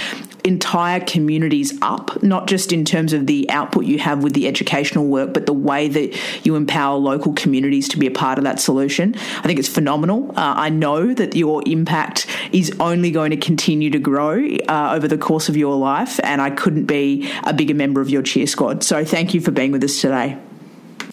entire 0.46 1.00
communities 1.00 1.76
up, 1.82 2.22
not 2.22 2.46
just 2.46 2.72
in 2.72 2.84
terms 2.84 3.12
of 3.12 3.26
the 3.26 3.48
output 3.50 3.84
you 3.84 3.98
have 3.98 4.22
with 4.22 4.32
the 4.32 4.46
educational 4.46 5.06
work, 5.06 5.34
but 5.34 5.46
the 5.46 5.52
way 5.52 5.88
that 5.88 6.16
you 6.46 6.56
empower 6.56 6.96
local 6.96 7.32
communities 7.32 7.88
to 7.88 7.98
be 7.98 8.06
a 8.06 8.10
part 8.10 8.38
of 8.38 8.44
that 8.44 8.60
solution. 8.60 9.14
I 9.16 9.42
think 9.42 9.58
it's 9.58 9.68
phenomenal. 9.68 10.30
Uh, 10.30 10.54
I 10.56 10.68
know 10.70 11.12
that 11.14 11.34
your 11.34 11.62
impact 11.66 12.26
is 12.52 12.72
only 12.80 13.10
going 13.10 13.30
to 13.30 13.36
continue 13.36 13.90
to 13.90 13.98
grow 13.98 14.46
uh, 14.68 14.92
over 14.94 15.08
the 15.08 15.18
course 15.18 15.48
of 15.48 15.56
your 15.56 15.76
life, 15.76 16.20
and 16.22 16.40
I 16.40 16.50
couldn't 16.50 16.86
be 16.86 17.30
a 17.44 17.52
bigger 17.52 17.74
member 17.74 18.00
of 18.00 18.08
your 18.08 18.22
cheer 18.22 18.46
squad. 18.46 18.84
So 18.84 19.04
thank 19.04 19.34
you 19.34 19.40
for 19.40 19.50
being 19.50 19.72
with 19.72 19.84
us 19.84 20.00
today. 20.00 20.38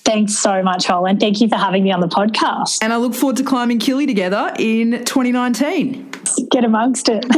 Thanks 0.06 0.38
so 0.38 0.62
much, 0.62 0.86
Holland. 0.86 1.20
Thank 1.20 1.40
you 1.40 1.48
for 1.48 1.56
having 1.56 1.84
me 1.84 1.92
on 1.92 2.02
the 2.02 2.08
podcast. 2.08 2.80
And 2.82 2.92
I 2.92 2.98
look 2.98 3.14
forward 3.14 3.38
to 3.38 3.44
climbing 3.44 3.80
Kili 3.80 4.06
together 4.06 4.54
in 4.60 5.04
2019. 5.06 6.12
Get 6.52 6.66
amongst 6.66 7.10
it. 7.10 7.26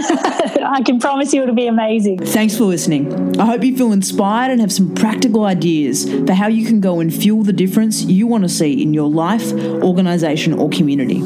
I 0.64 0.82
can 0.84 1.00
promise 1.00 1.34
you 1.34 1.44
it'll 1.44 1.56
be 1.56 1.68
amazing. 1.68 2.20
Thanks 2.20 2.58
for 2.58 2.64
listening. 2.64 3.40
I 3.40 3.46
hope 3.46 3.64
you 3.64 3.76
feel 3.78 3.92
inspired 3.92 4.52
and 4.52 4.62
have 4.62 4.72
some 4.72 4.96
practical 4.96 5.44
ideas 5.46 6.10
for 6.26 6.34
how 6.34 6.48
you 6.48 6.66
can 6.66 6.82
go 6.82 7.00
and 7.00 7.14
fuel 7.14 7.44
the 7.44 7.54
difference 7.54 8.04
you 8.04 8.26
want 8.26 8.44
to 8.44 8.50
see 8.50 8.82
in 8.82 8.94
your 8.94 9.10
life, 9.10 9.52
organisation, 9.54 10.54
or 10.54 10.70
community. 10.70 11.22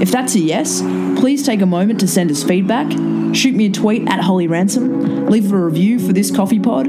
If 0.00 0.10
that's 0.10 0.34
a 0.34 0.40
yes, 0.40 0.80
please 1.20 1.44
take 1.44 1.60
a 1.60 1.66
moment 1.66 2.00
to 2.00 2.08
send 2.08 2.30
us 2.30 2.42
feedback, 2.42 2.90
shoot 3.34 3.54
me 3.54 3.66
a 3.66 3.70
tweet 3.70 4.08
at 4.08 4.20
Holly 4.20 4.46
Ransom, 4.46 5.26
leave 5.26 5.52
a 5.52 5.58
review 5.58 5.98
for 5.98 6.14
this 6.14 6.34
coffee 6.34 6.58
pod, 6.58 6.88